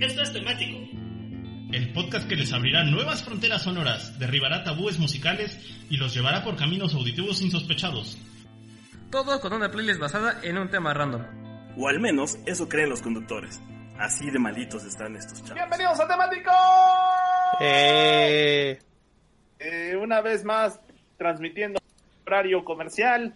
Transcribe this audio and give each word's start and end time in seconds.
Esto 0.00 0.22
es 0.22 0.32
temático. 0.32 0.78
El 1.72 1.92
podcast 1.92 2.28
que 2.28 2.36
les 2.36 2.52
abrirá 2.52 2.84
nuevas 2.84 3.24
fronteras 3.24 3.62
sonoras, 3.62 4.18
derribará 4.18 4.64
tabúes 4.64 4.98
musicales 4.98 5.58
y 5.90 5.96
los 5.96 6.14
llevará 6.14 6.42
por 6.44 6.56
caminos 6.56 6.94
auditivos 6.94 7.42
insospechados. 7.42 8.16
Todo 9.10 9.40
con 9.40 9.52
una 9.52 9.70
playlist 9.70 10.00
basada 10.00 10.40
en 10.42 10.56
un 10.58 10.70
tema 10.70 10.94
random. 10.94 11.22
O 11.76 11.88
al 11.88 12.00
menos 12.00 12.38
eso 12.46 12.68
creen 12.68 12.90
los 12.90 13.02
conductores. 13.02 13.60
Así 13.98 14.30
de 14.30 14.38
malitos 14.38 14.84
están 14.84 15.16
estos 15.16 15.38
chavos. 15.42 15.54
¡Bienvenidos 15.54 16.00
a 16.00 16.06
Temático! 16.08 16.50
Eh, 17.60 18.78
Eh, 19.58 19.96
una 20.00 20.20
vez 20.20 20.44
más, 20.44 20.80
transmitiendo 21.16 21.80
horario 22.24 22.64
comercial, 22.64 23.34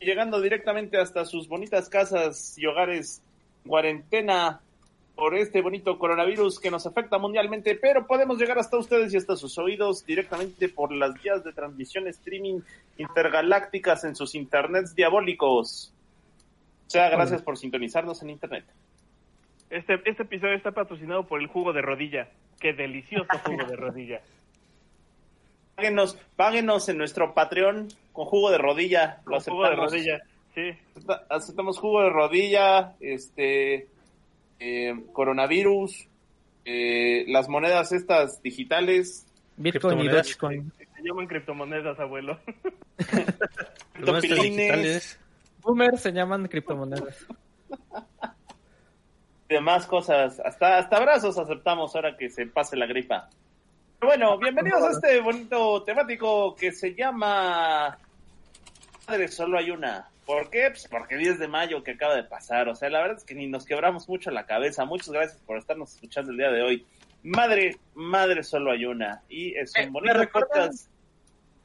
y 0.00 0.06
llegando 0.06 0.40
directamente 0.40 0.96
hasta 0.96 1.24
sus 1.26 1.48
bonitas 1.48 1.88
casas 1.90 2.56
y 2.56 2.64
hogares 2.66 3.20
en 3.64 3.68
cuarentena 3.70 4.60
por 5.18 5.34
este 5.34 5.60
bonito 5.62 5.98
coronavirus 5.98 6.60
que 6.60 6.70
nos 6.70 6.86
afecta 6.86 7.18
mundialmente, 7.18 7.74
pero 7.74 8.06
podemos 8.06 8.38
llegar 8.38 8.56
hasta 8.60 8.76
ustedes 8.78 9.12
y 9.12 9.16
hasta 9.16 9.34
sus 9.34 9.58
oídos 9.58 10.06
directamente 10.06 10.68
por 10.68 10.92
las 10.92 11.20
vías 11.20 11.42
de 11.42 11.52
transmisión 11.52 12.06
streaming 12.06 12.60
intergalácticas 12.98 14.04
en 14.04 14.14
sus 14.14 14.36
internets 14.36 14.94
diabólicos. 14.94 15.92
O 16.86 16.90
sea, 16.90 17.08
gracias 17.10 17.42
por 17.42 17.58
sintonizarnos 17.58 18.22
en 18.22 18.30
internet. 18.30 18.64
Este, 19.70 20.00
este 20.08 20.22
episodio 20.22 20.54
está 20.54 20.70
patrocinado 20.70 21.26
por 21.26 21.40
el 21.40 21.48
jugo 21.48 21.72
de 21.72 21.82
rodilla. 21.82 22.28
Qué 22.60 22.72
delicioso 22.72 23.26
jugo 23.44 23.64
de 23.64 23.74
rodilla. 23.74 24.20
Páguenos, 25.74 26.16
páguenos 26.36 26.88
en 26.88 26.96
nuestro 26.98 27.34
Patreon 27.34 27.88
con 28.12 28.24
jugo 28.26 28.50
de 28.52 28.58
rodilla. 28.58 29.18
Lo 29.26 29.32
Con 29.32 29.40
jugo 29.40 29.62
de 29.62 29.68
aceptamos. 29.68 29.92
rodilla. 29.92 30.20
Sí. 30.54 30.70
Acepta- 30.96 31.26
aceptamos 31.28 31.78
jugo 31.78 32.02
de 32.02 32.10
rodilla, 32.10 32.94
este, 33.00 33.88
eh, 34.60 34.94
coronavirus, 35.12 36.08
eh, 36.64 37.24
las 37.28 37.48
monedas 37.48 37.92
estas 37.92 38.42
digitales, 38.42 39.26
Bitcoin 39.56 40.00
y 40.00 40.08
Criptomonedas. 40.08 40.26
Dogecoin. 40.26 40.72
Se 40.78 41.02
llaman 41.02 41.26
criptomonedas, 41.26 42.00
abuelo. 42.00 42.38
los 42.98 44.10
nuestros 44.10 44.36
topilines, 44.36 44.56
digitales. 44.56 45.20
Boomers 45.62 46.00
se 46.00 46.12
llaman 46.12 46.46
criptomonedas. 46.46 47.26
y 49.48 49.54
demás 49.54 49.86
cosas. 49.86 50.40
Hasta, 50.40 50.78
hasta 50.78 50.96
abrazos 50.96 51.38
aceptamos 51.38 51.94
ahora 51.94 52.16
que 52.16 52.30
se 52.30 52.46
pase 52.46 52.76
la 52.76 52.86
gripa. 52.86 53.28
Pero 53.98 54.10
bueno, 54.10 54.38
bienvenidos 54.38 54.82
a 54.82 54.90
este 54.92 55.20
bonito 55.20 55.82
temático 55.82 56.54
que 56.54 56.70
se 56.70 56.94
llama 56.94 57.98
Madre, 59.08 59.28
solo 59.28 59.58
hay 59.58 59.70
una. 59.70 60.08
¿Por 60.28 60.50
qué? 60.50 60.68
Pues 60.68 60.86
porque 60.88 61.16
10 61.16 61.38
de 61.38 61.48
mayo 61.48 61.82
que 61.82 61.92
acaba 61.92 62.14
de 62.14 62.22
pasar. 62.22 62.68
O 62.68 62.74
sea, 62.74 62.90
la 62.90 63.00
verdad 63.00 63.16
es 63.16 63.24
que 63.24 63.34
ni 63.34 63.46
nos 63.46 63.64
quebramos 63.64 64.06
mucho 64.10 64.30
la 64.30 64.44
cabeza. 64.44 64.84
Muchas 64.84 65.08
gracias 65.08 65.40
por 65.46 65.56
estarnos 65.56 65.94
escuchando 65.94 66.30
el 66.32 66.36
día 66.36 66.50
de 66.50 66.62
hoy. 66.62 66.86
Madre, 67.22 67.78
madre, 67.94 68.44
solo 68.44 68.70
hay 68.70 68.84
una. 68.84 69.22
Y 69.30 69.54
es 69.56 69.74
Eh, 69.74 69.80
un 69.80 69.86
¿me 69.86 69.92
bonito 70.00 70.14
recuerdas? 70.18 70.50
podcast. 70.50 70.90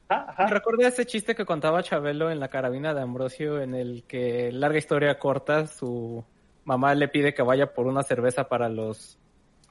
Ah, 0.08 0.24
ajá. 0.28 0.46
Recuerda 0.46 0.88
ese 0.88 1.04
chiste 1.04 1.34
que 1.34 1.44
contaba 1.44 1.82
Chabelo 1.82 2.30
en 2.30 2.40
la 2.40 2.48
carabina 2.48 2.94
de 2.94 3.02
Ambrosio, 3.02 3.60
en 3.60 3.74
el 3.74 4.02
que, 4.08 4.50
larga 4.50 4.78
historia 4.78 5.18
corta, 5.18 5.66
su 5.66 6.24
mamá 6.64 6.94
le 6.94 7.08
pide 7.08 7.34
que 7.34 7.42
vaya 7.42 7.74
por 7.74 7.86
una 7.86 8.02
cerveza 8.02 8.48
para 8.48 8.68
los. 8.70 9.18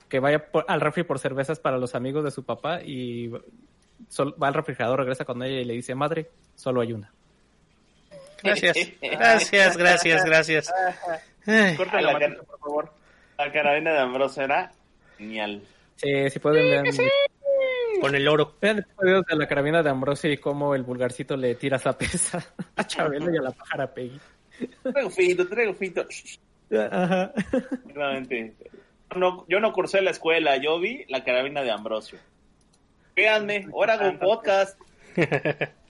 que 0.10 0.20
vaya 0.20 0.52
por- 0.52 0.66
al 0.68 0.80
refri 0.82 1.02
por 1.02 1.18
cervezas 1.18 1.60
para 1.60 1.80
los 1.80 1.96
amigos 1.96 2.24
de 2.24 2.30
su 2.30 2.44
papá 2.46 2.84
y 2.84 3.32
sol- 4.10 4.36
va 4.42 4.48
al 4.50 4.54
refrigerador, 4.54 5.00
regresa 5.00 5.26
con 5.26 5.42
ella 5.42 5.60
y 5.60 5.66
le 5.66 5.74
dice: 5.74 5.96
Madre, 5.96 6.30
solo 6.54 6.82
hay 6.82 6.94
una. 6.94 7.12
Gracias, 8.44 9.78
gracias, 9.78 9.78
gracias, 9.78 10.26
gracias. 10.26 10.74
Corta 11.78 12.02
la 12.02 12.14
la 12.14 12.20
cara. 12.20 12.36
por 12.44 12.60
favor. 12.60 12.94
La 13.38 13.52
carabina 13.52 13.94
de 13.94 14.00
Ambrosio 14.00 14.44
era 14.44 14.72
genial. 15.18 15.64
Sí, 15.96 16.30
si 16.30 16.40
pueden 16.40 16.84
ver. 16.84 16.94
Con 18.02 18.16
el 18.16 18.28
oro. 18.28 18.56
Vean 18.62 18.80
episodios 18.80 19.26
de 19.26 19.36
la 19.38 19.48
carabina 19.48 19.82
de 19.82 19.90
Ambrosio 19.90 20.32
y 20.32 20.38
cómo 20.38 20.76
el 20.76 20.84
vulgarcito 20.84 21.38
le 21.38 21.56
tira 21.56 21.80
zapesa 21.80 22.44
a 22.76 22.86
Chabelo 22.86 23.34
y 23.34 23.38
a 23.38 23.42
la 23.42 23.52
pájara 23.52 23.94
Peggy. 23.94 24.20
Traigo 24.84 25.10
fito, 25.10 25.48
traigo 25.48 25.74
fito. 25.74 26.06
Ajá. 26.92 27.32
Realmente. 27.94 28.56
No, 29.16 29.46
yo 29.48 29.60
no 29.60 29.72
cursé 29.72 30.02
la 30.02 30.12
escuela, 30.12 30.58
yo 30.58 30.80
vi 30.80 31.06
la 31.08 31.24
carabina 31.24 31.62
de 31.62 31.72
Ambrosio. 31.72 32.20
Véanme, 33.16 33.68
ahora 33.72 33.94
hago 33.94 34.10
un 34.10 34.20
podcast. 34.20 34.80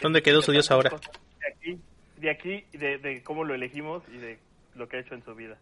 ¿Dónde 0.00 0.22
quedó 0.22 0.42
su 0.42 0.52
dios 0.52 0.70
ahora? 0.70 0.90
De 0.90 1.48
aquí, 1.48 1.80
de 2.16 2.30
aquí, 2.30 2.64
de, 2.72 2.98
de 2.98 3.22
cómo 3.22 3.44
lo 3.44 3.54
elegimos 3.54 4.02
y 4.08 4.18
de 4.18 4.38
lo 4.74 4.88
que 4.88 4.96
ha 4.96 5.00
hecho 5.00 5.14
en 5.14 5.24
su 5.24 5.34
vida. 5.34 5.58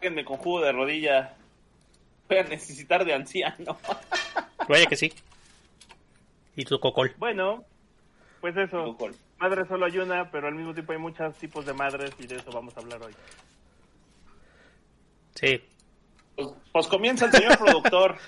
Véanme 0.00 0.24
con 0.24 0.36
jugo 0.36 0.60
de 0.60 0.72
rodilla. 0.72 1.34
Voy 2.28 2.38
a 2.38 2.42
necesitar 2.44 3.04
de 3.04 3.14
anciano. 3.14 3.78
Vaya 4.68 4.86
que 4.86 4.96
sí. 4.96 5.12
Y 6.56 6.64
tu 6.64 6.78
cocol. 6.78 7.14
Bueno, 7.18 7.64
pues 8.40 8.56
eso. 8.56 8.84
Cocol. 8.84 9.14
Madre 9.38 9.66
solo 9.66 9.86
hay 9.86 9.98
una, 9.98 10.30
pero 10.30 10.46
al 10.46 10.54
mismo 10.54 10.72
tiempo 10.72 10.92
hay 10.92 10.98
muchos 10.98 11.36
tipos 11.36 11.66
de 11.66 11.74
madres 11.74 12.12
y 12.18 12.26
de 12.26 12.36
eso 12.36 12.50
vamos 12.50 12.76
a 12.76 12.80
hablar 12.80 13.02
hoy. 13.02 13.12
Sí. 15.34 15.60
Pues, 16.36 16.48
pues 16.72 16.86
comienza 16.86 17.26
el 17.26 17.32
señor 17.32 17.58
productor. 17.58 18.16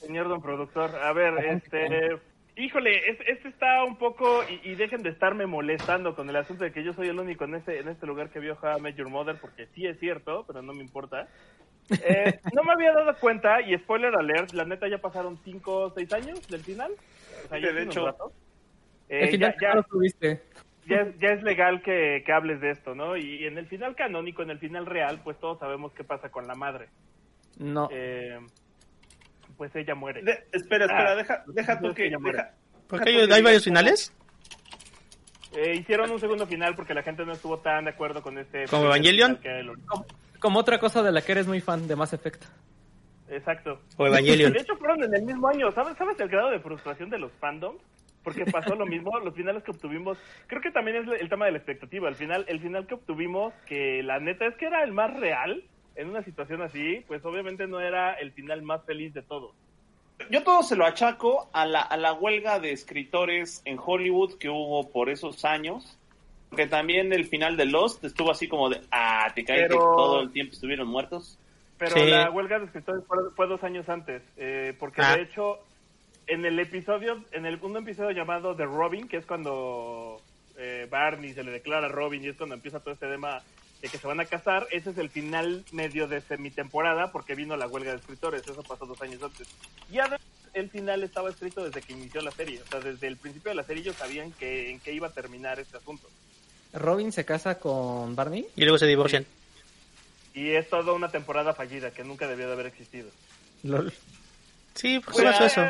Señor 0.00 0.28
don 0.28 0.42
productor, 0.42 0.96
a 0.96 1.12
ver, 1.12 1.32
este... 1.44 2.18
Híjole, 2.56 3.10
es- 3.10 3.20
este 3.26 3.48
está 3.48 3.82
un 3.84 3.96
poco... 3.96 4.42
Y, 4.48 4.70
y 4.70 4.74
dejen 4.74 5.02
de 5.02 5.10
estarme 5.10 5.46
molestando 5.46 6.14
con 6.14 6.28
el 6.28 6.36
asunto 6.36 6.64
de 6.64 6.72
que 6.72 6.84
yo 6.84 6.92
soy 6.92 7.08
el 7.08 7.18
único 7.18 7.44
en 7.44 7.54
este, 7.54 7.78
en 7.80 7.88
este 7.88 8.06
lugar 8.06 8.28
que 8.30 8.40
vio 8.40 8.58
How 8.62 8.78
I 8.78 8.80
Met 8.80 8.96
Your 8.96 9.08
Mother, 9.08 9.36
porque 9.40 9.66
sí 9.74 9.86
es 9.86 9.98
cierto, 9.98 10.44
pero 10.46 10.60
no 10.62 10.72
me 10.74 10.82
importa. 10.82 11.28
Eh, 11.90 12.38
no 12.54 12.62
me 12.62 12.72
había 12.72 12.92
dado 12.92 13.14
cuenta, 13.18 13.60
y 13.62 13.76
spoiler 13.78 14.14
alert, 14.14 14.52
la 14.54 14.64
neta 14.64 14.86
ya 14.88 14.98
pasaron 14.98 15.38
5 15.44 15.76
o 15.78 15.90
6 15.90 16.12
años 16.12 16.46
del 16.48 16.62
final. 16.62 16.92
O 17.44 17.48
sea, 17.48 17.58
ya 17.58 17.68
Sí, 17.68 17.74
de 17.74 17.82
hecho. 17.84 18.08
Eh, 19.08 19.24
El 19.24 19.30
final 19.30 19.54
ya, 19.60 19.68
no 19.70 19.74
lo 19.76 19.82
tuviste. 19.84 20.42
ya 20.86 20.96
es, 21.02 21.18
ya 21.18 21.28
es 21.32 21.42
legal 21.42 21.82
que, 21.82 22.22
que 22.24 22.32
hables 22.32 22.60
de 22.60 22.70
esto, 22.70 22.94
¿no? 22.94 23.16
Y 23.16 23.44
en 23.46 23.58
el 23.58 23.66
final 23.66 23.94
canónico, 23.96 24.42
en 24.42 24.50
el 24.50 24.58
final 24.58 24.86
real, 24.86 25.20
pues 25.24 25.38
todos 25.38 25.58
sabemos 25.58 25.92
qué 25.92 26.04
pasa 26.04 26.30
con 26.30 26.46
la 26.46 26.54
madre. 26.54 26.88
No. 27.58 27.88
Eh, 27.90 28.38
pues 29.56 29.74
ella 29.76 29.94
muere. 29.94 30.22
De- 30.22 30.44
espera, 30.52 30.84
espera, 30.86 31.12
Ah, 31.12 31.14
deja, 31.16 31.44
deja 31.48 31.80
tú 31.80 31.94
que. 31.94 32.04
Deja, 32.10 32.50
¿Por 32.88 33.02
qué 33.02 33.10
hay, 33.10 33.30
hay 33.30 33.42
varios 33.42 33.64
finales? 33.64 34.12
Eh, 35.56 35.76
hicieron 35.76 36.10
un 36.10 36.18
segundo 36.18 36.46
final 36.46 36.74
porque 36.74 36.94
la 36.94 37.02
gente 37.02 37.24
no 37.26 37.32
estuvo 37.32 37.58
tan 37.58 37.84
de 37.84 37.90
acuerdo 37.90 38.22
con 38.22 38.38
este... 38.38 38.66
¿Como 38.68 38.86
Evangelion? 38.86 39.38
el. 39.42 39.70
Como 40.38 40.58
otra 40.58 40.78
cosa 40.78 41.02
de 41.02 41.12
la 41.12 41.20
que 41.22 41.32
eres 41.32 41.46
muy 41.46 41.60
fan 41.60 41.86
de 41.86 41.94
Mass 41.94 42.14
Effect. 42.14 42.44
Exacto. 43.28 43.80
O 43.96 44.06
Evangelion. 44.06 44.52
De 44.52 44.60
hecho, 44.60 44.76
fueron 44.76 45.02
en 45.04 45.14
el 45.14 45.22
mismo 45.22 45.48
año. 45.48 45.70
¿Sabes, 45.72 45.96
¿Sabes 45.96 46.18
el 46.20 46.28
grado 46.28 46.50
de 46.50 46.58
frustración 46.60 47.10
de 47.10 47.18
los 47.18 47.32
fandoms? 47.40 47.80
Porque 48.24 48.44
pasó 48.46 48.74
lo 48.76 48.86
mismo, 48.86 49.18
los 49.20 49.34
finales 49.34 49.62
que 49.64 49.72
obtuvimos. 49.72 50.16
Creo 50.46 50.60
que 50.62 50.70
también 50.70 50.96
es 50.98 51.20
el 51.20 51.28
tema 51.28 51.46
de 51.46 51.52
la 51.52 51.58
expectativa. 51.58 52.08
Al 52.08 52.14
final, 52.14 52.44
el 52.48 52.60
final 52.60 52.86
que 52.86 52.94
obtuvimos, 52.94 53.52
que 53.66 54.02
la 54.02 54.20
neta 54.20 54.46
es 54.46 54.54
que 54.56 54.66
era 54.66 54.82
el 54.84 54.92
más 54.92 55.12
real 55.18 55.64
en 55.96 56.08
una 56.08 56.22
situación 56.22 56.62
así, 56.62 57.04
pues 57.06 57.24
obviamente 57.24 57.66
no 57.66 57.80
era 57.80 58.14
el 58.14 58.32
final 58.32 58.62
más 58.62 58.84
feliz 58.84 59.12
de 59.14 59.22
todos. 59.22 59.52
Yo 60.30 60.42
todo 60.44 60.62
se 60.62 60.76
lo 60.76 60.86
achaco 60.86 61.48
a 61.52 61.66
la, 61.66 61.80
a 61.82 61.96
la 61.96 62.12
huelga 62.12 62.60
de 62.60 62.72
escritores 62.72 63.60
en 63.64 63.78
Hollywood 63.84 64.34
que 64.38 64.48
hubo 64.48 64.88
por 64.90 65.10
esos 65.10 65.44
años. 65.44 65.98
Que 66.54 66.66
también 66.66 67.12
el 67.14 67.24
final 67.24 67.56
de 67.56 67.64
Lost 67.64 68.04
estuvo 68.04 68.30
así 68.30 68.46
como 68.46 68.68
de, 68.68 68.80
ah, 68.90 69.32
te 69.34 69.42
cae 69.44 69.62
que 69.62 69.68
Pero- 69.68 69.78
todo 69.96 70.20
el 70.20 70.30
tiempo 70.32 70.52
estuvieron 70.52 70.86
muertos. 70.86 71.38
Pero 71.78 71.96
Sí. 71.96 72.06
la 72.10 72.30
huelga 72.30 72.58
de 72.58 72.66
escritores 72.66 73.04
fue, 73.06 73.16
fue 73.34 73.46
dos 73.48 73.64
años 73.64 73.88
antes, 73.88 74.22
eh, 74.36 74.74
porque 74.78 75.00
Ah. 75.02 75.16
de 75.16 75.22
hecho 75.22 75.58
en 76.28 76.44
el 76.44 76.58
episodio, 76.60 77.24
en 77.32 77.46
el 77.46 77.58
un 77.62 77.76
episodio 77.78 78.10
llamado 78.12 78.54
The 78.54 78.66
Robin, 78.66 79.08
que 79.08 79.16
es 79.16 79.26
cuando 79.26 80.20
eh, 80.58 80.86
Barney 80.90 81.32
se 81.32 81.42
le 81.42 81.50
declara 81.50 81.86
a 81.86 81.88
Robin 81.88 82.22
y 82.22 82.28
es 82.28 82.36
cuando 82.36 82.54
empieza 82.54 82.78
todo 82.80 82.92
este 82.94 83.08
tema 83.08 83.40
de 83.82 83.88
que 83.88 83.98
se 83.98 84.06
van 84.06 84.20
a 84.20 84.24
casar, 84.24 84.66
ese 84.70 84.90
es 84.90 84.98
el 84.98 85.10
final 85.10 85.64
medio 85.72 86.06
de 86.06 86.20
semitemporada 86.20 87.10
porque 87.10 87.34
vino 87.34 87.56
la 87.56 87.66
huelga 87.66 87.90
de 87.90 87.98
escritores, 87.98 88.42
eso 88.46 88.62
pasó 88.62 88.86
dos 88.86 89.02
años 89.02 89.22
antes. 89.22 89.48
Y 89.90 89.98
además 89.98 90.20
el 90.54 90.70
final 90.70 91.02
estaba 91.02 91.30
escrito 91.30 91.64
desde 91.64 91.82
que 91.82 91.92
inició 91.92 92.20
la 92.20 92.30
serie, 92.30 92.62
o 92.62 92.66
sea, 92.66 92.78
desde 92.80 93.08
el 93.08 93.16
principio 93.16 93.50
de 93.50 93.56
la 93.56 93.64
serie 93.64 93.82
ellos 93.82 93.96
sabían 93.96 94.30
que 94.32 94.70
en 94.70 94.78
qué 94.80 94.92
iba 94.92 95.08
a 95.08 95.12
terminar 95.12 95.58
este 95.58 95.76
asunto. 95.76 96.08
Robin 96.72 97.10
se 97.12 97.24
casa 97.24 97.58
con 97.58 98.14
Barney. 98.14 98.46
Y 98.56 98.62
luego 98.62 98.78
se 98.78 98.86
divorcian. 98.86 99.26
Y 100.32 100.50
es 100.52 100.68
toda 100.70 100.92
una 100.92 101.10
temporada 101.10 101.52
fallida 101.52 101.90
que 101.90 102.04
nunca 102.04 102.26
debió 102.26 102.46
de 102.46 102.52
haber 102.52 102.66
existido. 102.66 103.10
Lol. 103.64 103.92
Sí, 104.74 105.00
¿por 105.00 105.12
Pues, 105.12 105.26
eso? 105.26 105.60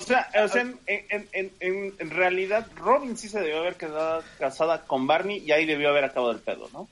O 0.00 0.04
sea, 0.04 0.28
o 0.44 0.48
sea 0.48 0.60
en, 0.62 0.78
en, 0.86 1.28
en, 1.32 1.52
en, 1.60 1.94
en 1.98 2.10
realidad 2.10 2.66
Robin 2.76 3.16
sí 3.16 3.28
se 3.28 3.40
debió 3.40 3.60
haber 3.60 3.76
quedado 3.76 4.22
casada 4.38 4.82
con 4.84 5.06
Barney 5.06 5.38
y 5.38 5.52
ahí 5.52 5.64
debió 5.64 5.88
haber 5.88 6.04
acabado 6.04 6.32
el 6.32 6.40
pedo, 6.40 6.68
¿no? 6.72 6.88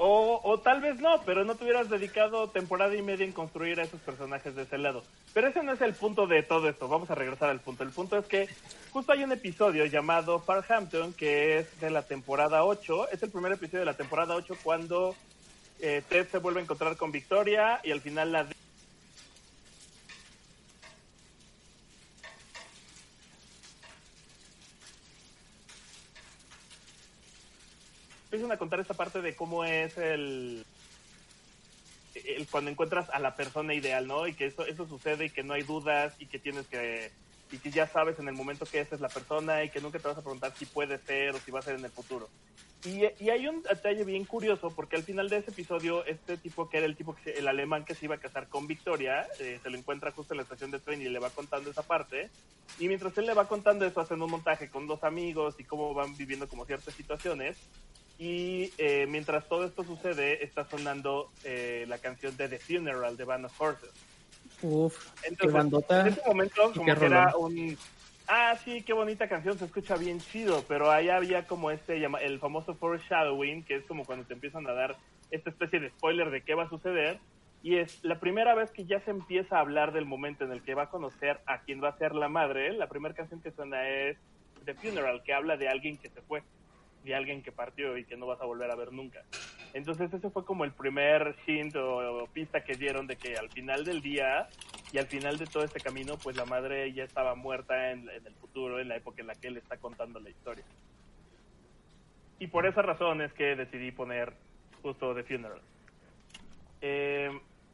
O, 0.00 0.40
o 0.44 0.58
tal 0.60 0.80
vez 0.80 1.00
no, 1.00 1.22
pero 1.26 1.44
no 1.44 1.56
te 1.56 1.64
hubieras 1.64 1.90
dedicado 1.90 2.48
temporada 2.48 2.94
y 2.94 3.02
media 3.02 3.26
en 3.26 3.32
construir 3.32 3.80
a 3.80 3.82
esos 3.82 4.00
personajes 4.00 4.54
de 4.54 4.62
ese 4.62 4.78
lado. 4.78 5.02
Pero 5.34 5.48
ese 5.48 5.64
no 5.64 5.72
es 5.72 5.80
el 5.80 5.92
punto 5.92 6.28
de 6.28 6.44
todo 6.44 6.68
esto. 6.68 6.86
Vamos 6.86 7.10
a 7.10 7.16
regresar 7.16 7.50
al 7.50 7.58
punto. 7.58 7.82
El 7.82 7.90
punto 7.90 8.16
es 8.16 8.24
que 8.26 8.48
justo 8.92 9.10
hay 9.10 9.24
un 9.24 9.32
episodio 9.32 9.86
llamado 9.86 10.38
Farhampton 10.38 11.12
que 11.14 11.58
es 11.58 11.80
de 11.80 11.90
la 11.90 12.02
temporada 12.02 12.64
8. 12.64 13.10
Es 13.10 13.24
el 13.24 13.30
primer 13.30 13.50
episodio 13.50 13.80
de 13.80 13.86
la 13.86 13.96
temporada 13.96 14.36
8 14.36 14.54
cuando 14.62 15.16
eh, 15.80 16.02
Ted 16.08 16.28
se 16.30 16.38
vuelve 16.38 16.60
a 16.60 16.62
encontrar 16.62 16.96
con 16.96 17.10
Victoria 17.10 17.80
y 17.82 17.90
al 17.90 18.00
final 18.00 18.30
la 18.30 18.46
empiezan 28.28 28.52
a 28.52 28.58
contar 28.58 28.78
esta 28.78 28.92
parte 28.92 29.22
de 29.22 29.34
cómo 29.34 29.64
es 29.64 29.96
el, 29.96 30.62
cuando 32.50 32.70
encuentras 32.70 33.08
a 33.10 33.18
la 33.18 33.34
persona 33.34 33.72
ideal, 33.72 34.06
¿no? 34.06 34.26
Y 34.26 34.34
que 34.34 34.46
eso, 34.46 34.66
eso 34.66 34.86
sucede 34.86 35.26
y 35.26 35.30
que 35.30 35.42
no 35.42 35.54
hay 35.54 35.62
dudas 35.62 36.14
y 36.18 36.26
que 36.26 36.38
tienes 36.38 36.66
que 36.66 37.10
y 37.50 37.56
que 37.56 37.70
ya 37.70 37.86
sabes 37.86 38.18
en 38.18 38.28
el 38.28 38.34
momento 38.34 38.66
que 38.66 38.78
esa 38.80 38.94
es 38.94 39.00
la 39.00 39.08
persona 39.08 39.64
y 39.64 39.70
que 39.70 39.80
nunca 39.80 39.98
te 39.98 40.06
vas 40.06 40.18
a 40.18 40.20
preguntar 40.20 40.52
si 40.54 40.66
puede 40.66 40.98
ser 40.98 41.34
o 41.34 41.38
si 41.38 41.50
va 41.50 41.60
a 41.60 41.62
ser 41.62 41.76
en 41.78 41.84
el 41.86 41.90
futuro. 41.90 42.28
Y, 42.84 43.04
y 43.24 43.30
hay 43.30 43.46
un 43.48 43.62
detalle 43.62 44.04
bien 44.04 44.26
curioso 44.26 44.70
porque 44.70 44.96
al 44.96 45.02
final 45.02 45.30
de 45.30 45.38
ese 45.38 45.50
episodio 45.52 46.04
este 46.04 46.36
tipo 46.36 46.68
que 46.68 46.76
era 46.76 46.86
el 46.86 46.94
tipo 46.94 47.14
que 47.16 47.22
se- 47.22 47.38
el 47.38 47.48
alemán 47.48 47.86
que 47.86 47.94
se 47.94 48.04
iba 48.04 48.16
a 48.16 48.20
casar 48.20 48.48
con 48.48 48.66
Victoria 48.66 49.26
eh, 49.40 49.58
se 49.62 49.70
lo 49.70 49.78
encuentra 49.78 50.12
justo 50.12 50.34
en 50.34 50.36
la 50.36 50.42
estación 50.42 50.70
de 50.70 50.78
tren 50.78 51.00
y 51.00 51.08
le 51.08 51.18
va 51.18 51.30
contando 51.30 51.70
esa 51.70 51.82
parte 51.82 52.28
y 52.78 52.86
mientras 52.86 53.16
él 53.16 53.24
le 53.26 53.32
va 53.34 53.48
contando 53.48 53.86
eso 53.86 53.98
hacen 54.00 54.20
un 54.20 54.30
montaje 54.30 54.68
con 54.68 54.86
dos 54.86 55.02
amigos 55.02 55.54
y 55.58 55.64
cómo 55.64 55.94
van 55.94 56.14
viviendo 56.18 56.46
como 56.48 56.66
ciertas 56.66 56.94
situaciones 56.94 57.56
y 58.18 58.72
eh, 58.78 59.06
mientras 59.08 59.48
todo 59.48 59.64
esto 59.64 59.84
sucede, 59.84 60.44
está 60.44 60.64
sonando 60.64 61.30
eh, 61.44 61.84
la 61.88 61.98
canción 61.98 62.36
de 62.36 62.48
The 62.48 62.58
Funeral 62.58 63.16
de 63.16 63.24
Band 63.24 63.46
of 63.46 63.60
Horses. 63.60 63.90
Uf, 64.60 65.12
qué 65.22 65.28
Entonces, 65.28 65.52
bandota. 65.52 66.00
En 66.00 66.06
ese 66.08 66.22
momento, 66.26 66.72
como 66.72 66.84
qué 66.84 66.94
que 66.96 67.06
era 67.06 67.36
un. 67.36 67.78
Ah, 68.26 68.56
sí, 68.62 68.82
qué 68.82 68.92
bonita 68.92 69.28
canción, 69.28 69.56
se 69.56 69.64
escucha 69.64 69.96
bien 69.96 70.20
chido, 70.20 70.64
pero 70.68 70.90
ahí 70.90 71.08
había 71.08 71.46
como 71.46 71.70
este, 71.70 72.04
el 72.04 72.38
famoso 72.40 72.74
foreshadowing, 72.74 73.62
que 73.62 73.76
es 73.76 73.84
como 73.86 74.04
cuando 74.04 74.26
te 74.26 74.34
empiezan 74.34 74.66
a 74.66 74.72
dar 74.72 74.96
esta 75.30 75.50
especie 75.50 75.80
de 75.80 75.90
spoiler 75.90 76.30
de 76.30 76.42
qué 76.42 76.54
va 76.54 76.64
a 76.64 76.68
suceder. 76.68 77.20
Y 77.62 77.76
es 77.76 78.04
la 78.04 78.18
primera 78.18 78.54
vez 78.54 78.70
que 78.70 78.84
ya 78.84 79.00
se 79.00 79.12
empieza 79.12 79.56
a 79.56 79.60
hablar 79.60 79.92
del 79.92 80.04
momento 80.04 80.44
en 80.44 80.52
el 80.52 80.62
que 80.62 80.74
va 80.74 80.84
a 80.84 80.90
conocer 80.90 81.40
a 81.46 81.60
quien 81.60 81.82
va 81.82 81.88
a 81.88 81.98
ser 81.98 82.14
la 82.14 82.28
madre. 82.28 82.72
La 82.72 82.88
primera 82.88 83.14
canción 83.14 83.40
que 83.40 83.52
suena 83.52 83.88
es 83.88 84.16
The 84.64 84.74
Funeral, 84.74 85.22
que 85.22 85.32
habla 85.32 85.56
de 85.56 85.68
alguien 85.68 85.96
que 85.96 86.08
se 86.08 86.20
fue, 86.22 86.42
de 87.04 87.14
alguien 87.14 87.42
que 87.42 87.52
partió 87.52 87.96
y 87.96 88.04
que 88.04 88.16
no 88.16 88.26
vas 88.26 88.40
a 88.40 88.44
volver 88.44 88.70
a 88.70 88.76
ver 88.76 88.92
nunca. 88.92 89.22
Entonces 89.74 90.12
ese 90.12 90.30
fue 90.30 90.44
como 90.44 90.64
el 90.64 90.72
primer 90.72 91.36
hint 91.46 91.76
o, 91.76 92.22
o 92.22 92.26
pista 92.26 92.64
que 92.64 92.74
dieron 92.74 93.06
de 93.06 93.16
que 93.16 93.36
al 93.36 93.48
final 93.50 93.84
del 93.84 94.00
día 94.00 94.48
y 94.92 94.98
al 94.98 95.06
final 95.06 95.38
de 95.38 95.46
todo 95.46 95.64
este 95.64 95.80
camino, 95.80 96.16
pues 96.22 96.36
la 96.36 96.44
madre 96.44 96.92
ya 96.92 97.04
estaba 97.04 97.34
muerta 97.34 97.90
en, 97.92 98.08
en 98.08 98.26
el 98.26 98.34
futuro, 98.34 98.80
en 98.80 98.88
la 98.88 98.96
época 98.96 99.20
en 99.20 99.26
la 99.26 99.34
que 99.34 99.48
él 99.48 99.56
está 99.56 99.76
contando 99.76 100.18
la 100.20 100.30
historia. 100.30 100.64
Y 102.38 102.46
por 102.46 102.66
esa 102.66 102.82
razón 102.82 103.20
es 103.20 103.32
que 103.32 103.56
decidí 103.56 103.90
poner 103.90 104.32
justo 104.82 105.14
The 105.14 105.24
Funeral. 105.24 105.60
Eh, 106.80 107.30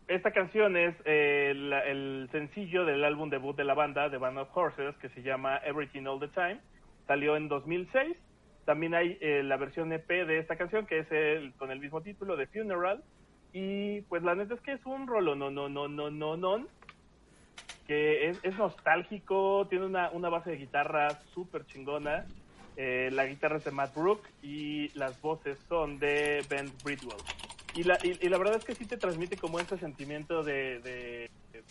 esta 0.08 0.32
canción 0.32 0.76
es 0.76 0.94
eh, 1.04 1.50
el 1.86 2.28
sencillo 2.30 2.84
del 2.84 3.04
álbum 3.04 3.30
debut 3.30 3.56
de 3.56 3.64
la 3.64 3.74
banda, 3.74 4.10
The 4.10 4.18
Band 4.18 4.38
of 4.38 4.56
Horses, 4.56 4.94
que 4.96 5.08
se 5.10 5.22
llama 5.22 5.58
Everything 5.64 6.06
All 6.06 6.20
the 6.20 6.28
Time. 6.28 6.58
Salió 7.06 7.36
en 7.36 7.48
2006. 7.48 8.16
También 8.64 8.94
hay 8.94 9.18
eh, 9.20 9.42
la 9.42 9.56
versión 9.56 9.92
EP 9.92 10.08
de 10.08 10.38
esta 10.38 10.56
canción, 10.56 10.86
que 10.86 11.00
es 11.00 11.12
el, 11.12 11.52
con 11.54 11.70
el 11.70 11.80
mismo 11.80 12.00
título, 12.02 12.36
The 12.36 12.46
Funeral. 12.46 13.02
Y 13.52 14.00
pues 14.02 14.22
la 14.22 14.34
neta 14.34 14.54
es 14.54 14.60
que 14.60 14.72
es 14.72 14.84
un 14.86 15.06
rolo, 15.06 15.34
no, 15.34 15.50
no, 15.50 15.68
no, 15.68 15.86
no, 15.86 16.10
no, 16.10 16.36
no, 16.36 16.66
que 17.86 18.30
es, 18.30 18.38
es 18.42 18.56
nostálgico, 18.56 19.66
tiene 19.68 19.86
una, 19.86 20.10
una 20.10 20.28
base 20.28 20.50
de 20.50 20.56
guitarra 20.56 21.20
súper 21.34 21.64
chingona. 21.66 22.24
Eh, 22.76 23.10
la 23.12 23.26
guitarra 23.26 23.58
es 23.58 23.64
de 23.64 23.70
Matt 23.70 23.94
Brook 23.94 24.20
y 24.42 24.88
las 24.98 25.20
voces 25.20 25.58
son 25.68 25.98
de 26.00 26.44
Ben 26.48 26.72
Bridwell. 26.82 27.22
Y 27.76 27.84
la, 27.84 27.98
y, 28.02 28.18
y 28.20 28.28
la 28.28 28.38
verdad 28.38 28.56
es 28.56 28.64
que 28.64 28.74
sí 28.74 28.86
te 28.86 28.96
transmite 28.96 29.36
como 29.36 29.60
ese 29.60 29.78
sentimiento 29.78 30.42
de, 30.42 30.80
de- 30.80 31.30
de 31.52 31.62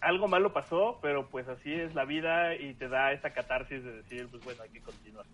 algo 0.00 0.28
malo 0.28 0.52
pasó, 0.52 0.98
pero 1.02 1.28
pues 1.28 1.48
así 1.48 1.72
es 1.72 1.94
la 1.94 2.04
vida 2.04 2.54
y 2.54 2.74
te 2.74 2.88
da 2.88 3.12
esa 3.12 3.30
catarsis 3.30 3.82
de 3.82 3.92
decir, 3.96 4.28
pues 4.30 4.42
bueno, 4.44 4.62
hay 4.62 4.70
que 4.70 4.80
continuar. 4.80 5.26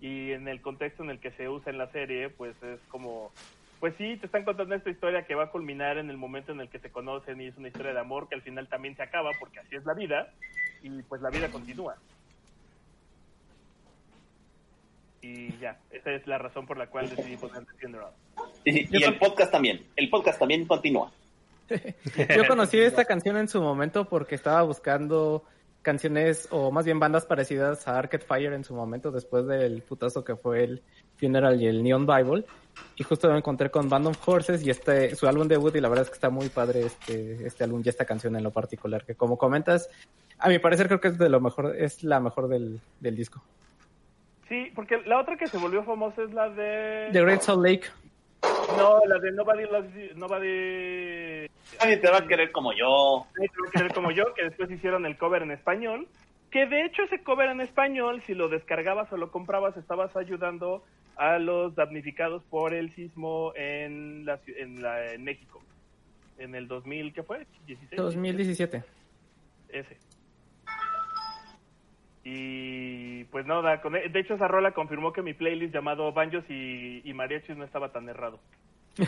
Y 0.00 0.32
en 0.32 0.46
el 0.48 0.60
contexto 0.60 1.02
en 1.02 1.10
el 1.10 1.20
que 1.20 1.30
se 1.32 1.48
usa 1.48 1.72
en 1.72 1.78
la 1.78 1.90
serie, 1.90 2.28
pues 2.28 2.54
es 2.62 2.80
como, 2.88 3.32
pues 3.80 3.94
sí, 3.96 4.16
te 4.16 4.26
están 4.26 4.44
contando 4.44 4.74
esta 4.74 4.90
historia 4.90 5.26
que 5.26 5.34
va 5.34 5.44
a 5.44 5.50
culminar 5.50 5.98
en 5.98 6.10
el 6.10 6.16
momento 6.16 6.52
en 6.52 6.60
el 6.60 6.68
que 6.68 6.78
se 6.78 6.90
conocen 6.90 7.40
y 7.40 7.46
es 7.46 7.56
una 7.56 7.68
historia 7.68 7.92
de 7.92 8.00
amor 8.00 8.28
que 8.28 8.34
al 8.34 8.42
final 8.42 8.68
también 8.68 8.94
se 8.96 9.02
acaba 9.02 9.30
porque 9.40 9.60
así 9.60 9.76
es 9.76 9.84
la 9.84 9.94
vida 9.94 10.32
y 10.82 11.02
pues 11.02 11.22
la 11.22 11.30
vida 11.30 11.48
continúa. 11.48 11.96
Y 15.22 15.56
ya, 15.58 15.78
esa 15.90 16.12
es 16.12 16.26
la 16.26 16.38
razón 16.38 16.66
por 16.66 16.76
la 16.76 16.86
cual 16.86 17.08
decidí 17.08 17.36
poner 17.36 17.64
The 17.64 17.72
Funeral. 17.80 18.12
Y, 18.64 18.96
y 18.96 19.02
el 19.02 19.18
podcast 19.18 19.50
también. 19.50 19.84
El 19.96 20.08
podcast 20.08 20.38
también 20.38 20.66
continúa. 20.66 21.10
Yo 22.36 22.46
conocí 22.46 22.78
esta 22.78 23.04
canción 23.04 23.36
en 23.36 23.48
su 23.48 23.60
momento 23.60 24.08
porque 24.08 24.34
estaba 24.34 24.62
buscando 24.62 25.42
canciones 25.86 26.48
o 26.50 26.72
más 26.72 26.84
bien 26.84 26.98
bandas 26.98 27.26
parecidas 27.26 27.86
a 27.86 27.96
Arcade 27.96 28.24
Fire 28.24 28.52
en 28.52 28.64
su 28.64 28.74
momento 28.74 29.12
después 29.12 29.46
del 29.46 29.82
putazo 29.82 30.24
que 30.24 30.34
fue 30.34 30.64
el 30.64 30.82
Funeral 31.16 31.62
y 31.62 31.68
el 31.68 31.84
Neon 31.84 32.06
Bible. 32.06 32.44
Y 32.96 33.04
justo 33.04 33.30
me 33.30 33.38
encontré 33.38 33.70
con 33.70 33.88
Band 33.88 34.08
of 34.08 34.28
Horses 34.28 34.66
y 34.66 34.70
este 34.70 35.14
su 35.14 35.28
álbum 35.28 35.46
debut 35.46 35.76
y 35.76 35.80
la 35.80 35.88
verdad 35.88 36.02
es 36.02 36.10
que 36.10 36.14
está 36.14 36.28
muy 36.28 36.48
padre 36.48 36.86
este 36.86 37.46
este 37.46 37.62
álbum 37.62 37.82
y 37.84 37.88
esta 37.88 38.04
canción 38.04 38.34
en 38.34 38.42
lo 38.42 38.50
particular 38.50 39.04
que 39.04 39.14
como 39.14 39.38
comentas 39.38 39.88
a 40.38 40.48
mi 40.48 40.58
parecer 40.58 40.88
creo 40.88 41.00
que 41.00 41.08
es 41.08 41.18
de 41.18 41.28
lo 41.28 41.40
mejor 41.40 41.76
es 41.76 42.02
la 42.02 42.18
mejor 42.18 42.48
del, 42.48 42.80
del 42.98 43.14
disco. 43.14 43.40
Sí, 44.48 44.72
porque 44.74 44.98
la 45.06 45.20
otra 45.20 45.36
que 45.36 45.46
se 45.46 45.56
volvió 45.56 45.84
famosa 45.84 46.22
es 46.22 46.32
la 46.32 46.50
de... 46.50 47.08
The 47.12 47.20
Great 47.20 47.42
Salt 47.42 47.64
Lake 47.64 47.86
No, 48.76 49.00
la 49.06 49.18
de 49.18 49.32
Nobody 49.32 49.64
Loves 49.64 49.94
You, 49.94 50.18
Nobody... 50.18 51.48
Nadie 51.80 51.96
te 51.98 52.10
va 52.10 52.18
a 52.18 52.26
querer 52.26 52.52
como 52.52 52.72
yo. 52.72 53.26
Nadie 53.36 53.48
te 53.48 53.60
va 53.62 53.68
a 53.68 53.70
querer 53.72 53.92
como 53.94 54.10
yo, 54.10 54.34
que 54.34 54.44
después 54.44 54.70
hicieron 54.70 55.06
el 55.06 55.16
cover 55.16 55.42
en 55.42 55.50
español. 55.50 56.06
Que 56.50 56.66
de 56.66 56.84
hecho 56.84 57.02
ese 57.02 57.22
cover 57.22 57.50
en 57.50 57.60
español, 57.60 58.22
si 58.26 58.34
lo 58.34 58.48
descargabas 58.48 59.12
o 59.12 59.16
lo 59.16 59.30
comprabas, 59.30 59.76
estabas 59.76 60.16
ayudando 60.16 60.84
a 61.16 61.38
los 61.38 61.74
damnificados 61.74 62.42
por 62.44 62.74
el 62.74 62.94
sismo 62.94 63.52
en, 63.56 64.24
la, 64.24 64.40
en, 64.46 64.82
la, 64.82 65.12
en 65.12 65.24
México. 65.24 65.62
En 66.38 66.54
el 66.54 66.68
2000, 66.68 67.14
¿qué 67.14 67.22
fue? 67.22 67.46
16. 67.66 67.96
2017 68.00 68.84
Ese. 69.70 69.96
Y 72.28 73.22
pues 73.26 73.46
nada, 73.46 73.80
con- 73.80 73.92
de 73.92 74.18
hecho 74.20 74.34
esa 74.34 74.48
rola 74.48 74.72
confirmó 74.72 75.12
que 75.12 75.22
mi 75.22 75.32
playlist 75.32 75.72
llamado 75.72 76.10
Banjos 76.10 76.42
y, 76.48 77.00
y 77.08 77.14
Mariachis 77.14 77.56
no 77.56 77.62
estaba 77.64 77.92
tan 77.92 78.08
errado. 78.08 78.40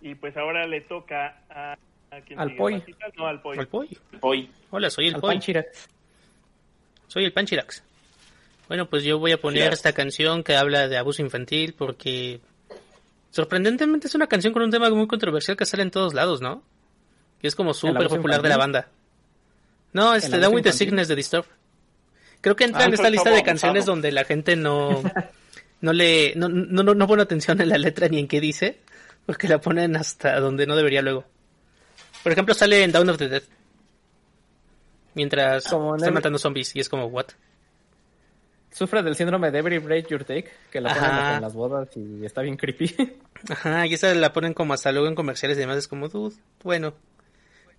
Y 0.00 0.14
pues 0.14 0.36
ahora 0.36 0.66
le 0.66 0.80
toca 0.82 1.42
a... 1.50 1.72
¿a 2.10 2.20
quién 2.20 2.38
Al? 2.38 2.54
Poi. 2.54 2.82
No, 3.16 3.26
al 3.26 3.40
Poi. 3.40 3.58
El 3.58 3.66
Poi. 3.66 4.48
Hola, 4.70 4.90
soy 4.90 5.08
el 5.08 5.16
Al 5.16 5.20
Poi. 5.20 5.34
Panchirac. 5.34 5.66
Soy 7.08 7.24
el 7.24 7.32
Panchilax. 7.32 7.82
Bueno, 8.68 8.86
pues 8.86 9.02
yo 9.02 9.18
voy 9.18 9.32
a 9.32 9.40
poner 9.40 9.72
esta 9.72 9.92
canción 9.92 10.44
que 10.44 10.54
habla 10.56 10.86
de 10.88 10.98
abuso 10.98 11.22
infantil 11.22 11.74
porque 11.76 12.40
sorprendentemente 13.30 14.06
es 14.06 14.14
una 14.14 14.26
canción 14.26 14.52
con 14.52 14.62
un 14.62 14.70
tema 14.70 14.88
muy 14.90 15.08
controversial 15.08 15.56
que 15.56 15.64
sale 15.66 15.82
en 15.82 15.90
todos 15.90 16.14
lados, 16.14 16.40
¿no? 16.42 16.62
Que 17.40 17.48
es 17.48 17.56
como 17.56 17.74
súper 17.74 18.08
popular 18.08 18.42
de 18.42 18.48
la 18.50 18.56
banda. 18.56 18.88
No, 19.92 20.12
¿El 20.14 20.22
este 20.22 20.38
Down 20.38 20.54
with 20.54 20.62
the? 20.62 20.72
Sickness 20.72 21.08
de 21.08 21.16
Disturb. 21.16 21.44
Creo 22.40 22.54
que 22.56 22.64
entra 22.64 22.82
Ah, 22.82 22.84
en 22.86 22.94
esta 22.94 23.10
lista 23.10 23.30
de 23.30 23.42
canciones 23.42 23.84
donde 23.86 24.12
la 24.12 24.24
gente 24.24 24.54
no 24.56 25.02
no 25.80 25.92
le 25.92 26.34
no, 26.36 26.48
no, 26.48 26.82
no, 26.82 26.94
no 26.94 27.06
pone 27.06 27.22
atención 27.22 27.60
en 27.60 27.68
la 27.68 27.78
letra 27.78 28.08
ni 28.08 28.18
en 28.20 28.28
qué 28.28 28.40
dice, 28.40 28.78
porque 29.26 29.48
la 29.48 29.60
ponen 29.60 29.96
hasta 29.96 30.38
donde 30.40 30.66
no 30.66 30.76
debería 30.76 31.02
luego. 31.02 31.24
Por 32.22 32.32
ejemplo, 32.32 32.54
sale 32.54 32.82
en 32.84 32.92
Down 32.92 33.08
of 33.10 33.18
the 33.18 33.28
Dead. 33.28 33.42
Mientras 35.14 35.64
Como 35.64 35.96
están 35.96 36.08
el- 36.08 36.14
matando 36.14 36.38
zombies 36.38 36.74
y 36.76 36.80
es 36.80 36.88
como 36.88 37.06
what? 37.06 37.26
Sufre 38.70 39.02
del 39.02 39.16
síndrome 39.16 39.50
de 39.50 39.58
Every 39.58 39.78
Break 39.78 40.08
Your 40.08 40.24
Take, 40.24 40.50
que 40.70 40.80
la 40.80 40.90
ponen 40.94 41.10
Ajá. 41.10 41.34
en 41.36 41.42
las 41.42 41.54
bodas 41.54 41.88
y 41.96 42.24
está 42.24 42.42
bien 42.42 42.56
creepy. 42.56 42.94
Ajá, 43.48 43.86
y 43.86 43.94
esa 43.94 44.14
la 44.14 44.32
ponen 44.32 44.54
como 44.54 44.74
hasta 44.74 44.92
luego 44.92 45.08
en 45.08 45.14
comerciales 45.14 45.56
y 45.56 45.60
demás, 45.60 45.78
es 45.78 45.88
como, 45.88 46.08
dude, 46.08 46.36
bueno. 46.62 46.94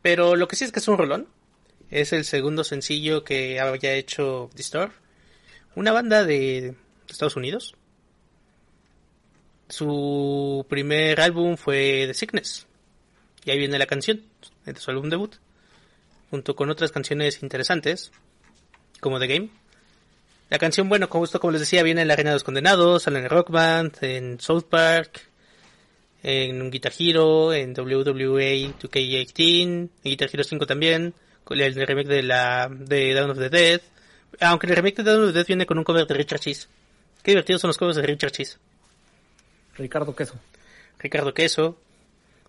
Pero 0.01 0.35
lo 0.35 0.47
que 0.47 0.55
sí 0.55 0.65
es 0.65 0.71
que 0.71 0.79
es 0.79 0.87
un 0.87 0.97
rolón. 0.97 1.27
Es 1.91 2.13
el 2.13 2.23
segundo 2.23 2.63
sencillo 2.63 3.23
que 3.23 3.59
había 3.59 3.93
hecho 3.93 4.49
Disturb. 4.55 4.91
Una 5.75 5.91
banda 5.91 6.23
de 6.23 6.75
Estados 7.07 7.35
Unidos. 7.35 7.75
Su 9.69 10.65
primer 10.69 11.19
álbum 11.19 11.57
fue 11.57 12.05
The 12.07 12.13
Sickness. 12.13 12.67
Y 13.43 13.51
ahí 13.51 13.57
viene 13.57 13.79
la 13.79 13.87
canción 13.87 14.23
de 14.65 14.75
su 14.75 14.91
álbum 14.91 15.09
debut. 15.09 15.35
Junto 16.29 16.55
con 16.55 16.69
otras 16.69 16.91
canciones 16.91 17.41
interesantes, 17.41 18.11
como 18.99 19.19
The 19.19 19.27
Game. 19.27 19.49
La 20.49 20.59
canción, 20.59 20.89
bueno, 20.89 21.09
como 21.09 21.25
esto 21.25 21.39
como 21.39 21.51
les 21.51 21.61
decía, 21.61 21.81
viene 21.81 22.01
en 22.01 22.07
La 22.07 22.15
Reina 22.15 22.31
de 22.31 22.35
los 22.35 22.43
Condenados, 22.43 23.03
sale 23.03 23.19
en 23.19 23.29
Rock 23.29 23.49
Band, 23.49 23.97
en 24.01 24.39
South 24.39 24.65
Park, 24.69 25.21
en 26.21 26.69
Guitar 26.69 26.91
Hero, 26.97 27.53
en 27.53 27.71
WWE 27.71 28.73
2K18, 28.79 29.63
en 29.63 29.91
Guitar 30.03 30.29
Hero 30.31 30.43
5 30.43 30.65
también, 30.65 31.13
el 31.49 31.87
remake 31.87 32.07
de 32.07 32.23
la 32.23 32.69
de 32.69 33.13
Dawn 33.13 33.31
of 33.31 33.39
the 33.39 33.49
Dead. 33.49 33.81
Aunque 34.39 34.67
el 34.67 34.75
remake 34.75 34.97
de 34.97 35.03
Dawn 35.03 35.23
of 35.23 35.29
the 35.29 35.33
Dead 35.33 35.47
viene 35.47 35.65
con 35.65 35.77
un 35.77 35.83
cover 35.83 36.05
de 36.05 36.13
Richard 36.13 36.39
Cheese. 36.39 36.67
Qué 37.23 37.31
divertidos 37.31 37.61
son 37.61 37.69
los 37.69 37.77
covers 37.77 37.97
de 37.97 38.03
Richard 38.03 38.31
Cheese. 38.31 38.57
Ricardo 39.75 40.15
Queso. 40.15 40.35
Ricardo 40.99 41.33
Queso. 41.33 41.77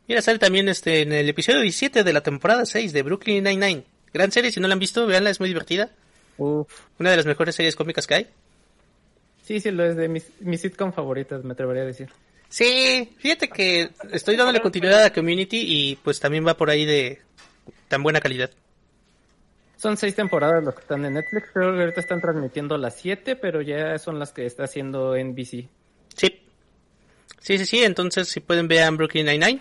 Mira, 0.07 0.23
sale 0.23 0.39
también 0.39 0.69
este 0.69 1.03
en 1.03 1.13
el 1.13 1.29
episodio 1.29 1.61
17 1.61 2.03
de 2.03 2.13
la 2.13 2.23
temporada 2.23 2.67
6 2.67 2.93
de 2.93 3.03
Brooklyn 3.03 3.45
Nine-Nine. 3.45 3.85
Gran 4.13 4.33
serie, 4.33 4.51
si 4.51 4.61
no 4.61 4.67
la 4.67 4.75
han 4.75 4.81
visto, 4.81 5.07
veanla, 5.07 5.31
es 5.31 5.39
muy 5.41 5.49
divertida. 5.49 5.91
Uf. 6.37 6.69
Una 6.99 7.11
de 7.11 7.17
las 7.17 7.27
mejores 7.27 7.55
series 7.55 7.77
cómicas 7.77 8.07
que 8.07 8.15
hay. 8.15 8.27
Sí, 9.43 9.61
sí, 9.61 9.71
lo 9.71 9.85
es 9.85 9.97
de 9.97 10.09
mis, 10.09 10.29
mis 10.41 10.61
sitcom 10.61 10.93
favoritas, 10.93 11.45
me 11.45 11.53
atrevería 11.53 11.83
a 11.83 11.87
decir. 11.87 12.09
Sí, 12.49 13.15
fíjate 13.19 13.49
que 13.49 13.91
estoy 14.13 14.35
dándole 14.37 14.61
continuidad 14.61 15.05
a 15.05 15.13
Community 15.13 15.65
y 15.67 15.97
pues 15.97 16.19
también 16.19 16.45
va 16.45 16.57
por 16.57 16.71
ahí 16.71 16.85
de 16.85 17.21
tan 17.89 18.03
buena 18.03 18.21
calidad. 18.21 18.51
Son 19.81 19.97
seis 19.97 20.15
temporadas 20.15 20.63
los 20.63 20.75
que 20.75 20.81
están 20.83 21.05
en 21.07 21.15
Netflix. 21.15 21.49
Creo 21.55 21.73
que 21.75 21.81
ahorita 21.81 22.01
están 22.01 22.21
transmitiendo 22.21 22.77
las 22.77 22.97
siete, 22.99 23.35
pero 23.35 23.63
ya 23.63 23.99
son 23.99 24.19
las 24.19 24.31
que 24.33 24.45
está 24.45 24.65
haciendo 24.65 25.17
NBC. 25.17 25.69
Sí. 26.15 26.43
Sí, 27.41 27.57
sí, 27.59 27.65
sí. 27.65 27.83
Entonces, 27.83 28.29
si 28.29 28.41
pueden 28.41 28.69
ver 28.69 28.91
Brooklyn 28.93 29.25
Nine-Nine. 29.25 29.61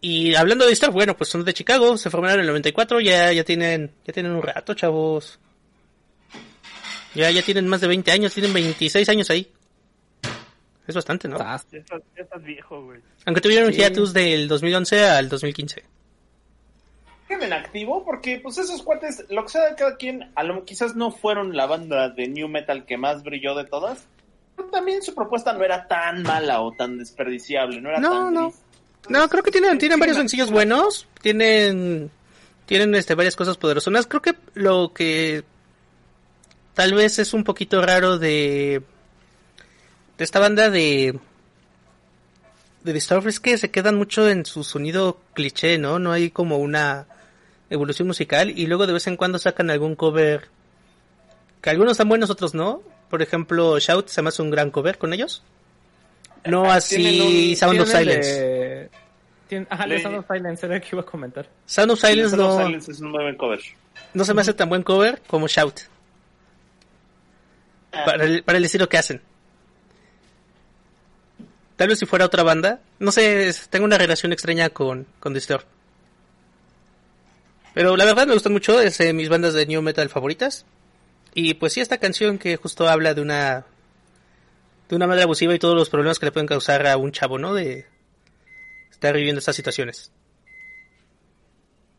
Y 0.00 0.34
hablando 0.34 0.64
de 0.66 0.72
Star, 0.72 0.90
bueno, 0.90 1.14
pues 1.18 1.28
son 1.28 1.44
de 1.44 1.52
Chicago, 1.52 1.98
se 1.98 2.08
formaron 2.08 2.36
en 2.36 2.40
el 2.40 2.46
94, 2.46 3.00
ya, 3.00 3.30
ya 3.34 3.44
tienen, 3.44 3.90
ya 4.06 4.14
tienen 4.14 4.32
un 4.32 4.40
rato, 4.42 4.72
chavos. 4.72 5.38
Ya, 7.14 7.30
ya 7.30 7.42
tienen 7.42 7.68
más 7.68 7.82
de 7.82 7.88
20 7.88 8.10
años, 8.12 8.32
tienen 8.32 8.54
26 8.54 9.06
años 9.10 9.28
ahí. 9.28 9.52
Es 10.86 10.94
bastante, 10.94 11.28
¿no? 11.28 11.38
Ya 11.38 11.56
estás, 11.56 12.00
ya 12.16 12.22
estás 12.22 12.42
viejo, 12.42 12.82
güey. 12.82 13.00
Aunque 13.26 13.42
tuvieron 13.42 13.66
un 13.68 13.74
Sí. 13.74 13.80
hiatus 13.80 14.14
del 14.14 14.48
2011 14.48 15.04
al 15.04 15.28
2015. 15.28 15.84
En 17.30 17.52
activo 17.52 18.04
porque 18.04 18.40
pues 18.42 18.58
esos 18.58 18.82
cuates, 18.82 19.24
lo 19.28 19.44
que 19.44 19.50
sea 19.50 19.70
de 19.70 19.76
cada 19.76 19.96
quien, 19.96 20.32
a 20.34 20.42
lo, 20.42 20.64
quizás 20.64 20.96
no 20.96 21.12
fueron 21.12 21.56
la 21.56 21.66
banda 21.66 22.08
de 22.08 22.26
New 22.26 22.48
Metal 22.48 22.84
que 22.84 22.96
más 22.96 23.22
brilló 23.22 23.54
de 23.54 23.64
todas, 23.64 24.08
pero 24.56 24.68
también 24.68 25.00
su 25.00 25.14
propuesta 25.14 25.52
no 25.52 25.64
era 25.64 25.86
tan 25.86 26.22
mala 26.22 26.60
o 26.60 26.72
tan 26.72 26.98
desperdiciable, 26.98 27.80
no 27.80 27.90
era 27.90 28.00
No, 28.00 28.10
tan 28.10 28.34
no. 28.34 28.52
No, 29.08 29.28
creo 29.28 29.42
que 29.42 29.50
tienen, 29.50 29.78
tienen 29.78 29.98
varios 29.98 30.16
sencillos 30.16 30.50
buenos. 30.50 31.06
Tienen, 31.22 32.10
tienen 32.66 32.94
este, 32.94 33.14
varias 33.14 33.36
cosas 33.36 33.56
poderosas. 33.56 34.06
Creo 34.06 34.22
que 34.22 34.34
lo 34.54 34.92
que 34.92 35.44
tal 36.74 36.94
vez 36.94 37.18
es 37.18 37.32
un 37.32 37.44
poquito 37.44 37.80
raro 37.80 38.18
de, 38.18 38.82
de 40.18 40.24
esta 40.24 40.38
banda 40.38 40.68
de, 40.68 41.18
de 42.84 42.92
Disturbed 42.92 43.28
es 43.28 43.40
que 43.40 43.56
se 43.56 43.70
quedan 43.70 43.96
mucho 43.96 44.28
en 44.28 44.44
su 44.44 44.64
sonido 44.64 45.20
cliché, 45.34 45.78
¿no? 45.78 45.98
No 45.98 46.12
hay 46.12 46.30
como 46.30 46.58
una 46.58 47.06
evolución 47.70 48.06
musical 48.08 48.50
y 48.50 48.66
luego 48.66 48.86
de 48.86 48.92
vez 48.92 49.06
en 49.06 49.16
cuando 49.16 49.38
sacan 49.38 49.70
algún 49.70 49.94
cover 49.96 50.48
que 51.62 51.70
algunos 51.70 51.92
están 51.92 52.08
buenos, 52.08 52.28
otros 52.30 52.54
no. 52.54 52.82
Por 53.08 53.22
ejemplo, 53.22 53.78
Shout 53.78 54.08
se 54.08 54.22
me 54.22 54.28
hace 54.28 54.42
un 54.42 54.50
gran 54.50 54.70
cover 54.70 54.98
con 54.98 55.12
ellos. 55.12 55.42
No 56.44 56.62
Tienen 56.62 56.70
así 56.76 57.50
un- 57.52 57.56
Sound 57.56 57.80
of 57.80 57.88
Silence. 57.88 58.28
de- 59.50 59.66
Ajá, 59.68 59.84
Sound 60.00 60.18
of 60.18 60.26
Silence 60.32 60.64
era 60.66 60.76
el 60.76 60.80
que 60.80 60.88
iba 60.92 61.02
a 61.02 61.04
comentar. 61.06 61.48
Sound 61.66 61.90
of 61.90 62.00
Silence 62.00 62.30
Sound 62.36 62.42
of 62.42 62.58
no, 62.58 62.64
Silence 62.66 62.90
es 62.92 63.00
un 63.00 63.10
muy 63.10 63.22
buen 63.22 63.36
cover. 63.36 63.60
no 64.14 64.24
se 64.24 64.32
me 64.34 64.40
hace 64.42 64.54
tan 64.54 64.68
buen 64.68 64.82
cover 64.82 65.20
como 65.26 65.48
Shout. 65.48 65.80
Para 67.90 68.24
el, 68.24 68.42
para 68.44 68.58
el 68.58 68.64
estilo 68.64 68.88
que 68.88 68.98
hacen. 68.98 69.20
Tal 71.76 71.88
vez 71.88 71.98
si 71.98 72.06
fuera 72.06 72.24
otra 72.26 72.42
banda. 72.42 72.80
No 72.98 73.10
sé, 73.10 73.52
tengo 73.70 73.84
una 73.84 73.98
relación 73.98 74.32
extraña 74.32 74.70
con, 74.70 75.06
con 75.18 75.34
Disturbed. 75.34 75.64
Pero 77.74 77.96
la 77.96 78.04
verdad 78.04 78.26
me 78.26 78.34
gustan 78.34 78.52
mucho, 78.52 78.80
es 78.80 78.98
de 78.98 79.12
mis 79.12 79.28
bandas 79.28 79.54
de 79.54 79.66
new 79.66 79.80
metal 79.82 80.08
favoritas. 80.08 80.64
Y 81.34 81.54
pues 81.54 81.72
sí, 81.74 81.80
esta 81.80 81.98
canción 81.98 82.38
que 82.38 82.56
justo 82.56 82.88
habla 82.88 83.14
de 83.14 83.20
una 83.22 83.64
de 84.88 84.96
una 84.96 85.06
madre 85.06 85.22
abusiva 85.22 85.54
y 85.54 85.58
todos 85.60 85.76
los 85.76 85.88
problemas 85.88 86.18
que 86.18 86.26
le 86.26 86.32
pueden 86.32 86.48
causar 86.48 86.84
a 86.88 86.96
un 86.96 87.12
chavo, 87.12 87.38
¿no? 87.38 87.54
De 87.54 87.86
estar 88.90 89.14
viviendo 89.14 89.38
estas 89.38 89.54
situaciones. 89.54 90.10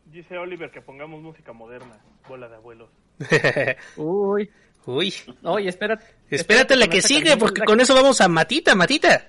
Dice 0.06 0.36
Oliver 0.36 0.70
que 0.70 0.82
pongamos 0.82 1.22
música 1.22 1.54
moderna, 1.54 1.98
bola 2.28 2.48
de 2.48 2.56
abuelos. 2.56 2.90
Uy. 3.96 4.50
Uy, 4.84 5.14
Oye, 5.44 5.68
espera. 5.68 5.96
espérate 6.28 6.74
la 6.74 6.88
que 6.88 7.00
sigue 7.00 7.36
porque 7.36 7.62
con 7.62 7.80
eso 7.80 7.94
vamos 7.94 8.20
a 8.20 8.26
Matita, 8.28 8.74
Matita. 8.74 9.28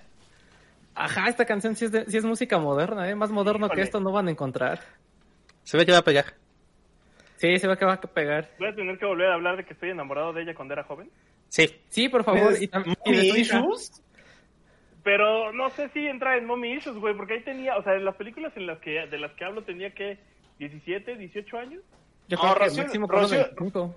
Ajá, 0.96 1.30
esta 1.30 1.46
canción 1.46 1.76
sí 1.76 1.86
es, 1.86 1.92
de- 1.92 2.06
sí 2.10 2.18
es 2.18 2.26
música 2.26 2.58
moderna, 2.58 3.08
¿eh? 3.08 3.14
Más 3.16 3.30
moderno 3.30 3.68
Híjole. 3.68 3.80
que 3.82 3.86
esto 3.86 4.00
no 4.00 4.12
van 4.12 4.28
a 4.28 4.32
encontrar. 4.32 4.82
Se 5.64 5.78
ve 5.78 5.86
que 5.86 5.92
va 5.92 6.00
a 6.00 6.04
pegar. 6.04 6.26
Sí, 7.38 7.58
se 7.58 7.68
ve 7.68 7.78
que 7.78 7.86
va 7.86 7.94
a 7.94 8.02
pegar. 8.02 8.50
Voy 8.60 8.70
a 8.70 8.76
tener 8.76 8.98
que 8.98 9.06
volver 9.06 9.28
a 9.30 9.34
hablar 9.36 9.58
de 9.58 9.66
que 9.66 9.74
estoy 9.74 9.90
enamorado 9.90 10.32
de 10.34 10.44
ella 10.44 10.54
cuando 10.56 10.74
era 10.74 10.84
joven. 10.84 11.10
Sí. 11.50 11.68
Sí, 11.90 12.10
por 12.10 12.24
favor. 12.24 12.54
¿Es 12.54 12.62
Y, 12.62 12.70
y. 13.06 13.40
Issues? 13.42 14.02
Pero 15.04 15.52
no 15.52 15.70
sé 15.72 15.90
si 15.90 16.08
entra 16.08 16.38
en 16.38 16.46
Mommy 16.46 16.74
Issues, 16.76 16.98
güey, 16.98 17.14
porque 17.16 17.34
ahí 17.34 17.44
tenía, 17.44 17.76
o 17.76 17.84
sea, 17.84 17.94
en 17.96 18.06
las 18.06 18.16
películas 18.16 18.54
en 18.56 18.68
las 18.68 18.80
que 18.80 19.06
de 19.08 19.18
las 19.20 19.34
que 19.34 19.44
hablo 19.44 19.64
tenía 19.64 19.94
que 19.94 20.18
17, 20.60 21.18
18 21.18 21.58
años. 21.58 21.84
Yo 22.30 22.38
No, 22.38 22.42
creo 22.44 22.54
que 22.56 22.60
Rocío- 22.70 22.84
máximo 22.84 23.08
con 23.08 23.18
unos 23.20 23.32
Rocío- 23.32 23.46
25. 23.48 23.96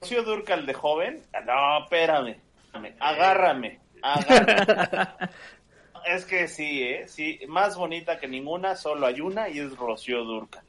Rocío 0.00 0.22
Durcal 0.24 0.66
de 0.66 0.74
joven. 0.74 1.22
No, 1.46 1.82
espérame. 1.84 2.36
espérame, 2.64 2.94
Agárrame. 2.98 3.78
Agárrame. 4.02 5.16
es 6.06 6.24
que 6.24 6.48
sí, 6.48 6.82
¿eh? 6.82 7.06
Sí, 7.06 7.38
más 7.46 7.76
bonita 7.76 8.18
que 8.18 8.26
ninguna, 8.26 8.74
solo 8.74 9.06
hay 9.06 9.20
una 9.20 9.48
y 9.48 9.60
es 9.60 9.76
Rocío 9.76 10.24
Durcal. 10.24 10.64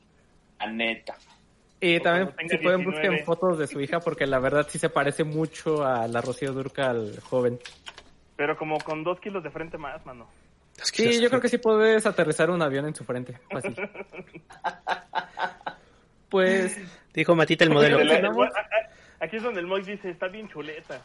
La 0.60 0.68
neta. 0.72 1.16
Y 1.82 1.98
O 1.98 2.01
también, 2.01 2.28
si 2.50 2.58
pueden, 2.58 2.82
19. 2.82 2.86
busquen 2.86 3.25
fotos 3.25 3.58
de 3.58 3.68
su 3.68 3.80
hija, 3.80 4.00
porque 4.01 4.28
la 4.28 4.39
verdad 4.39 4.68
sí 4.70 4.78
se 4.80 4.89
parece 4.89 5.24
mucho 5.24 5.86
a 5.86 6.08
la 6.08 6.20
Rocío 6.22 6.51
Durcal 6.51 7.20
joven. 7.22 7.58
Pero 8.36 8.58
como 8.58 8.78
con 8.80 9.04
dos 9.04 9.20
kilos 9.20 9.44
de 9.44 9.50
frente 9.51 9.78
más, 9.78 10.06
mano. 10.06 10.28
Sí, 10.82 11.22
yo 11.22 11.30
creo 11.30 11.42
que 11.42 11.50
sí 11.50 11.58
puedes 11.58 12.06
aterrizar 12.06 12.50
un 12.50 12.62
avión 12.62 12.86
en 12.86 12.96
su 12.96 13.04
frente. 13.04 13.38
Fácil. 13.50 13.75
Pues, 16.30 16.78
Dijo 17.13 17.36
Matita 17.36 17.63
el 17.63 17.72
modelo. 17.72 17.98
A- 18.44 18.51
Aquí 19.25 19.38
es 19.38 19.44
donde 19.44 19.60
el 19.60 19.68
Moy 19.68 19.82
dice, 19.82 20.12
está 20.12 20.28
bien 20.28 20.48
chuleta. 20.48 21.01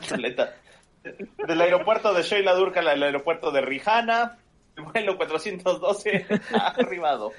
Chuleta. 0.00 0.54
Del 1.02 1.60
aeropuerto 1.60 2.14
de 2.14 2.22
Sheila 2.22 2.54
Durcal 2.54 2.86
al 2.88 3.02
aeropuerto 3.02 3.50
de 3.50 3.60
Rijana. 3.60 4.38
El 4.76 4.84
vuelo 4.84 5.16
412 5.18 6.26
ha 6.54 6.66
arribado. 6.78 7.32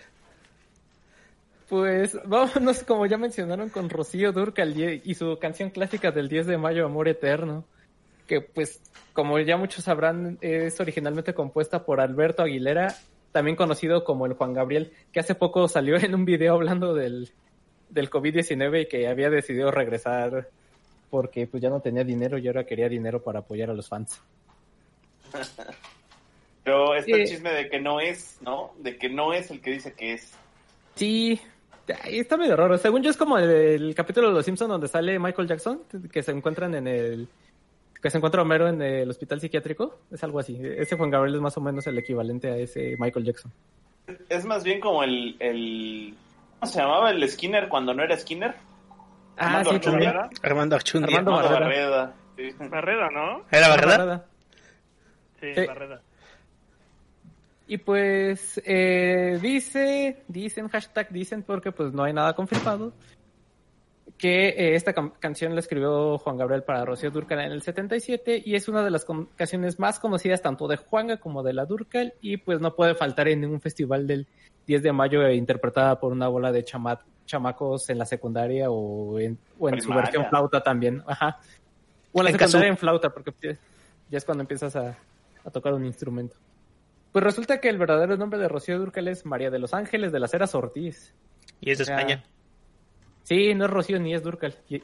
Pues, 1.69 2.17
vámonos, 2.25 2.83
como 2.83 3.05
ya 3.05 3.17
mencionaron, 3.17 3.69
con 3.69 3.89
Rocío 3.89 4.31
Durcal 4.31 4.75
y 5.03 5.13
su 5.15 5.37
canción 5.39 5.69
clásica 5.69 6.11
del 6.11 6.27
10 6.27 6.47
de 6.47 6.57
mayo, 6.57 6.85
Amor 6.85 7.07
Eterno. 7.07 7.63
Que, 8.27 8.41
pues, 8.41 8.81
como 9.13 9.39
ya 9.39 9.57
muchos 9.57 9.85
sabrán, 9.85 10.37
es 10.41 10.79
originalmente 10.79 11.33
compuesta 11.33 11.83
por 11.85 11.99
Alberto 11.99 12.43
Aguilera, 12.43 12.95
también 13.31 13.55
conocido 13.55 14.03
como 14.03 14.25
el 14.25 14.33
Juan 14.33 14.53
Gabriel, 14.53 14.91
que 15.11 15.19
hace 15.19 15.35
poco 15.35 15.67
salió 15.67 15.97
en 15.97 16.13
un 16.15 16.25
video 16.25 16.55
hablando 16.55 16.93
del, 16.93 17.29
del 17.89 18.09
COVID-19 18.09 18.83
y 18.83 18.85
que 18.87 19.07
había 19.07 19.29
decidido 19.29 19.71
regresar 19.71 20.49
porque 21.09 21.47
pues 21.47 21.61
ya 21.63 21.69
no 21.69 21.79
tenía 21.81 22.03
dinero 22.03 22.37
y 22.37 22.47
ahora 22.47 22.65
quería 22.65 22.87
dinero 22.87 23.21
para 23.23 23.39
apoyar 23.39 23.71
a 23.71 23.73
los 23.73 23.89
fans. 23.89 24.21
Pero 26.63 26.95
está 26.95 27.15
el 27.15 27.25
Sí. 27.27 27.33
chisme 27.33 27.51
de 27.51 27.69
que 27.69 27.79
no 27.79 27.99
es, 27.99 28.37
¿no? 28.41 28.73
De 28.79 28.97
que 28.97 29.09
no 29.09 29.33
es 29.33 29.49
el 29.49 29.61
que 29.61 29.71
dice 29.71 29.93
que 29.93 30.13
es. 30.13 30.33
Sí, 30.95 31.39
está 32.05 32.37
medio 32.37 32.55
raro. 32.55 32.77
Según 32.77 33.01
yo 33.03 33.09
es 33.09 33.17
como 33.17 33.37
el, 33.37 33.49
el 33.49 33.95
capítulo 33.95 34.27
de 34.29 34.33
Los 34.33 34.45
Simpsons 34.45 34.69
donde 34.69 34.87
sale 34.87 35.19
Michael 35.19 35.47
Jackson, 35.47 35.81
que 36.11 36.23
se 36.23 36.31
encuentran 36.31 36.75
en 36.75 36.87
el... 36.87 37.27
que 38.01 38.09
se 38.09 38.17
encuentra 38.17 38.41
Homero 38.41 38.67
en 38.67 38.81
el 38.81 39.09
hospital 39.09 39.39
psiquiátrico. 39.39 39.99
Es 40.11 40.23
algo 40.23 40.39
así. 40.39 40.59
Ese 40.61 40.95
Juan 40.97 41.09
Gabriel 41.09 41.35
es 41.35 41.41
más 41.41 41.57
o 41.57 41.61
menos 41.61 41.85
el 41.87 41.97
equivalente 41.97 42.49
a 42.49 42.57
ese 42.57 42.95
Michael 42.99 43.25
Jackson. 43.25 43.51
Es 44.27 44.45
más 44.45 44.63
bien 44.63 44.79
como 44.79 45.03
el, 45.03 45.35
el... 45.39 46.15
¿Cómo 46.59 46.71
se 46.71 46.79
llamaba 46.79 47.11
el 47.11 47.29
Skinner 47.29 47.69
cuando 47.69 47.93
no 47.93 48.03
era 48.03 48.17
Skinner? 48.17 48.55
Ah, 49.37 49.47
Armando 49.59 49.71
sí, 49.71 49.79
también. 49.79 50.13
Armando 50.43 50.75
Archundia. 50.75 51.17
Armando. 51.17 51.31
Barreda. 51.31 52.13
sí. 52.35 52.49
Barreda, 52.69 53.09
¿no? 53.09 53.45
¿Era 53.51 53.69
Barreda? 53.69 53.97
Barreda. 53.97 54.25
Sí, 55.39 55.47
Sí. 55.55 55.65
Barreda. 55.67 56.01
Y 57.71 57.77
pues 57.77 58.59
eh, 58.65 59.37
dice, 59.41 60.23
dicen, 60.27 60.67
hashtag 60.69 61.09
dicen, 61.11 61.43
porque 61.43 61.71
pues 61.71 61.93
no 61.93 62.03
hay 62.03 62.13
nada 62.13 62.33
confirmado, 62.33 62.93
que 64.17 64.49
eh, 64.49 64.75
esta 64.75 64.91
canción 65.19 65.53
la 65.53 65.59
escribió 65.61 66.17
Juan 66.17 66.35
Gabriel 66.37 66.63
para 66.63 66.83
Rocío 66.83 67.11
Durcal 67.11 67.39
en 67.39 67.51
el 67.51 67.61
77 67.61 68.41
y 68.43 68.55
es 68.55 68.67
una 68.67 68.83
de 68.83 68.89
las 68.89 69.05
canciones 69.35 69.79
más 69.79 69.99
conocidas 69.99 70.41
tanto 70.41 70.67
de 70.67 70.77
Juanga 70.77 71.17
como 71.17 71.43
de 71.43 71.53
la 71.53 71.65
Durcal 71.65 72.15
y 72.21 72.37
pues 72.37 72.59
no 72.59 72.75
puede 72.75 72.95
faltar 72.95 73.27
en 73.27 73.41
ningún 73.41 73.61
festival 73.61 74.07
del 74.07 74.25
10 74.65 74.81
de 74.83 74.91
mayo 74.91 75.21
eh, 75.25 75.35
interpretada 75.35 75.99
por 75.99 76.11
una 76.11 76.27
bola 76.27 76.51
de 76.51 76.65
chama- 76.65 76.99
chamacos 77.27 77.87
en 77.91 77.99
la 77.99 78.05
secundaria 78.05 78.71
o 78.71 79.19
en, 79.19 79.37
o 79.59 79.69
en 79.69 79.79
su 79.79 79.89
versión 79.93 80.25
flauta 80.25 80.61
también. 80.63 81.03
Ajá. 81.05 81.39
O 82.11 82.19
en 82.21 82.23
la 82.25 82.29
En 82.31 82.39
secundaria 82.39 82.61
caso- 82.61 82.63
en 82.73 82.77
flauta 82.77 83.09
porque 83.11 83.31
ya- 83.41 83.57
ya 84.09 84.17
es 84.17 84.25
cuando 84.25 84.41
empiezas 84.41 84.75
a, 84.75 84.97
a 85.45 85.49
tocar 85.51 85.73
un 85.73 85.85
instrumento. 85.85 86.35
Pues 87.11 87.23
resulta 87.23 87.59
que 87.59 87.69
el 87.69 87.77
verdadero 87.77 88.17
nombre 88.17 88.39
de 88.39 88.47
Rocío 88.47 88.77
Durcal 88.77 89.07
es 89.07 89.25
María 89.25 89.49
de 89.49 89.59
los 89.59 89.73
Ángeles 89.73 90.11
de 90.11 90.19
las 90.19 90.33
Heras 90.33 90.53
Ortiz. 90.55 91.13
Y 91.59 91.71
es 91.71 91.79
de 91.79 91.83
O 91.83 91.85
sea, 91.85 91.97
España. 91.97 92.23
Sí, 93.23 93.53
no 93.55 93.65
es 93.65 93.71
Rocío 93.71 93.99
ni 93.99 94.13
es 94.13 94.23
Durcal. 94.23 94.55
Y, 94.69 94.83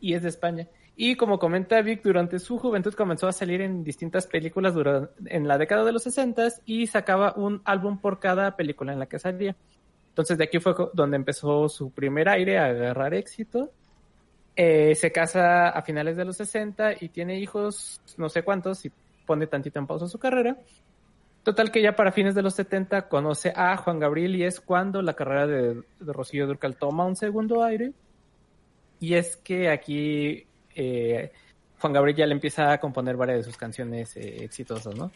y 0.00 0.14
es 0.14 0.22
de 0.22 0.28
España. 0.28 0.68
Y 1.02 1.16
como 1.16 1.38
comenta 1.38 1.80
Vic, 1.80 2.02
durante 2.02 2.38
su 2.38 2.58
juventud 2.58 2.92
comenzó 2.92 3.26
a 3.26 3.32
salir 3.32 3.62
en 3.62 3.82
distintas 3.82 4.26
películas 4.26 4.74
durante, 4.74 5.12
en 5.34 5.48
la 5.48 5.56
década 5.56 5.82
de 5.84 5.92
los 5.92 6.02
60 6.02 6.48
y 6.66 6.86
sacaba 6.86 7.32
un 7.36 7.62
álbum 7.64 7.98
por 7.98 8.20
cada 8.20 8.54
película 8.54 8.92
en 8.92 8.98
la 8.98 9.06
que 9.06 9.18
salía. 9.18 9.56
Entonces 10.10 10.36
de 10.36 10.44
aquí 10.44 10.58
fue 10.58 10.74
donde 10.92 11.16
empezó 11.16 11.70
su 11.70 11.90
primer 11.90 12.28
aire 12.28 12.58
a 12.58 12.66
agarrar 12.66 13.14
éxito. 13.14 13.70
Eh, 14.56 14.94
se 14.94 15.10
casa 15.10 15.70
a 15.70 15.80
finales 15.80 16.18
de 16.18 16.26
los 16.26 16.36
60 16.36 16.96
y 17.00 17.08
tiene 17.08 17.38
hijos 17.38 18.02
no 18.18 18.28
sé 18.28 18.42
cuántos 18.42 18.84
y 18.84 18.92
pone 19.24 19.46
tantito 19.46 19.78
en 19.78 19.86
pausa 19.86 20.06
su 20.06 20.18
carrera. 20.18 20.58
Total 21.50 21.72
que 21.72 21.82
ya 21.82 21.96
para 21.96 22.12
fines 22.12 22.36
de 22.36 22.42
los 22.42 22.54
70 22.54 23.08
conoce 23.08 23.52
a 23.56 23.76
Juan 23.76 23.98
Gabriel 23.98 24.36
y 24.36 24.44
es 24.44 24.60
cuando 24.60 25.02
la 25.02 25.14
carrera 25.14 25.48
de, 25.48 25.82
de 25.98 26.12
Rocío 26.12 26.46
Durcal 26.46 26.76
toma 26.76 27.04
un 27.04 27.16
segundo 27.16 27.64
aire. 27.64 27.90
Y 29.00 29.14
es 29.14 29.34
que 29.34 29.68
aquí 29.68 30.46
eh, 30.76 31.32
Juan 31.80 31.92
Gabriel 31.92 32.18
ya 32.18 32.26
le 32.26 32.34
empieza 32.34 32.70
a 32.70 32.78
componer 32.78 33.16
varias 33.16 33.38
de 33.38 33.42
sus 33.42 33.56
canciones 33.56 34.16
eh, 34.16 34.44
exitosas, 34.44 34.94
¿no? 34.94 35.10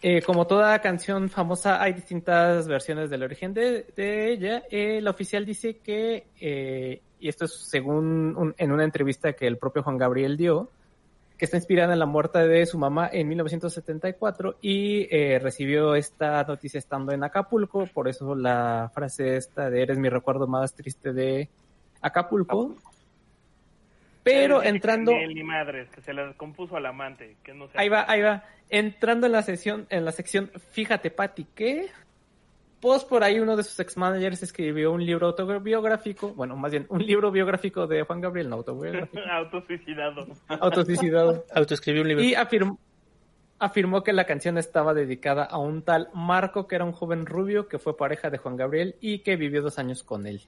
Eh, 0.00 0.22
como 0.22 0.46
toda 0.46 0.78
canción 0.78 1.28
famosa, 1.28 1.82
hay 1.82 1.94
distintas 1.94 2.68
versiones 2.68 3.10
del 3.10 3.24
origen 3.24 3.52
de, 3.52 3.86
de 3.96 4.32
ella. 4.32 4.62
La 4.70 5.10
oficial 5.10 5.44
dice 5.44 5.78
que, 5.78 7.00
y 7.18 7.28
esto 7.28 7.46
es 7.46 7.54
según 7.68 8.54
en 8.56 8.70
una 8.70 8.84
entrevista 8.84 9.32
que 9.32 9.48
el 9.48 9.58
propio 9.58 9.82
Juan 9.82 9.98
Gabriel 9.98 10.36
dio, 10.36 10.70
que 11.42 11.46
está 11.46 11.56
inspirada 11.56 11.92
en 11.92 11.98
la 11.98 12.06
muerte 12.06 12.38
de 12.38 12.64
su 12.66 12.78
mamá 12.78 13.10
en 13.12 13.26
1974 13.26 14.58
y 14.62 15.08
eh, 15.10 15.40
recibió 15.40 15.96
esta 15.96 16.44
noticia 16.44 16.78
estando 16.78 17.10
en 17.10 17.24
Acapulco, 17.24 17.86
por 17.86 18.06
eso 18.06 18.36
la 18.36 18.92
frase 18.94 19.38
esta 19.38 19.68
de 19.68 19.82
eres 19.82 19.98
mi 19.98 20.08
recuerdo 20.08 20.46
más 20.46 20.72
triste 20.72 21.12
de 21.12 21.48
Acapulco. 22.00 22.76
Pero 24.22 24.62
entrando... 24.62 25.10
Ni, 25.10 25.42
madres, 25.42 25.88
que 25.90 26.00
se 26.00 26.12
las 26.12 26.36
compuso 26.36 26.76
al 26.76 26.86
amante, 26.86 27.34
que 27.42 27.52
no 27.52 27.66
sé. 27.66 27.72
Ahí 27.76 27.88
va, 27.88 28.04
ahí 28.06 28.20
va. 28.22 28.44
Entrando 28.70 29.26
en 29.26 29.32
la 29.32 29.42
sesión, 29.42 29.88
en 29.90 30.04
la 30.04 30.12
sección, 30.12 30.48
fíjate, 30.70 31.10
Pati, 31.10 31.46
que 31.56 31.88
pues 32.82 33.04
por 33.04 33.22
ahí 33.22 33.38
uno 33.38 33.56
de 33.56 33.62
sus 33.62 33.78
ex 33.78 33.96
managers 33.96 34.42
escribió 34.42 34.90
un 34.90 35.06
libro 35.06 35.28
autobiográfico, 35.28 36.34
bueno, 36.34 36.56
más 36.56 36.72
bien 36.72 36.84
un 36.88 37.06
libro 37.06 37.30
biográfico 37.30 37.86
de 37.86 38.02
Juan 38.02 38.20
Gabriel, 38.20 38.50
no 38.50 38.56
autobiográfico, 38.56 39.22
Autosuicidado. 39.30 40.26
autosuicidado. 40.48 41.44
Autoescribió 41.54 42.02
un 42.02 42.08
libro. 42.08 42.24
Y 42.24 42.34
afirmó, 42.34 42.80
afirmó 43.60 44.02
que 44.02 44.12
la 44.12 44.24
canción 44.24 44.58
estaba 44.58 44.94
dedicada 44.94 45.44
a 45.44 45.58
un 45.58 45.82
tal 45.82 46.08
Marco, 46.12 46.66
que 46.66 46.74
era 46.74 46.84
un 46.84 46.90
joven 46.90 47.24
rubio 47.24 47.68
que 47.68 47.78
fue 47.78 47.96
pareja 47.96 48.30
de 48.30 48.38
Juan 48.38 48.56
Gabriel 48.56 48.96
y 49.00 49.20
que 49.20 49.36
vivió 49.36 49.62
dos 49.62 49.78
años 49.78 50.02
con 50.02 50.26
él. 50.26 50.40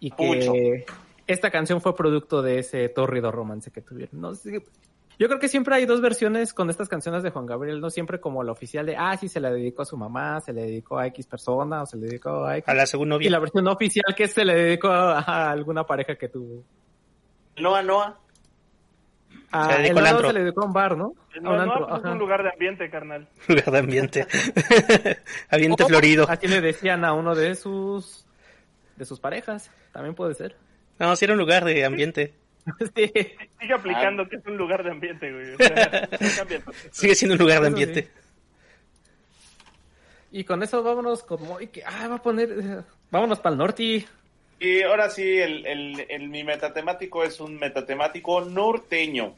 Y 0.00 0.12
que 0.12 0.86
esta 1.26 1.50
canción 1.50 1.82
fue 1.82 1.94
producto 1.94 2.40
de 2.40 2.60
ese 2.60 2.88
tórrido 2.88 3.30
romance 3.30 3.70
que 3.70 3.82
tuvieron. 3.82 4.18
No 4.18 4.34
sé, 4.34 4.64
yo 5.18 5.26
creo 5.28 5.38
que 5.38 5.48
siempre 5.48 5.74
hay 5.74 5.86
dos 5.86 6.00
versiones 6.00 6.52
con 6.52 6.68
estas 6.70 6.88
canciones 6.88 7.22
de 7.22 7.30
Juan 7.30 7.46
Gabriel, 7.46 7.80
no 7.80 7.90
siempre 7.90 8.20
como 8.20 8.42
la 8.44 8.52
oficial 8.52 8.84
de, 8.86 8.96
ah, 8.96 9.16
sí, 9.16 9.28
se 9.28 9.40
la 9.40 9.50
dedicó 9.50 9.82
a 9.82 9.86
su 9.86 9.96
mamá, 9.96 10.40
se 10.40 10.52
le 10.52 10.62
dedicó 10.62 10.98
a 10.98 11.06
X 11.06 11.26
persona 11.26 11.82
o 11.82 11.86
se 11.86 11.96
le 11.96 12.06
dedicó 12.06 12.44
a 12.44 12.58
X. 12.58 12.68
A 12.68 12.74
la 12.74 12.86
segunda 12.86 13.14
Y 13.16 13.18
novia. 13.18 13.30
la 13.30 13.38
versión 13.38 13.66
oficial 13.68 14.14
que 14.16 14.28
se 14.28 14.44
le 14.44 14.54
dedicó 14.54 14.88
a, 14.88 15.20
a 15.20 15.50
alguna 15.50 15.84
pareja 15.84 16.16
que 16.16 16.28
tuvo. 16.28 16.62
Noa 17.58 17.82
Noa. 17.82 18.20
A, 19.52 19.70
Se 19.72 19.82
dedicó 19.82 19.98
el 20.00 20.06
antro. 20.06 20.26
se 20.26 20.32
le 20.34 20.40
dedicó 20.40 20.62
a 20.62 20.66
un 20.66 20.72
bar, 20.72 20.96
¿no? 20.96 21.12
A 21.34 21.40
No, 21.40 21.50
un 21.50 21.56
no, 21.56 21.62
antro, 21.62 21.86
pues 21.88 22.04
un 22.04 22.18
lugar 22.18 22.42
de 22.42 22.50
ambiente, 22.50 22.90
carnal. 22.90 23.28
Lugar 23.48 23.70
de 23.70 23.78
ambiente. 23.78 24.26
ambiente 25.50 25.84
florido. 25.84 26.26
Así 26.28 26.48
le 26.48 26.60
decían 26.60 27.04
a 27.04 27.12
uno 27.12 27.34
de 27.34 27.54
sus 27.54 28.26
de 28.96 29.04
sus 29.04 29.20
parejas. 29.20 29.70
También 29.92 30.14
puede 30.14 30.34
ser. 30.34 30.56
No, 30.98 31.14
sí 31.16 31.24
era 31.26 31.34
un 31.34 31.38
lugar 31.40 31.64
de 31.64 31.84
ambiente. 31.84 32.34
Sí. 32.96 33.12
Sigue 33.60 33.74
aplicando 33.74 34.24
Ah. 34.24 34.28
que 34.28 34.36
es 34.36 34.46
un 34.46 34.56
lugar 34.56 34.82
de 34.82 34.90
ambiente, 34.90 35.32
güey. 35.32 35.54
O 35.54 35.56
sea, 35.56 36.08
no. 36.66 36.72
Sigue 36.90 37.14
siendo 37.14 37.34
un 37.34 37.40
lugar 37.40 37.60
de 37.60 37.66
ambiente. 37.68 38.02
sí. 38.02 38.08
Y 40.32 40.44
con 40.44 40.62
eso 40.62 40.82
vámonos 40.82 41.24
que 41.70 41.82
ah, 41.84 42.08
va 42.08 42.16
a 42.16 42.22
poner. 42.22 42.84
vámonos 43.10 43.38
para 43.40 43.52
el 43.52 43.58
norte. 43.58 44.06
Y 44.58 44.82
ahora 44.82 45.08
sí, 45.10 45.22
el, 45.38 45.64
el, 45.66 46.06
el- 46.08 46.28
mi 46.28 46.42
metatemático 46.44 47.24
es 47.24 47.40
un 47.40 47.56
metatemático 47.58 48.40
norteño. 48.42 49.34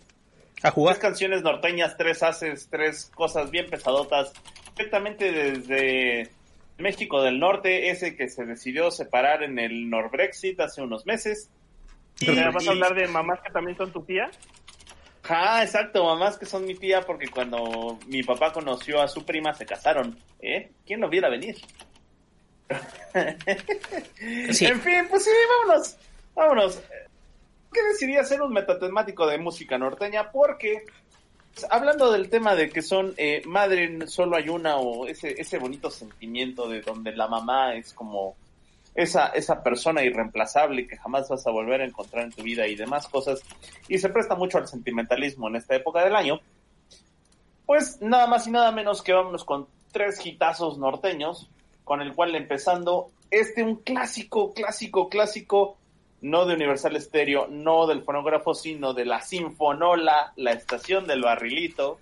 A 0.59 0.61
Tres 0.62 0.73
jugar. 0.75 0.99
canciones 0.99 1.43
norteñas, 1.43 1.97
tres 1.97 2.23
haces, 2.23 2.69
tres 2.71 3.11
cosas 3.14 3.51
bien 3.51 3.69
pesadotas. 3.71 4.33
Directamente 4.77 5.31
desde 5.33 6.31
México 6.79 7.23
del 7.23 7.38
Norte, 7.38 7.91
ese 7.91 8.17
que 8.17 8.29
se 8.29 8.45
decidió 8.45 8.91
separar 8.91 9.43
en 9.45 9.59
el 9.59 9.88
Norbrexit 9.91 10.59
hace 10.61 10.83
unos 10.83 11.07
meses. 11.07 11.49
¿Y 12.20 12.31
me 12.31 12.50
vas 12.50 12.64
y- 12.64 12.68
a 12.68 12.70
hablar 12.72 12.94
de 12.94 13.09
mamás 13.09 13.40
que 13.40 13.50
también 13.52 13.76
son 13.76 13.92
tu 13.92 14.02
tía? 14.02 14.31
Ah, 15.28 15.62
exacto, 15.62 16.04
mamás 16.04 16.38
que 16.38 16.46
son 16.46 16.64
mi 16.64 16.74
tía 16.74 17.02
porque 17.02 17.28
cuando 17.28 17.98
mi 18.07 18.22
papá 18.22 18.52
conoció 18.52 19.00
a 19.02 19.09
su 19.09 19.24
prima 19.24 19.52
se 19.52 19.66
casaron. 19.66 20.18
¿Eh? 20.40 20.70
¿Quién 20.87 21.00
lo 21.00 21.09
viera 21.09 21.28
venir? 21.28 21.57
Sí. 24.52 24.66
En 24.66 24.81
fin, 24.81 25.07
pues 25.09 25.24
sí, 25.24 25.31
vámonos. 25.66 25.96
Vámonos. 26.35 26.81
¿Qué 27.72 27.83
decidí 27.83 28.16
hacer 28.16 28.40
un 28.42 28.52
metatemático 28.52 29.26
de 29.26 29.38
música 29.38 29.76
norteña? 29.78 30.31
Porque, 30.31 30.85
pues, 31.54 31.66
hablando 31.70 32.11
del 32.12 32.31
tema 32.31 32.54
de 32.54 32.70
que 32.70 32.83
son 32.83 33.14
eh, 33.16 33.42
madre 33.44 34.07
solo 34.07 34.37
hay 34.37 34.48
una 34.48 34.76
o 34.76 35.07
ese, 35.07 35.40
ese 35.40 35.59
bonito 35.59 35.90
sentimiento 35.90 36.68
de 36.68 36.81
donde 36.81 37.12
la 37.12 37.28
mamá 37.28 37.74
es 37.74 37.92
como 37.92 38.37
esa, 38.99 39.29
esa 39.29 39.63
persona 39.63 40.03
irreemplazable 40.03 40.89
que 40.89 40.97
jamás 40.97 41.29
vas 41.29 41.47
a 41.47 41.53
volver 41.53 41.83
a 41.83 41.85
encontrar 41.85 42.25
en 42.25 42.33
tu 42.33 42.43
vida 42.43 42.67
y 42.67 42.75
demás 42.75 43.07
cosas, 43.07 43.41
y 43.87 43.97
se 43.99 44.09
presta 44.09 44.35
mucho 44.35 44.59
al 44.59 44.67
sentimentalismo 44.67 45.47
en 45.47 45.55
esta 45.55 45.77
época 45.77 46.03
del 46.03 46.17
año, 46.17 46.41
pues 47.65 48.03
nada 48.03 48.27
más 48.27 48.49
y 48.49 48.51
nada 48.51 48.73
menos 48.73 49.03
que 49.03 49.13
vámonos 49.13 49.45
con 49.45 49.69
tres 49.93 50.27
hitazos 50.27 50.79
norteños, 50.79 51.49
con 51.85 52.03
el 52.03 52.13
cual 52.13 52.35
empezando 52.35 53.13
este 53.31 53.63
un 53.63 53.77
clásico, 53.77 54.53
clásico, 54.53 55.09
clásico, 55.09 55.79
no 56.21 56.45
de 56.45 56.55
Universal 56.57 57.01
Stereo, 57.01 57.47
no 57.47 57.87
del 57.87 58.03
fonógrafo, 58.03 58.53
sino 58.53 58.95
de 58.95 59.05
la 59.05 59.21
Sinfonola, 59.21 60.33
la 60.35 60.51
estación 60.51 61.07
del 61.07 61.23
barrilito, 61.23 62.01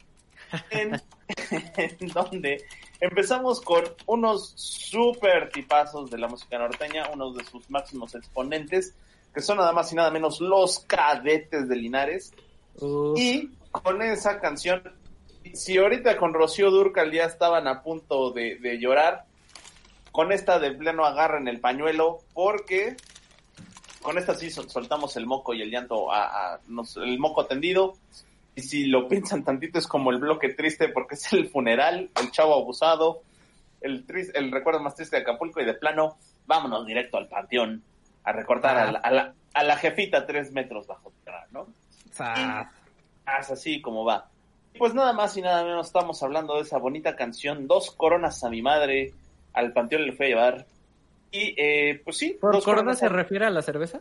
en 0.71 0.99
donde 2.15 2.65
empezamos 3.01 3.61
con 3.61 3.85
unos 4.07 4.53
super 4.57 5.51
tipazos 5.51 6.11
de 6.11 6.19
la 6.19 6.29
música 6.29 6.59
norteña, 6.59 7.09
unos 7.13 7.37
de 7.37 7.45
sus 7.45 7.69
máximos 7.71 8.15
exponentes, 8.15 8.95
que 9.35 9.41
son 9.43 9.59
nada 9.59 9.73
más 9.73 9.93
y 9.93 9.97
nada 9.97 10.11
menos 10.11 10.41
los 10.41 10.81
cadetes 10.81 11.69
de 11.69 11.77
Linares, 11.77 12.33
y 13.17 13.51
con 13.71 14.03
esa 14.03 14.41
canción, 14.41 14.83
si 15.55 15.77
ahorita 15.79 16.17
con 16.17 16.33
Rocío 16.35 16.71
Durcal 16.71 17.13
ya 17.13 17.25
estaban 17.25 17.67
a 17.69 17.83
punto 17.83 18.31
de, 18.31 18.57
de 18.57 18.79
llorar, 18.79 19.25
con 20.13 20.33
esta 20.33 20.59
de 20.59 20.73
pleno 20.73 21.05
agarren 21.05 21.49
el 21.49 21.61
pañuelo, 21.61 22.21
porque 22.33 22.97
con 24.01 24.17
esta 24.19 24.35
sí 24.35 24.51
sol- 24.51 24.71
soltamos 24.71 25.17
el 25.17 25.27
moco 25.27 25.53
y 25.53 25.61
el 25.63 25.71
llanto, 25.71 26.11
a, 26.11 26.55
a- 26.55 26.61
nos- 26.69 26.97
el 26.97 27.19
moco 27.19 27.45
tendido. 27.47 27.95
Y 28.57 28.62
si 28.62 28.87
lo 28.87 29.07
piensan 29.07 29.45
tantito 29.45 29.79
es 29.79 29.87
como 29.87 30.11
el 30.11 30.19
bloque 30.19 30.49
triste 30.55 30.88
porque 30.88 31.14
es 31.14 31.33
el 31.33 31.49
funeral, 31.49 32.11
el 32.21 32.31
chavo 32.33 32.55
abusado, 32.55 33.23
el, 33.83 34.05
tris- 34.07 34.33
el 34.35 34.51
recuerdo 34.51 34.81
más 34.81 34.95
triste 34.97 35.16
de 35.16 35.23
Acapulco 35.23 35.61
y 35.61 35.64
de 35.64 35.75
plano, 35.75 36.16
vámonos 36.47 36.85
directo 36.87 37.19
al 37.19 37.29
panteón 37.29 37.83
a 38.25 38.33
recortar 38.33 38.77
a 38.79 38.90
la, 38.92 38.99
a 38.99 39.11
la- 39.12 39.35
a 39.55 39.62
la 39.62 39.77
jefita 39.77 40.27
tres 40.27 40.51
metros 40.53 40.87
bajo 40.87 41.12
tierra, 41.23 41.47
¿no? 41.53 41.69
Ah, 43.27 43.38
es 43.40 43.51
así 43.51 43.81
como 43.81 44.05
va. 44.05 44.29
Y 44.75 44.79
Pues 44.79 44.92
nada 44.95 45.12
más 45.12 45.37
y 45.37 45.42
nada 45.42 45.62
menos 45.64 45.87
estamos 45.87 46.23
hablando 46.23 46.57
de 46.57 46.62
esa 46.62 46.79
bonita 46.79 47.14
canción, 47.16 47.66
Dos 47.66 47.90
coronas 47.90 48.42
a 48.45 48.51
mi 48.51 48.62
madre, 48.62 49.12
al 49.53 49.73
panteón 49.73 50.05
le 50.07 50.12
fue 50.12 50.27
a 50.27 50.29
llevar. 50.31 50.66
Y 51.31 51.55
eh, 51.59 52.01
pues 52.05 52.16
sí, 52.19 52.37
¿Por 52.40 52.53
dos 52.53 52.64
corona 52.64 52.81
coronas 52.83 52.99
se 53.01 53.09
refiere 53.09 53.45
a 53.47 53.51
la 53.51 53.61
cerveza? 53.62 54.01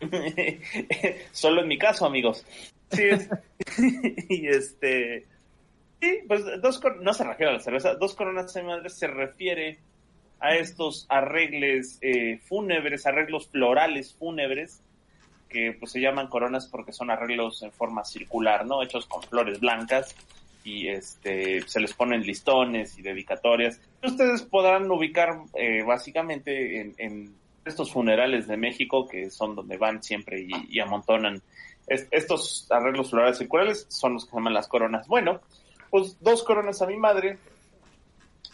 Solo 1.32 1.62
en 1.62 1.68
mi 1.68 1.78
caso, 1.78 2.06
amigos. 2.06 2.44
Sí, 2.92 3.02
es- 3.02 3.28
y 4.28 4.46
este. 4.48 5.26
Sí, 6.00 6.18
pues 6.26 6.42
dos 6.60 6.80
no 7.00 7.14
se 7.14 7.24
refiere 7.24 7.50
a 7.52 7.54
la 7.54 7.60
cerveza, 7.60 7.94
dos 7.94 8.14
coronas 8.14 8.52
de 8.52 8.62
madre 8.64 8.90
se 8.90 9.06
refiere 9.06 9.78
a 10.40 10.56
estos 10.56 11.06
arregles 11.08 11.98
eh, 12.00 12.40
fúnebres, 12.44 13.06
arreglos 13.06 13.46
florales 13.46 14.12
fúnebres, 14.14 14.82
que 15.48 15.76
pues 15.78 15.92
se 15.92 16.00
llaman 16.00 16.26
coronas 16.26 16.66
porque 16.66 16.92
son 16.92 17.10
arreglos 17.10 17.62
en 17.62 17.70
forma 17.70 18.04
circular, 18.04 18.66
¿no? 18.66 18.82
Hechos 18.82 19.06
con 19.06 19.22
flores 19.22 19.60
blancas 19.60 20.16
y 20.64 20.88
este 20.88 21.62
se 21.68 21.78
les 21.78 21.94
ponen 21.94 22.22
listones 22.22 22.98
y 22.98 23.02
dedicatorias. 23.02 23.80
Ustedes 24.02 24.42
podrán 24.42 24.90
ubicar 24.90 25.42
eh, 25.54 25.84
básicamente 25.84 26.80
en, 26.98 27.40
estos 27.64 27.92
funerales 27.92 28.48
de 28.48 28.56
México, 28.56 29.06
que 29.06 29.30
son 29.30 29.54
donde 29.54 29.76
van 29.76 30.02
siempre 30.02 30.44
y 30.68 30.80
amontonan 30.80 31.40
es- 31.86 32.06
estos 32.10 32.66
arreglos 32.70 33.10
florales 33.10 33.38
circulares, 33.38 33.86
son 33.88 34.14
los 34.14 34.24
que 34.24 34.30
se 34.30 34.36
llaman 34.36 34.54
las 34.54 34.68
coronas. 34.68 35.06
Bueno, 35.08 35.40
pues 35.90 36.16
dos 36.20 36.42
coronas 36.42 36.80
a 36.82 36.86
mi 36.86 36.96
madre. 36.96 37.38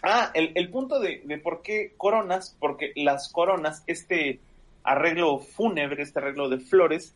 Ah, 0.03 0.31
el, 0.35 0.53
el 0.55 0.71
punto 0.71 1.01
de, 1.01 1.23
de 1.25 1.39
por 1.39 1.63
qué 1.63 1.93
coronas, 1.97 2.57
porque 2.61 2.93
las 2.97 3.31
coronas, 3.33 3.83
este 3.87 4.39
arreglo 4.85 5.39
fúnebre, 5.39 6.03
este 6.03 6.21
arreglo 6.21 6.49
de 6.49 6.59
flores, 6.59 7.15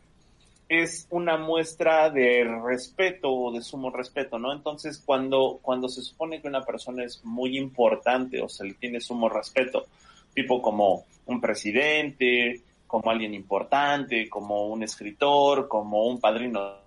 es 0.69 1.07
una 1.09 1.37
muestra 1.37 2.09
de 2.09 2.43
respeto 2.65 3.31
o 3.31 3.51
de 3.53 3.61
sumo 3.61 3.89
respeto, 3.89 4.39
¿no? 4.39 4.53
Entonces, 4.53 5.01
cuando, 5.05 5.59
cuando 5.61 5.87
se 5.87 6.01
supone 6.01 6.41
que 6.41 6.47
una 6.47 6.63
persona 6.63 7.03
es 7.03 7.23
muy 7.23 7.57
importante 7.57 8.41
o 8.41 8.49
se 8.49 8.65
le 8.65 8.73
tiene 8.73 8.99
sumo 8.99 9.29
respeto, 9.29 9.85
tipo 10.33 10.61
como 10.61 11.05
un 11.25 11.39
presidente, 11.39 12.61
como 12.93 13.09
alguien 13.09 13.33
importante, 13.33 14.29
como 14.29 14.67
un 14.67 14.83
escritor, 14.83 15.67
como 15.67 16.05
un 16.05 16.19
padrino 16.19 16.77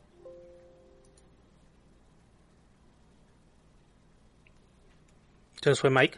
Entonces 5.56 5.80
fue 5.80 5.90
Mike. 5.90 6.16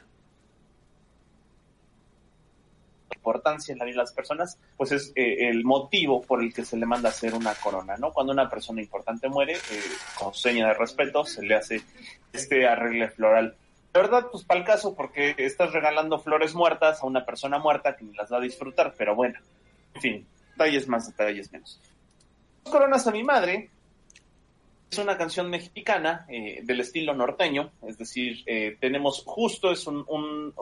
importancia 3.14 3.72
en 3.72 3.79
la 3.79 3.87
vida 3.87 3.94
de 3.94 4.03
las 4.03 4.12
personas, 4.12 4.59
pues 4.77 4.92
es 4.92 5.12
eh, 5.16 5.48
el 5.48 5.64
motivo 5.64 6.20
por 6.20 6.42
el 6.42 6.53
que 6.53 6.66
se 6.66 6.77
le 6.77 6.85
manda 6.85 7.09
a 7.09 7.12
hacer 7.12 7.33
una 7.33 7.55
corona, 7.55 7.96
¿no? 7.96 8.12
Cuando 8.12 8.35
una 8.35 8.51
persona 8.51 8.83
importante 8.83 9.31
muere, 9.31 9.55
eh, 9.55 9.83
con 10.18 10.35
seña 10.35 10.68
de 10.68 10.74
respeto, 10.74 11.24
se 11.24 11.42
le 11.42 11.55
hace 11.55 11.81
este 12.31 12.66
arregle 12.66 13.09
floral. 13.09 13.57
La 13.94 14.03
verdad, 14.03 14.27
pues 14.31 14.44
para 14.44 14.61
el 14.61 14.66
caso, 14.66 14.94
porque 14.94 15.35
estás 15.38 15.72
regalando 15.72 16.18
flores 16.18 16.55
muertas 16.55 17.03
a 17.03 17.07
una 17.07 17.24
persona 17.24 17.59
muerta 17.59 17.96
que 17.96 18.05
ni 18.05 18.12
las 18.14 18.31
va 18.31 18.37
a 18.37 18.40
disfrutar, 18.40 18.94
pero 18.98 19.14
bueno, 19.14 19.38
en 19.98 20.02
fin, 20.02 20.26
detalles 20.52 20.87
más, 20.88 21.06
detalles 21.06 21.50
menos. 21.52 21.80
Dos 22.64 22.72
coronas 22.72 23.06
a 23.06 23.11
mi 23.11 23.22
madre. 23.24 23.70
Es 24.90 24.96
una 24.98 25.18
canción 25.18 25.50
mexicana 25.50 26.24
eh, 26.30 26.61
del 26.62 26.80
estilo 26.80 27.12
norteño, 27.14 27.72
es 27.87 27.98
decir, 27.98 28.42
eh, 28.46 28.78
tenemos 28.80 29.22
justo 29.26 29.70
es 29.70 29.87
un, 29.87 30.54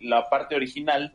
la 0.00 0.30
parte 0.30 0.54
original. 0.56 1.12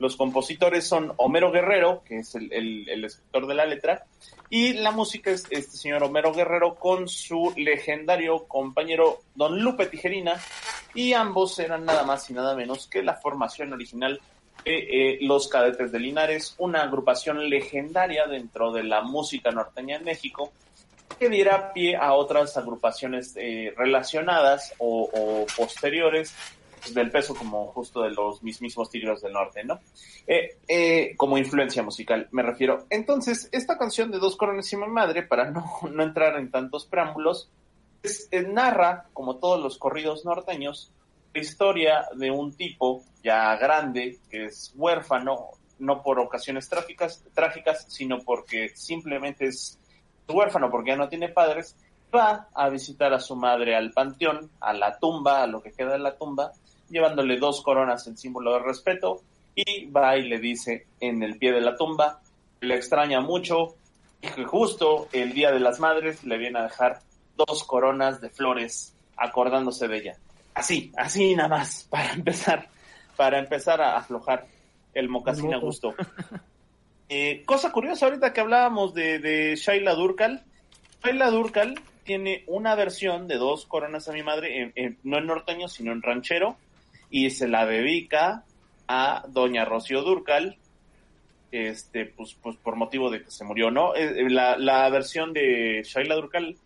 Los 0.00 0.16
compositores 0.16 0.84
son 0.88 1.12
Homero 1.18 1.52
Guerrero, 1.52 2.02
que 2.04 2.18
es 2.18 2.34
el, 2.34 2.52
el- 2.52 3.04
escritor 3.04 3.46
de 3.46 3.54
la 3.54 3.64
letra, 3.64 4.06
y 4.50 4.72
la 4.72 4.90
música 4.90 5.30
es 5.30 5.46
este 5.50 5.76
señor 5.76 6.02
Homero 6.02 6.32
Guerrero 6.34 6.74
con 6.74 7.06
su 7.08 7.54
legendario 7.56 8.44
compañero 8.48 9.20
Don 9.36 9.60
Lupe 9.62 9.86
Tijerina, 9.86 10.34
y 10.94 11.12
ambos 11.12 11.56
eran 11.60 11.84
nada 11.84 12.02
más 12.02 12.28
y 12.28 12.34
nada 12.34 12.56
menos 12.56 12.88
que 12.88 13.04
la 13.04 13.14
formación 13.14 13.72
original 13.72 14.20
eh, 14.64 15.18
Los 15.20 15.48
Cadetes 15.48 15.92
de 15.92 15.98
Linares, 15.98 16.54
una 16.58 16.82
agrupación 16.82 17.48
legendaria 17.48 18.26
dentro 18.26 18.72
de 18.72 18.84
la 18.84 19.02
música 19.02 19.50
norteña 19.50 19.96
en 19.96 20.04
México, 20.04 20.52
que 21.18 21.28
diera 21.28 21.72
pie 21.72 21.96
a 21.96 22.14
otras 22.14 22.56
agrupaciones 22.56 23.34
eh, 23.36 23.72
relacionadas 23.76 24.74
o, 24.78 25.46
posteriores 25.56 26.34
del 26.92 27.10
peso 27.10 27.34
como 27.34 27.66
justo 27.68 28.02
de 28.02 28.10
los 28.10 28.42
mismísimos 28.42 28.90
Tigres 28.90 29.22
del 29.22 29.32
Norte, 29.32 29.64
¿no? 29.64 29.80
Eh, 30.26 31.14
como 31.16 31.38
influencia 31.38 31.82
musical, 31.82 32.28
me 32.30 32.42
refiero. 32.42 32.84
Entonces, 32.90 33.48
esta 33.52 33.78
canción 33.78 34.10
de 34.10 34.18
Dos 34.18 34.36
Coronas 34.36 34.70
y 34.72 34.76
mi 34.76 34.86
Madre, 34.86 35.22
para 35.22 35.50
no, 35.50 35.64
no 35.90 36.02
entrar 36.02 36.36
en 36.38 36.50
tantos 36.50 36.84
preámbulos, 36.84 37.48
narra, 38.48 39.06
como 39.12 39.36
todos 39.36 39.60
los 39.60 39.78
corridos 39.78 40.24
norteños, 40.24 40.92
historia 41.40 42.06
de 42.14 42.30
un 42.30 42.54
tipo 42.56 43.02
ya 43.22 43.56
grande, 43.56 44.18
que 44.30 44.46
es 44.46 44.72
huérfano, 44.76 45.50
no 45.78 46.02
por 46.02 46.18
ocasiones 46.18 46.68
trágicas, 46.68 47.24
trágicas 47.34 47.86
sino 47.88 48.20
porque 48.20 48.70
simplemente 48.74 49.46
es 49.46 49.78
huérfano, 50.28 50.70
porque 50.70 50.90
ya 50.90 50.96
no 50.96 51.08
tiene 51.08 51.28
padres, 51.28 51.76
va 52.14 52.48
a 52.54 52.68
visitar 52.68 53.12
a 53.12 53.20
su 53.20 53.36
madre 53.36 53.76
al 53.76 53.90
panteón, 53.92 54.50
a 54.60 54.72
la 54.72 54.98
tumba, 54.98 55.42
a 55.42 55.46
lo 55.46 55.62
que 55.62 55.72
queda 55.72 55.92
de 55.92 55.98
la 55.98 56.16
tumba, 56.16 56.52
llevándole 56.88 57.38
dos 57.38 57.62
coronas 57.62 58.06
en 58.06 58.16
símbolo 58.16 58.54
de 58.54 58.60
respeto, 58.60 59.22
y 59.54 59.86
va 59.86 60.16
y 60.16 60.28
le 60.28 60.38
dice 60.38 60.86
en 61.00 61.22
el 61.22 61.38
pie 61.38 61.52
de 61.52 61.60
la 61.60 61.76
tumba, 61.76 62.20
le 62.60 62.76
extraña 62.76 63.20
mucho, 63.20 63.74
y 64.22 64.28
que 64.28 64.44
justo 64.44 65.08
el 65.12 65.32
Día 65.32 65.52
de 65.52 65.60
las 65.60 65.80
Madres 65.80 66.24
le 66.24 66.38
viene 66.38 66.58
a 66.58 66.64
dejar 66.64 67.00
dos 67.36 67.64
coronas 67.64 68.20
de 68.20 68.30
flores, 68.30 68.94
acordándose 69.16 69.88
de 69.88 69.96
ella. 69.98 70.16
Así, 70.54 70.92
así 70.96 71.34
nada 71.34 71.48
más, 71.48 71.84
para 71.90 72.12
empezar, 72.12 72.68
para 73.16 73.38
empezar 73.38 73.80
a 73.82 73.96
aflojar 73.96 74.46
el 74.94 75.08
mocasín 75.08 75.52
a 75.52 75.58
gusto. 75.58 75.94
Eh, 77.08 77.42
cosa 77.44 77.70
curiosa, 77.72 78.06
ahorita 78.06 78.32
que 78.32 78.40
hablábamos 78.40 78.94
de, 78.94 79.18
de 79.18 79.56
Shaila 79.56 79.94
Durkal, 79.94 80.42
Shaila 81.02 81.30
Durkal 81.30 81.80
tiene 82.04 82.44
una 82.46 82.74
versión 82.74 83.26
de 83.28 83.36
dos 83.36 83.66
coronas 83.66 84.08
a 84.08 84.12
mi 84.12 84.22
madre, 84.22 84.62
en- 84.62 84.72
en- 84.76 84.98
no 85.04 85.18
en 85.18 85.26
norteño, 85.26 85.68
sino 85.68 85.92
en 85.92 86.02
ranchero, 86.02 86.56
y 87.10 87.30
se 87.30 87.48
la 87.48 87.66
dedica 87.66 88.44
a 88.88 89.24
doña 89.28 89.64
Rocío 89.64 90.02
Durcal, 90.02 90.56
este, 91.52 92.06
pues, 92.06 92.36
pues 92.42 92.56
por 92.56 92.76
motivo 92.76 93.10
de 93.10 93.22
que 93.24 93.30
se 93.30 93.44
murió, 93.44 93.70
¿no? 93.70 93.94
Eh, 93.94 94.22
eh, 94.22 94.30
La, 94.30 94.56
la 94.58 94.88
versión 94.90 95.32
de 95.32 95.82
Shaila 95.84 96.14
Durcal 96.16 96.56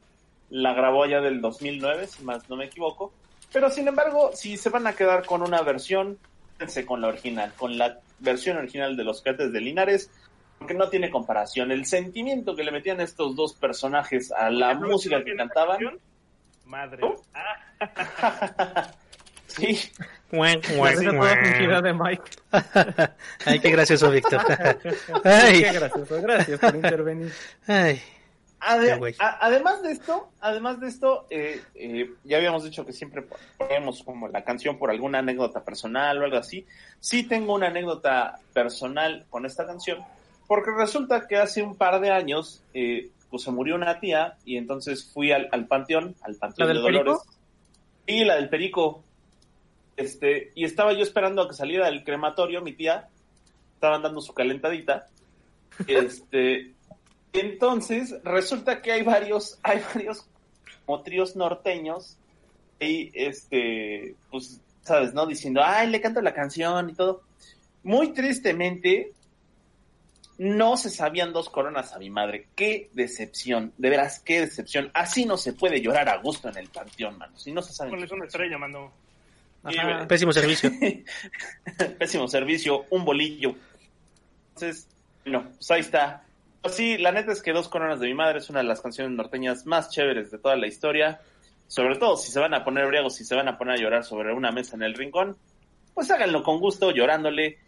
la 0.50 0.72
grabó 0.72 1.04
allá 1.04 1.20
del 1.20 1.40
2009, 1.40 2.06
si 2.06 2.24
más 2.24 2.48
no 2.48 2.56
me 2.56 2.66
equivoco, 2.66 3.12
pero 3.52 3.70
sin 3.70 3.88
embargo, 3.88 4.30
si 4.34 4.56
se 4.56 4.70
van 4.70 4.86
a 4.86 4.92
quedar 4.94 5.24
con 5.24 5.42
una 5.42 5.62
versión, 5.62 6.18
quédense 6.58 6.84
con 6.86 7.00
la 7.00 7.08
original, 7.08 7.52
con 7.56 7.76
la 7.78 7.98
versión 8.18 8.56
original 8.56 8.96
de 8.96 9.04
los 9.04 9.22
Cates 9.22 9.52
de 9.52 9.60
Linares, 9.60 10.10
porque 10.58 10.74
no 10.74 10.88
tiene 10.88 11.10
comparación. 11.10 11.70
El 11.70 11.86
sentimiento 11.86 12.56
que 12.56 12.64
le 12.64 12.72
metían 12.72 13.00
estos 13.00 13.36
dos 13.36 13.54
personajes 13.54 14.32
a 14.32 14.50
la 14.50 14.74
¿No 14.74 14.88
música 14.88 15.22
que 15.24 15.36
cantaban? 15.36 15.78
Madre. 16.64 16.98
¿No? 17.00 17.14
Ah, 17.32 18.90
sí, 19.46 19.78
toda 21.12 21.12
guan. 21.12 21.44
fingida 21.44 21.80
de 21.80 21.94
Mike. 21.94 22.22
Ay, 23.46 23.60
qué 23.60 23.70
gracioso, 23.70 24.10
Víctor. 24.10 24.44
Qué 24.82 24.94
Ay, 25.24 25.62
gracioso. 25.62 26.20
Gracias 26.20 26.58
por 26.60 26.74
intervenir. 26.74 27.32
ay. 27.66 28.02
Ade- 28.60 29.14
a- 29.20 29.38
además 29.46 29.82
de 29.82 29.92
esto, 29.92 30.30
además 30.40 30.80
de 30.80 30.88
esto, 30.88 31.26
eh, 31.30 31.62
eh, 31.74 32.10
ya 32.24 32.38
habíamos 32.38 32.64
dicho 32.64 32.84
que 32.84 32.92
siempre 32.92 33.24
ponemos 33.56 34.02
como 34.02 34.28
la 34.28 34.42
canción 34.44 34.78
por 34.78 34.90
alguna 34.90 35.20
anécdota 35.20 35.64
personal 35.64 36.20
o 36.20 36.24
algo 36.24 36.36
así. 36.38 36.66
Sí 37.00 37.22
tengo 37.22 37.54
una 37.54 37.68
anécdota 37.68 38.40
personal 38.52 39.26
con 39.30 39.46
esta 39.46 39.66
canción, 39.66 39.98
porque 40.46 40.70
resulta 40.76 41.26
que 41.28 41.36
hace 41.36 41.62
un 41.62 41.76
par 41.76 42.00
de 42.00 42.10
años, 42.10 42.62
eh, 42.74 43.10
pues 43.30 43.42
se 43.44 43.50
murió 43.50 43.74
una 43.76 44.00
tía 44.00 44.36
y 44.44 44.56
entonces 44.56 45.04
fui 45.12 45.30
al, 45.32 45.48
al 45.52 45.66
panteón, 45.66 46.16
al 46.22 46.34
panteón 46.36 46.68
¿La 46.68 46.74
de 46.74 46.80
Perico? 46.80 47.04
Dolores. 47.04 47.22
Y 48.06 48.24
la 48.24 48.36
del 48.36 48.48
Perico. 48.48 49.04
Este, 49.96 50.50
y 50.54 50.64
estaba 50.64 50.92
yo 50.92 51.02
esperando 51.02 51.42
a 51.42 51.48
que 51.48 51.54
saliera 51.54 51.86
del 51.86 52.04
crematorio, 52.04 52.62
mi 52.62 52.72
tía, 52.72 53.08
estaban 53.74 54.02
dando 54.02 54.20
su 54.20 54.32
calentadita. 54.34 55.06
Este, 55.86 56.72
entonces, 57.40 58.14
resulta 58.24 58.82
que 58.82 58.92
hay 58.92 59.02
varios, 59.02 59.58
hay 59.62 59.82
varios 59.94 60.26
como 60.86 61.02
tríos 61.02 61.36
norteños 61.36 62.16
y 62.80 63.10
este, 63.14 64.14
pues, 64.30 64.60
sabes, 64.82 65.12
¿no? 65.14 65.26
Diciendo, 65.26 65.60
ay, 65.64 65.88
le 65.88 66.00
canto 66.00 66.20
la 66.20 66.34
canción 66.34 66.90
y 66.90 66.94
todo. 66.94 67.22
Muy 67.82 68.12
tristemente, 68.12 69.12
no 70.38 70.76
se 70.76 70.88
sabían 70.88 71.32
dos 71.32 71.50
coronas 71.50 71.92
a 71.92 71.98
mi 71.98 72.10
madre. 72.10 72.46
Qué 72.54 72.90
decepción, 72.92 73.72
de 73.76 73.90
veras, 73.90 74.20
qué 74.20 74.40
decepción. 74.40 74.90
Así 74.94 75.24
no 75.24 75.36
se 75.36 75.52
puede 75.52 75.80
llorar 75.80 76.08
a 76.08 76.18
gusto 76.18 76.48
en 76.48 76.56
el 76.58 76.68
panteón, 76.68 77.18
mano. 77.18 77.36
Si 77.38 77.52
no 77.52 77.60
se 77.60 77.72
saben. 77.72 77.90
Ponles 77.90 78.12
una 78.12 78.24
estrella, 78.24 78.56
mano. 78.56 78.92
Ajá. 79.64 80.06
Pésimo 80.06 80.32
servicio. 80.32 80.70
Pésimo 81.98 82.28
servicio, 82.28 82.86
un 82.90 83.04
bolillo. 83.04 83.56
Entonces, 84.54 84.86
bueno, 85.24 85.50
pues 85.56 85.70
ahí 85.72 85.80
está. 85.80 86.24
Pues 86.62 86.74
sí, 86.74 86.98
la 86.98 87.12
neta 87.12 87.32
es 87.32 87.42
que 87.42 87.52
Dos 87.52 87.68
Coronas 87.68 88.00
de 88.00 88.08
mi 88.08 88.14
Madre 88.14 88.38
es 88.38 88.50
una 88.50 88.60
de 88.60 88.66
las 88.66 88.80
canciones 88.80 89.16
norteñas 89.16 89.66
más 89.66 89.90
chéveres 89.90 90.30
de 90.30 90.38
toda 90.38 90.56
la 90.56 90.66
historia. 90.66 91.20
Sobre 91.66 91.96
todo 91.96 92.16
si 92.16 92.32
se 92.32 92.40
van 92.40 92.54
a 92.54 92.64
poner 92.64 92.86
briagos, 92.86 93.16
si 93.16 93.24
se 93.24 93.34
van 93.34 93.48
a 93.48 93.58
poner 93.58 93.74
a 93.74 93.80
llorar 93.80 94.04
sobre 94.04 94.32
una 94.32 94.50
mesa 94.50 94.74
en 94.74 94.82
el 94.82 94.94
rincón, 94.94 95.36
pues 95.94 96.10
háganlo 96.10 96.42
con 96.42 96.58
gusto, 96.58 96.90
llorándole 96.90 97.58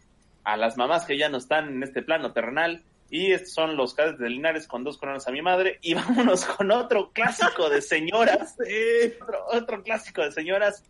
a 0.43 0.57
las 0.57 0.75
mamás 0.77 1.05
que 1.05 1.17
ya 1.17 1.29
no 1.29 1.37
están 1.37 1.69
en 1.69 1.83
este 1.83 2.01
plano 2.01 2.33
terrenal. 2.33 2.83
Y 3.09 3.33
estos 3.33 3.53
son 3.53 3.75
los 3.75 3.93
cadetes 3.93 4.19
de 4.19 4.29
Linares 4.29 4.67
con 4.67 4.83
Dos 4.83 4.97
Coronas 4.97 5.27
a 5.27 5.31
mi 5.31 5.41
Madre. 5.41 5.79
Y 5.81 5.93
vámonos 5.95 6.45
con 6.45 6.71
otro 6.71 7.11
clásico 7.11 7.69
de 7.69 7.81
señoras. 7.81 8.57
otro, 9.21 9.45
otro 9.51 9.83
clásico 9.83 10.21
de 10.23 10.31
señoras. 10.31 10.83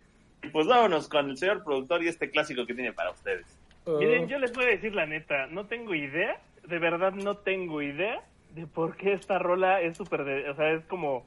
Y 0.44 0.50
pues 0.50 0.68
vámonos 0.68 1.08
con 1.08 1.30
el 1.30 1.38
señor 1.38 1.64
productor 1.64 2.04
y 2.04 2.08
este 2.08 2.30
clásico 2.30 2.66
que 2.66 2.74
tiene 2.74 2.94
para 2.94 3.12
ustedes. 3.12 3.46
Oh. 3.86 3.98
Miren, 3.98 4.28
yo 4.28 4.38
les 4.40 4.54
voy 4.54 4.66
a 4.66 4.68
decir 4.68 4.94
la 4.94 5.06
neta, 5.06 5.48
no 5.48 5.66
tengo 5.66 5.96
idea, 5.96 6.40
de 6.68 6.80
verdad 6.80 7.14
no 7.14 7.38
tengo 7.38 7.82
idea 7.82 8.22
de 8.54 8.68
por 8.68 8.96
qué 8.98 9.14
esta 9.14 9.40
rola 9.40 9.82
es 9.82 9.98
súper, 9.98 10.24
de- 10.24 10.50
o 10.50 10.56
sea, 10.56 10.72
es 10.72 10.84
como, 10.86 11.24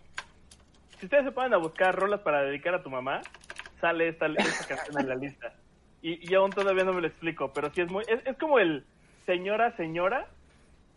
si 0.98 1.06
ustedes 1.06 1.24
se 1.24 1.32
ponen 1.32 1.54
a 1.54 1.58
buscar 1.58 1.94
rolas 1.94 2.20
para 2.20 2.42
dedicar 2.42 2.74
a 2.74 2.82
tu 2.82 2.90
mamá, 2.90 3.20
sale 3.80 4.08
esta, 4.08 4.26
esta 4.26 4.66
canción 4.68 5.00
en 5.00 5.08
la 5.08 5.14
lista. 5.16 5.54
Y, 6.02 6.30
y 6.30 6.34
aún 6.34 6.50
todavía 6.50 6.84
no 6.84 6.92
me 6.92 7.00
lo 7.00 7.06
explico, 7.06 7.52
pero 7.54 7.70
sí 7.70 7.80
es 7.80 7.90
muy, 7.90 8.04
es, 8.08 8.20
es 8.26 8.36
como 8.36 8.58
el 8.58 8.84
señora, 9.24 9.74
señora, 9.76 10.26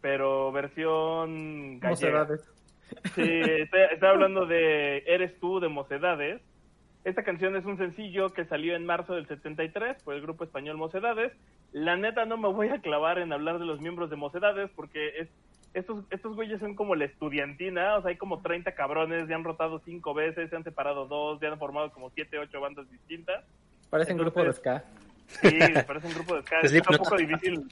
pero 0.01 0.51
versión 0.51 1.79
gallega. 1.79 2.19
Mocedades. 2.19 2.51
Sí, 3.15 3.21
estoy, 3.23 3.81
estoy 3.91 4.09
hablando 4.09 4.45
de 4.45 5.03
Eres 5.07 5.37
tú 5.39 5.59
de 5.59 5.69
Mocedades. 5.69 6.41
Esta 7.03 7.23
canción 7.23 7.55
es 7.55 7.65
un 7.65 7.77
sencillo 7.77 8.29
que 8.33 8.45
salió 8.45 8.75
en 8.75 8.85
marzo 8.85 9.13
del 9.15 9.27
73 9.27 10.03
por 10.03 10.13
el 10.13 10.21
grupo 10.21 10.43
español 10.43 10.75
Mocedades. 10.77 11.31
La 11.71 11.95
neta 11.95 12.25
no 12.25 12.37
me 12.37 12.47
voy 12.49 12.69
a 12.69 12.81
clavar 12.81 13.19
en 13.19 13.33
hablar 13.33 13.59
de 13.59 13.65
los 13.65 13.81
miembros 13.81 14.09
de 14.09 14.15
Mocedades 14.15 14.69
porque 14.75 15.19
es 15.19 15.27
estos, 15.73 16.03
estos 16.09 16.35
güeyes 16.35 16.59
son 16.59 16.75
como 16.75 16.95
la 16.95 17.05
estudiantina, 17.05 17.97
o 17.97 18.01
sea, 18.01 18.09
hay 18.09 18.17
como 18.17 18.41
30 18.41 18.73
cabrones, 18.73 19.27
ya 19.27 19.35
han 19.35 19.43
rotado 19.43 19.79
cinco 19.85 20.13
veces, 20.13 20.49
se 20.49 20.55
han 20.55 20.63
separado 20.63 21.05
dos, 21.05 21.39
ya 21.39 21.49
han 21.49 21.59
formado 21.59 21.91
como 21.91 22.09
siete, 22.09 22.39
ocho 22.39 22.59
bandas 22.59 22.89
distintas. 22.89 23.43
Parece 23.89 24.13
un 24.13 24.19
grupo 24.19 24.43
de 24.43 24.53
ska. 24.53 24.83
Sí, 25.27 25.59
parece 25.85 26.07
un 26.07 26.13
grupo 26.13 26.35
de 26.35 26.41
ska. 26.41 26.59
es 26.63 26.73
un 26.73 26.97
poco 26.97 27.15
difícil 27.17 27.67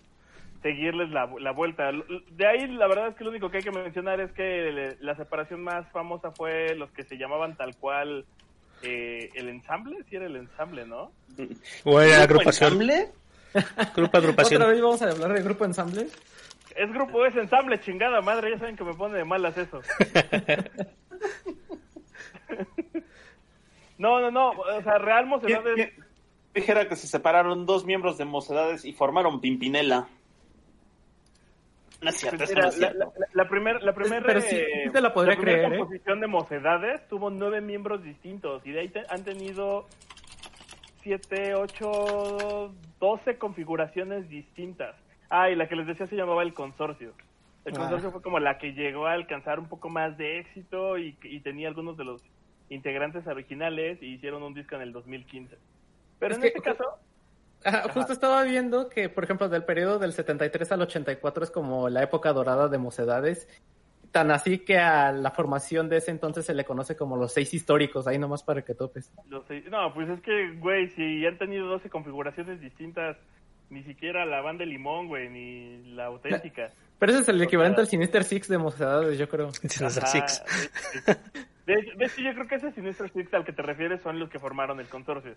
seguirles 0.62 1.10
la, 1.10 1.30
la, 1.40 1.52
vuelta. 1.52 1.92
De 2.32 2.48
ahí, 2.48 2.68
la 2.68 2.88
verdad 2.88 3.10
es 3.10 3.16
que 3.16 3.24
lo 3.24 3.30
único 3.30 3.50
que 3.50 3.58
hay 3.58 3.64
que 3.64 3.72
mencionar 3.72 4.20
es 4.20 4.32
que 4.32 4.96
la 5.00 5.16
separación 5.16 5.64
más 5.64 5.88
famosa 5.92 6.32
fue 6.32 6.76
los 6.76 6.92
que 6.92 7.04
se 7.04 7.18
llamaban 7.18 7.56
tal 7.56 7.76
cual 7.78 8.26
eh, 8.82 9.30
el 9.36 9.50
ensamble, 9.50 9.98
si 10.10 10.16
era 10.16 10.26
el 10.26 10.36
ensamble, 10.36 10.86
¿no? 10.86 11.12
¿O 11.84 12.00
era 12.00 12.18
la 12.18 12.24
agrupación? 12.24 12.74
¿Ensamble? 12.74 13.10
Grupo 13.96 14.18
agrupación. 14.18 14.62
¿Otra 14.62 14.74
vez 14.74 14.82
vamos 14.82 15.02
a 15.02 15.10
hablar 15.10 15.34
de 15.34 15.42
grupo 15.42 15.66
ensamble? 15.66 16.08
Es 16.76 16.92
grupo, 16.92 17.26
es 17.26 17.36
ensamble, 17.36 17.80
chingada 17.80 18.22
madre, 18.22 18.52
ya 18.52 18.60
saben 18.60 18.76
que 18.76 18.84
me 18.84 18.94
pone 18.94 19.18
de 19.18 19.24
malas 19.24 19.58
eso. 19.58 19.80
no, 23.98 24.20
no, 24.20 24.30
no, 24.30 24.50
o 24.50 24.82
sea, 24.84 24.98
Real 24.98 25.26
Mocedades... 25.26 25.94
Dijera 26.54 26.88
que 26.88 26.96
se 26.96 27.08
separaron 27.08 27.66
dos 27.66 27.86
miembros 27.86 28.18
de 28.18 28.24
Mocedades 28.24 28.86
y 28.86 28.94
formaron 28.94 29.42
Pimpinela. 29.42 30.08
No 32.02 32.10
es 32.10 32.18
cierto, 32.18 32.38
pues 32.38 32.52
es 32.52 32.78
la, 32.78 32.94
la, 33.34 33.50
primera 33.50 33.80
la 33.80 33.94
primer, 33.94 34.24
Pero 34.24 34.40
sí, 34.40 34.56
eh, 34.56 34.90
te 34.92 35.02
la 35.02 35.14
podría 35.14 35.36
creer, 35.36 35.74
¿eh? 35.74 35.78
composición 35.78 36.22
de 36.22 36.28
Mocedades 36.28 37.08
tuvo 37.10 37.30
nueve 37.30 37.62
miembros 37.62 38.04
distintos 38.04 38.66
y 38.66 38.72
de 38.72 38.82
ahí 38.82 38.94
han 39.10 39.24
tenido 39.24 39.88
siete, 41.06 41.54
ocho, 41.54 42.74
doce 43.00 43.38
configuraciones 43.38 44.28
distintas. 44.28 44.96
Ah, 45.30 45.52
y 45.52 45.56
la 45.56 45.70
que 45.70 45.76
les 45.76 45.86
decía 45.86 46.08
se 46.08 46.16
llamaba 46.16 46.42
el 46.42 46.56
consorcio. 46.56 47.14
El 47.64 47.76
ah. 47.76 47.78
consorcio 47.78 48.12
fue 48.12 48.24
como 48.24 48.40
la 48.40 48.58
que 48.58 48.74
llegó 48.74 49.06
a 49.06 49.14
alcanzar 49.14 49.60
un 49.60 49.68
poco 49.68 49.88
más 49.90 50.18
de 50.18 50.40
éxito 50.40 50.98
y, 50.98 51.14
tenía 51.44 51.68
algunos 51.68 51.96
de 51.96 52.06
los 52.06 52.24
integrantes 52.70 53.28
originales 53.28 54.02
y 54.02 54.16
hicieron 54.16 54.42
un 54.42 54.56
disco 54.56 54.76
en 54.76 54.82
el 54.82 54.94
2015. 54.94 55.56
Pero 56.18 56.36
en 56.36 56.44
este 56.44 56.60
caso... 56.60 56.84
justo 57.94 58.12
estaba 58.12 58.42
viendo 58.42 58.90
que, 58.90 59.08
por 59.08 59.26
ejemplo, 59.26 59.48
del 59.48 59.64
periodo 59.64 60.00
del 60.00 60.12
73 60.12 60.72
al 60.72 60.82
84 60.82 61.44
es 61.44 61.52
como 61.52 61.88
la 61.88 62.02
época 62.02 62.34
dorada 62.34 62.68
de 62.68 62.80
Mocedades. 62.80 63.48
Tan 64.16 64.32
así 64.32 64.60
que 64.60 64.78
a 64.78 65.12
la 65.12 65.32
formación 65.32 65.90
de 65.90 65.98
ese 65.98 66.10
entonces 66.10 66.46
se 66.46 66.54
le 66.54 66.64
conoce 66.64 66.96
como 66.96 67.18
los 67.18 67.34
seis 67.34 67.54
históricos, 67.54 68.08
ahí 68.08 68.18
nomás 68.18 68.44
para 68.44 68.62
que 68.62 68.74
topes. 68.74 69.12
no, 69.28 69.94
pues 69.94 70.08
es 70.08 70.22
que, 70.22 70.54
güey, 70.54 70.88
si 70.92 71.26
han 71.26 71.38
tenido 71.38 71.68
12 71.68 71.90
configuraciones 71.90 72.62
distintas 72.62 73.18
ni 73.70 73.84
siquiera 73.84 74.26
la 74.26 74.40
banda 74.40 74.64
de 74.64 74.68
limón, 74.68 75.10
güey, 75.10 75.28
ni 75.28 75.96
la 75.96 76.06
auténtica. 76.06 76.72
Pero 76.98 77.12
ese 77.12 77.24
es 77.24 77.28
el 77.28 77.42
equivalente 77.42 77.82
al 77.82 77.88
Sinister 77.88 78.24
Six 78.24 78.48
de 78.48 78.58
Mocedades, 78.58 79.20
yo 79.20 79.28
creo. 79.28 79.52
Sinister 79.52 80.08
Six. 80.08 80.44
De, 81.66 81.74
hecho, 81.74 82.22
yo 82.22 82.34
creo 82.36 82.48
que 82.48 82.56
ese 82.56 82.72
Sinister 82.72 83.12
Six 83.12 83.34
al 83.34 83.44
que 83.44 83.52
te 83.52 83.64
refieres 83.64 84.02
son 84.02 84.18
los 84.18 84.30
que 84.30 84.40
formaron 84.40 84.80
el 84.80 84.88
consorcio. 84.88 85.36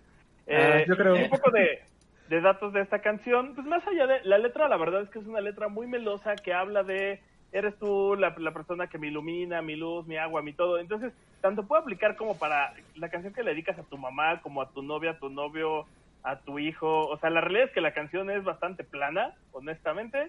Ah, 0.49 0.85
yo 0.87 0.95
creo. 0.95 1.15
Un 1.15 1.29
poco 1.29 1.51
de, 1.51 1.81
de 2.29 2.39
datos 2.39 2.71
de 2.71 2.79
esta 2.79 2.99
canción, 2.99 3.55
pues 3.55 3.67
más 3.67 3.85
allá 3.85 4.07
de 4.07 4.23
la 4.23 4.37
letra, 4.37 4.69
la 4.69 4.77
verdad 4.77 5.01
es 5.01 5.09
que 5.09 5.19
es 5.19 5.25
una 5.25 5.41
letra 5.41 5.67
muy 5.67 5.85
melosa 5.85 6.35
que 6.37 6.53
habla 6.53 6.83
de 6.83 7.19
eres 7.51 7.77
tú 7.77 8.15
la, 8.15 8.35
la, 8.37 8.51
persona 8.51 8.87
que 8.87 8.97
me 8.97 9.07
ilumina, 9.07 9.61
mi 9.61 9.75
luz, 9.75 10.05
mi 10.05 10.17
agua, 10.17 10.41
mi 10.41 10.53
todo. 10.53 10.79
Entonces, 10.79 11.13
tanto 11.41 11.63
puede 11.63 11.81
aplicar 11.81 12.15
como 12.15 12.37
para 12.37 12.73
la 12.95 13.09
canción 13.09 13.33
que 13.33 13.43
le 13.43 13.51
dedicas 13.51 13.79
a 13.79 13.83
tu 13.83 13.97
mamá, 13.97 14.41
como 14.41 14.61
a 14.61 14.69
tu 14.69 14.81
novia, 14.81 15.11
a 15.11 15.19
tu 15.19 15.29
novio, 15.29 15.85
a 16.23 16.39
tu 16.39 16.59
hijo. 16.59 17.07
O 17.07 17.17
sea, 17.17 17.29
la 17.29 17.41
realidad 17.41 17.67
es 17.67 17.71
que 17.71 17.81
la 17.81 17.93
canción 17.93 18.29
es 18.29 18.43
bastante 18.43 18.83
plana, 18.83 19.33
honestamente, 19.51 20.27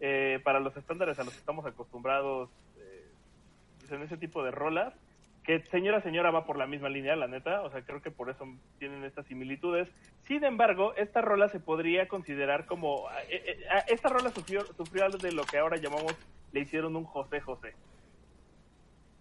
eh, 0.00 0.40
para 0.44 0.60
los 0.60 0.76
estándares 0.76 1.18
a 1.18 1.24
los 1.24 1.34
que 1.34 1.40
estamos 1.40 1.66
acostumbrados 1.66 2.48
eh, 2.78 3.06
en 3.90 4.02
ese 4.02 4.16
tipo 4.16 4.42
de 4.42 4.50
rolas. 4.50 4.94
Que 5.44 5.60
señora, 5.66 6.00
señora 6.02 6.30
va 6.30 6.44
por 6.44 6.56
la 6.56 6.68
misma 6.68 6.88
línea, 6.88 7.16
la 7.16 7.26
neta. 7.26 7.62
O 7.62 7.70
sea, 7.70 7.82
creo 7.82 8.00
que 8.00 8.12
por 8.12 8.30
eso 8.30 8.46
tienen 8.78 9.02
estas 9.02 9.26
similitudes. 9.26 9.88
Sin 10.28 10.44
embargo, 10.44 10.94
esta 10.94 11.20
rola 11.20 11.48
se 11.48 11.58
podría 11.58 12.06
considerar 12.06 12.64
como. 12.66 13.08
Eh, 13.28 13.66
esta 13.88 14.08
rola 14.08 14.30
sufrió, 14.30 14.64
sufrió 14.76 15.04
algo 15.04 15.18
de 15.18 15.32
lo 15.32 15.42
que 15.42 15.58
ahora 15.58 15.78
llamamos. 15.78 16.14
Le 16.52 16.60
hicieron 16.60 16.96
un 16.96 17.04
José 17.04 17.40
José 17.40 17.74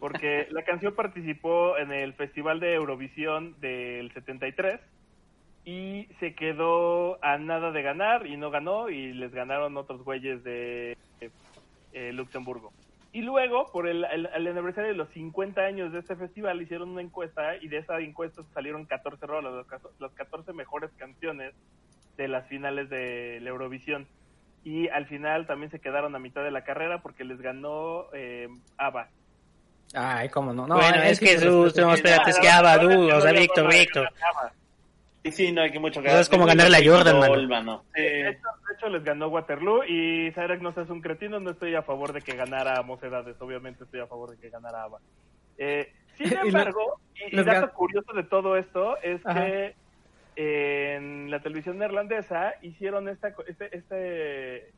porque 0.01 0.47
la 0.51 0.63
canción 0.63 0.93
participó 0.95 1.77
en 1.77 1.93
el 1.93 2.13
Festival 2.13 2.59
de 2.59 2.73
Eurovisión 2.73 3.55
del 3.61 4.11
73 4.11 4.81
y 5.63 6.09
se 6.19 6.33
quedó 6.33 7.23
a 7.23 7.37
nada 7.37 7.71
de 7.71 7.83
ganar 7.83 8.25
y 8.25 8.35
no 8.35 8.49
ganó 8.49 8.89
y 8.89 9.13
les 9.13 9.31
ganaron 9.31 9.77
otros 9.77 10.03
güeyes 10.03 10.43
de 10.43 10.97
eh, 11.93 12.11
Luxemburgo. 12.13 12.73
Y 13.13 13.21
luego, 13.21 13.69
por 13.71 13.87
el, 13.87 14.05
aniversario 14.05 14.89
de 14.89 14.97
los 14.97 15.09
50 15.09 15.61
años 15.61 15.91
de 15.91 15.99
este 15.99 16.15
festival, 16.15 16.61
hicieron 16.61 16.89
una 16.89 17.01
encuesta 17.01 17.57
y 17.57 17.67
de 17.67 17.77
esa 17.77 17.99
encuesta 17.99 18.41
salieron 18.53 18.85
14 18.85 19.27
rolas, 19.27 19.65
las 19.99 20.11
14 20.13 20.53
mejores 20.53 20.91
canciones 20.97 21.53
de 22.17 22.27
las 22.29 22.47
finales 22.47 22.89
de 22.89 23.39
la 23.41 23.49
Eurovisión. 23.49 24.07
Y 24.63 24.87
al 24.89 25.07
final 25.07 25.47
también 25.47 25.71
se 25.71 25.79
quedaron 25.79 26.15
a 26.15 26.19
mitad 26.19 26.43
de 26.43 26.51
la 26.51 26.63
carrera 26.63 27.01
porque 27.01 27.23
les 27.23 27.41
ganó 27.41 28.05
eh, 28.13 28.47
ABBA. 28.77 29.09
Ay, 29.93 30.29
cómo 30.29 30.53
no. 30.53 30.67
no 30.67 30.75
bueno, 30.75 31.01
es, 31.01 31.19
que, 31.19 31.37
tú, 31.37 31.71
no, 31.75 31.93
espérate, 31.93 32.29
es 32.29 32.39
que 32.39 32.49
ABBA, 32.49 32.79
tú, 32.79 33.11
o 33.11 33.21
sea, 33.21 33.31
Víctor, 33.31 33.67
Víctor. 33.67 34.09
Sí, 35.23 35.31
sí, 35.31 35.51
no 35.51 35.61
hay 35.61 35.71
que 35.71 35.79
mucho 35.79 36.01
que 36.01 36.19
Es 36.19 36.29
como 36.29 36.45
ganar 36.45 36.69
la 36.69 36.79
Jordan, 36.83 37.19
man. 37.19 37.79
De, 37.93 38.29
hecho, 38.29 38.89
les 38.89 39.03
ganó 39.03 39.27
Waterloo 39.27 39.83
y 39.83 40.31
Cyrek 40.31 40.61
no 40.61 40.73
seas 40.73 40.89
un 40.89 41.01
cretino, 41.01 41.39
no 41.39 41.51
estoy 41.51 41.75
a 41.75 41.83
favor 41.83 42.13
de 42.13 42.21
que 42.21 42.35
ganara 42.35 42.81
Mocedades, 42.81 43.35
obviamente 43.39 43.83
estoy 43.83 43.99
a 43.99 44.07
favor 44.07 44.31
de 44.31 44.37
que 44.37 44.49
ganara 44.49 44.83
ABBA. 44.83 44.99
Eh, 45.57 45.93
sin 46.17 46.37
embargo, 46.37 46.99
y, 47.31 47.37
el 47.37 47.45
dato 47.45 47.71
curioso 47.73 48.13
de 48.13 48.23
todo 48.23 48.57
esto 48.57 48.97
es 49.01 49.21
que 49.23 49.75
en 50.41 51.29
la 51.29 51.41
televisión 51.41 51.77
neerlandesa 51.77 52.55
hicieron 52.61 53.07
esta, 53.09 53.33
este, 53.47 53.77
este, 53.77 54.71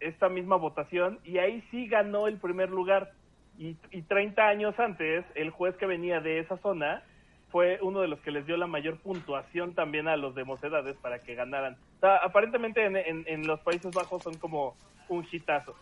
esta 0.00 0.28
misma 0.28 0.56
votación 0.56 1.18
y 1.24 1.38
ahí 1.38 1.62
sí 1.70 1.86
ganó 1.88 2.28
el 2.28 2.38
primer 2.38 2.70
lugar. 2.70 3.12
Y, 3.56 3.76
y 3.90 4.02
30 4.02 4.46
años 4.46 4.78
antes, 4.78 5.24
el 5.34 5.50
juez 5.50 5.76
que 5.76 5.86
venía 5.86 6.20
de 6.20 6.38
esa 6.38 6.58
zona 6.58 7.02
fue 7.50 7.78
uno 7.82 8.00
de 8.00 8.08
los 8.08 8.20
que 8.20 8.30
les 8.30 8.46
dio 8.46 8.56
la 8.56 8.66
mayor 8.66 8.98
puntuación 8.98 9.74
también 9.74 10.06
a 10.06 10.16
los 10.16 10.34
de 10.34 10.44
Mocedades 10.44 10.96
para 10.96 11.22
que 11.22 11.34
ganaran. 11.34 11.76
O 11.96 12.00
sea, 12.00 12.16
aparentemente 12.18 12.84
en, 12.84 12.96
en, 12.96 13.46
los 13.46 13.60
Países 13.60 13.94
Bajos 13.94 14.22
son 14.22 14.36
como 14.36 14.76
un 15.08 15.26
hitazo. 15.30 15.74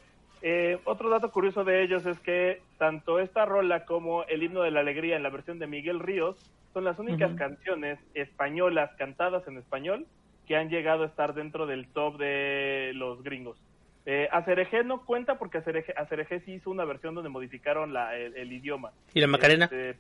Eh, 0.43 0.79
otro 0.85 1.11
dato 1.11 1.31
curioso 1.31 1.65
de 1.65 1.83
ellos 1.83 2.07
es 2.07 2.21
que 2.21 2.63
tanto 2.79 3.19
esta 3.19 3.45
rola 3.45 3.85
como 3.85 4.25
el 4.25 4.43
himno 4.43 4.63
de 4.63 4.71
la 4.71 4.81
alegría 4.81 5.17
en 5.17 5.23
la 5.23 5.31
versión 5.31 5.59
de 5.59 5.67
Miguel 5.67 5.99
Ríos 5.99 6.37
son 6.77 6.85
las 6.85 6.99
únicas 6.99 7.35
canciones 7.37 7.99
españolas 8.13 8.91
cantadas 8.99 9.49
en 9.49 9.57
español 9.57 10.07
que 10.47 10.57
han 10.57 10.69
llegado 10.69 11.05
a 11.05 11.07
estar 11.07 11.33
dentro 11.33 11.65
del 11.65 11.89
top 11.89 12.19
de 12.19 12.93
los 12.95 13.23
gringos. 13.23 13.57
Eh, 14.05 14.29
Acereje 14.31 14.85
no 14.85 15.03
cuenta 15.07 15.39
porque 15.39 15.57
Acereje, 15.57 16.41
sí 16.41 16.53
hizo 16.53 16.71
una 16.71 16.85
versión 16.85 17.15
donde 17.15 17.31
modificaron 17.31 17.95
la, 17.95 18.15
el, 18.15 18.53
idioma. 18.53 18.93
¿Y 19.15 19.23
la 19.23 19.27
Macarena? 19.27 19.65
Este, 19.65 19.97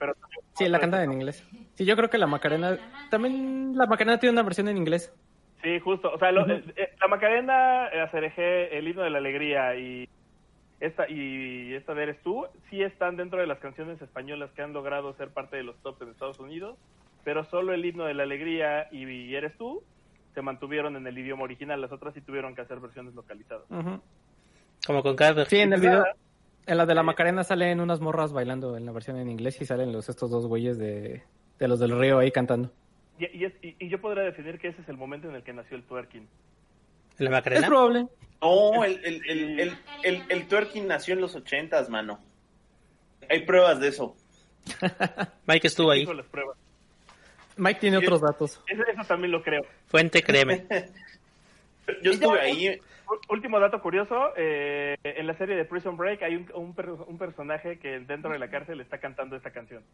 sí, 0.53 0.69
la 0.69 0.79
cantan 0.79 1.05
en 1.05 1.15
inglés. 1.15 1.49
Sí, 1.77 1.87
yo 1.87 1.97
creo 1.97 2.11
que 2.11 2.19
la 2.19 2.27
Macarena... 2.27 2.77
También 3.11 3.73
la 3.75 3.87
Macarena 3.87 4.19
tiene 4.19 4.35
una 4.35 4.43
versión 4.43 4.69
en 4.69 4.77
inglés. 4.77 5.11
Sí, 5.62 5.81
justo. 5.81 6.12
O 6.12 6.19
sea, 6.19 6.29
eh, 6.29 6.62
eh, 6.77 6.91
la 7.01 7.09
Macarena, 7.09 7.87
Acereje, 7.87 8.77
el 8.77 8.87
himno 8.87 9.01
de 9.01 9.09
la 9.09 9.17
alegría 9.17 9.75
y 9.77 10.07
esta 10.81 11.09
y 11.09 11.75
esta 11.75 11.95
de 11.95 12.03
Eres 12.03 12.23
tú, 12.23 12.47
sí 12.71 12.83
están 12.83 13.17
dentro 13.17 13.41
de 13.41 13.47
las 13.47 13.59
canciones 13.59 14.01
españolas 14.03 14.51
que 14.53 14.62
han 14.62 14.73
logrado 14.73 15.15
ser 15.15 15.31
parte 15.31 15.57
de 15.57 15.62
los 15.62 15.77
tops 15.83 16.03
en 16.03 16.11
Estados 16.11 16.39
Unidos, 16.39 16.77
pero 17.25 17.45
solo 17.45 17.73
el 17.73 17.85
himno 17.85 18.05
de 18.05 18.15
la 18.15 18.25
alegría 18.25 18.89
y 18.93 19.35
Eres 19.35 19.57
tú 19.57 19.83
se 20.35 20.43
mantuvieron 20.43 20.97
en 20.97 21.07
el 21.07 21.17
idioma 21.17 21.45
original, 21.45 21.81
las 21.81 21.93
otras 21.93 22.12
sí 22.12 22.21
tuvieron 22.21 22.55
que 22.55 22.61
hacer 22.61 22.79
versiones 22.79 23.15
localizadas. 23.15 23.65
Como 24.87 25.03
con 25.03 25.17
cada... 25.17 25.47
Sí, 25.47 25.59
en 25.59 25.73
el 25.73 25.81
video, 25.81 26.05
en 26.67 26.77
la 26.77 26.85
de 26.85 26.95
la 26.95 27.03
Macarena 27.03 27.43
salen 27.43 27.81
unas 27.81 28.01
morras 28.01 28.35
bailando 28.35 28.77
en 28.77 28.85
la 28.85 28.93
versión 28.93 29.17
en 29.17 29.31
inglés 29.31 29.59
y 29.62 29.65
salen 29.65 29.93
los 29.93 30.11
estos 30.11 30.31
dos 30.31 30.47
güeyes 30.47 30.77
de, 30.77 31.23
los 31.59 31.81
del 31.81 31.99
río 31.99 32.19
ahí 32.19 32.31
cantando. 32.31 32.71
Y, 33.19 33.47
y, 33.62 33.89
yo 33.89 33.99
podría 33.99 34.25
definir 34.25 34.59
que 34.59 34.69
ese 34.69 34.83
es 34.83 34.89
el 34.91 34.99
momento 34.99 35.27
en 35.27 35.37
el 35.37 35.43
que 35.43 35.55
nació 35.55 35.79
el 35.79 35.85
twerking. 35.85 36.29
¿La 37.18 37.31
Macarena? 37.31 37.62
Es 37.62 37.68
probable. 37.68 38.07
No, 38.42 38.85
el, 38.85 39.00
el, 39.05 39.76
el, 40.02 40.24
el, 40.29 40.48
twerking 40.48 40.87
nació 40.87 41.14
en 41.14 41.20
los 41.20 41.35
ochentas, 41.35 41.88
mano. 41.88 42.20
Hay 43.29 43.44
pruebas 43.44 43.81
de 43.81 43.88
eso. 43.88 44.16
Mike 45.46 45.66
estuvo 45.66 45.90
ahí. 45.90 46.05
Las 46.05 46.26
pruebas. 46.26 46.57
Mike 47.57 47.81
tiene 47.81 47.96
otros 47.96 48.20
datos. 48.20 48.61
Eso, 48.66 48.83
también 49.09 49.33
lo 49.33 49.42
creo. 49.42 49.64
Fuente, 49.87 50.22
créeme. 50.22 50.66
Yo 52.02 52.12
estuve 52.12 52.40
ahí. 52.40 52.81
Último 53.29 53.61
dato 53.61 53.81
curioso, 53.81 54.33
eh, 54.37 54.96
en 55.05 55.29
la 55.29 55.35
serie 55.38 55.55
de 55.55 55.64
Prison 55.64 55.96
Break 55.96 56.22
hay 56.22 56.35
un, 56.35 56.74
un, 57.07 57.18
personaje 57.18 57.79
que 57.79 58.00
dentro 58.00 58.33
de 58.33 58.40
la 58.40 58.50
cárcel 58.50 58.81
está 58.81 58.98
cantando 58.98 59.37
esta 59.37 59.52
canción. 59.52 59.85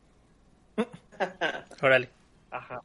Órale. 1.83 2.09
Ajá. 2.51 2.81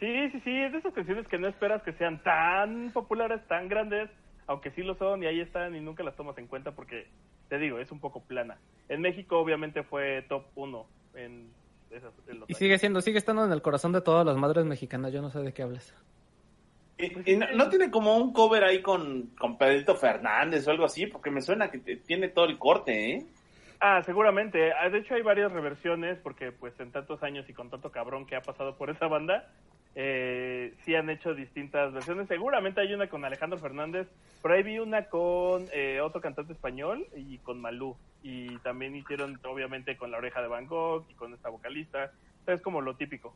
Sí, 0.00 0.30
sí, 0.30 0.40
sí, 0.40 0.56
es 0.58 0.72
de 0.72 0.78
esas 0.78 0.94
canciones 0.94 1.28
que 1.28 1.38
no 1.38 1.46
esperas 1.46 1.82
que 1.82 1.92
sean 1.92 2.22
tan 2.22 2.90
populares, 2.92 3.46
tan 3.48 3.68
grandes, 3.68 4.10
aunque 4.46 4.70
sí 4.70 4.82
lo 4.82 4.94
son 4.96 5.22
y 5.22 5.26
ahí 5.26 5.40
están 5.40 5.76
y 5.76 5.80
nunca 5.80 6.02
las 6.02 6.16
tomas 6.16 6.36
en 6.38 6.46
cuenta 6.46 6.72
porque 6.72 7.06
te 7.48 7.58
digo, 7.58 7.78
es 7.78 7.92
un 7.92 8.00
poco 8.00 8.20
plana. 8.22 8.56
En 8.88 9.02
México 9.02 9.38
obviamente 9.38 9.82
fue 9.82 10.22
top 10.22 10.44
1 10.54 10.86
en, 11.14 11.50
esas, 11.90 12.12
en 12.28 12.40
los 12.40 12.48
Y 12.48 12.54
sigue 12.54 12.78
siendo, 12.78 13.00
sigue 13.02 13.18
estando 13.18 13.44
en 13.44 13.52
el 13.52 13.60
corazón 13.62 13.92
de 13.92 14.00
todas 14.00 14.24
las 14.24 14.36
madres 14.36 14.64
mexicanas. 14.64 15.12
Yo 15.12 15.20
no 15.20 15.30
sé 15.30 15.40
de 15.40 15.52
qué 15.52 15.62
hablas. 15.62 15.94
Y, 16.98 17.32
y 17.32 17.36
no, 17.36 17.46
no 17.54 17.68
tiene 17.68 17.90
como 17.90 18.16
un 18.16 18.32
cover 18.32 18.64
ahí 18.64 18.82
con, 18.82 19.28
con 19.38 19.56
Pedrito 19.58 19.94
Fernández 19.94 20.66
o 20.66 20.70
algo 20.70 20.84
así, 20.84 21.06
porque 21.06 21.30
me 21.30 21.40
suena 21.42 21.70
que 21.70 21.78
te- 21.78 21.96
tiene 21.96 22.28
todo 22.28 22.44
el 22.46 22.58
corte, 22.58 23.12
¿eh? 23.12 23.26
Ah, 23.80 24.02
seguramente. 24.04 24.72
Ah, 24.72 24.88
De 24.90 24.98
hecho, 24.98 25.14
hay 25.14 25.22
varias 25.22 25.50
reversiones 25.50 26.18
porque, 26.18 26.52
pues, 26.52 26.78
en 26.80 26.92
tantos 26.92 27.22
años 27.22 27.48
y 27.48 27.54
con 27.54 27.70
tanto 27.70 27.90
cabrón 27.90 28.26
que 28.26 28.36
ha 28.36 28.42
pasado 28.42 28.76
por 28.76 28.90
esa 28.90 29.06
banda, 29.06 29.48
eh, 29.94 30.74
sí 30.84 30.94
han 30.94 31.10
hecho 31.10 31.34
distintas 31.34 31.92
versiones. 31.92 32.28
Seguramente 32.28 32.80
hay 32.80 32.94
una 32.94 33.08
con 33.08 33.24
Alejandro 33.24 33.58
Fernández, 33.58 34.08
pero 34.42 34.54
ahí 34.54 34.62
vi 34.62 34.78
una 34.78 35.04
con 35.06 35.66
eh, 35.72 36.00
otro 36.00 36.20
cantante 36.20 36.52
español 36.52 37.06
y 37.16 37.38
con 37.38 37.60
Malú. 37.60 37.96
Y 38.22 38.56
también 38.58 38.94
hicieron, 38.96 39.38
obviamente, 39.44 39.96
con 39.96 40.10
La 40.10 40.18
Oreja 40.18 40.42
de 40.42 40.48
Van 40.48 40.66
Gogh 40.66 41.04
y 41.10 41.14
con 41.14 41.32
esta 41.34 41.48
vocalista. 41.48 42.10
O 42.42 42.44
sea, 42.44 42.54
es 42.54 42.62
como 42.62 42.80
lo 42.80 42.94
típico. 42.94 43.34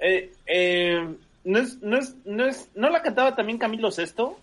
Eh, 0.00 0.32
eh, 0.46 1.14
¿no, 1.44 1.58
es, 1.58 1.80
no, 1.82 1.96
es, 1.96 2.16
no, 2.26 2.44
es, 2.44 2.70
¿No 2.74 2.90
la 2.90 3.02
cantaba 3.02 3.34
también 3.34 3.58
Camilo 3.58 3.90
Sesto? 3.90 4.38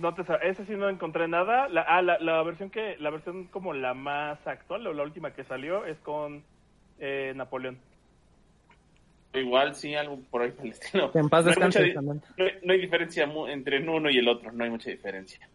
No 0.00 0.14
te 0.14 0.24
sa- 0.24 0.36
esa 0.36 0.64
sí 0.64 0.72
no 0.74 0.88
encontré 0.88 1.28
nada. 1.28 1.68
La, 1.68 1.82
ah, 1.82 2.02
la, 2.02 2.18
la 2.18 2.42
versión 2.42 2.70
que 2.70 2.96
la 2.98 3.10
versión 3.10 3.44
como 3.44 3.74
la 3.74 3.94
más 3.94 4.38
actual 4.46 4.86
o 4.86 4.92
la 4.92 5.02
última 5.02 5.32
que 5.32 5.44
salió 5.44 5.84
es 5.84 5.98
con 5.98 6.42
eh, 6.98 7.32
Napoleón. 7.36 7.78
Igual, 9.34 9.74
sí, 9.74 9.94
algo 9.94 10.18
por 10.30 10.42
ahí 10.42 10.50
por 10.50 10.66
el 10.66 10.72
estilo. 10.72 11.10
En 11.14 11.28
paz 11.28 11.44
No 11.44 11.50
hay 11.50 11.56
descanse 11.56 11.86
mucha 11.86 12.02
no 12.02 12.20
hay, 12.38 12.50
no 12.62 12.72
hay 12.72 12.80
diferencia 12.80 13.30
entre 13.48 13.88
uno 13.88 14.10
y 14.10 14.18
el 14.18 14.28
otro, 14.28 14.52
no 14.52 14.64
hay 14.64 14.70
mucha 14.70 14.90
diferencia. 14.90 15.48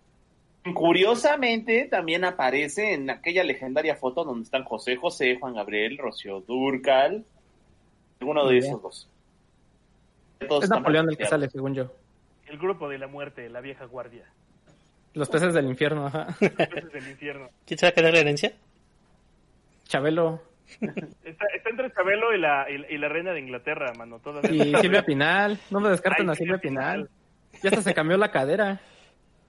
Curiosamente, 0.74 1.88
también 1.90 2.26
aparece 2.26 2.94
en 2.94 3.10
aquella 3.10 3.44
legendaria 3.44 3.96
foto 3.96 4.24
donde 4.24 4.44
están 4.44 4.64
José 4.64 4.96
José, 4.96 5.38
Juan 5.40 5.54
Gabriel, 5.54 5.98
Rocío 5.98 6.42
Durcal, 6.42 7.24
alguno 8.20 8.48
de 8.48 8.58
esos 8.58 8.82
dos. 8.82 9.10
Todos 10.48 10.66
Es 10.66 10.70
Napoleón 10.70 11.10
el 11.10 11.18
que 11.18 11.26
sale, 11.26 11.50
según 11.50 11.74
yo. 11.74 11.92
El 12.48 12.58
grupo 12.58 12.90
de 12.90 12.98
la 12.98 13.08
muerte, 13.08 13.50
la 13.50 13.62
vieja 13.62 13.86
guardia. 13.86 14.26
Los 15.14 15.30
peces 15.30 15.54
del 15.54 15.66
infierno, 15.66 16.08
ajá. 16.08 16.28
Ese 16.40 16.56
es 16.56 16.96
el 16.96 17.08
infierno. 17.10 17.50
¿Quién 17.66 17.78
sabe 17.78 17.94
qué 17.94 18.02
es 18.02 18.12
la 18.12 18.20
herencia? 18.20 18.54
Chabelo 19.86 20.42
Está, 21.24 21.46
está 21.56 21.70
entre 21.70 21.92
Chabelo 21.94 22.34
y 22.36 22.40
la, 22.40 22.68
y, 22.70 22.94
y 22.94 22.98
la 22.98 23.08
reina 23.10 23.32
de 23.34 23.40
Inglaterra, 23.40 23.94
mano. 23.98 24.20
Todavía 24.20 24.66
y 24.66 24.76
Silvia 24.82 25.04
Pinal. 25.04 25.60
No 25.72 25.80
me 25.80 25.90
descarten 25.90 26.28
Ay, 26.30 26.34
a 26.34 26.36
Silvia 26.36 26.58
Pinal. 26.58 27.10
Ya 27.64 27.70
hasta 27.70 27.82
se 27.82 27.94
cambió 27.94 28.18
la 28.18 28.32
cadera. 28.32 28.80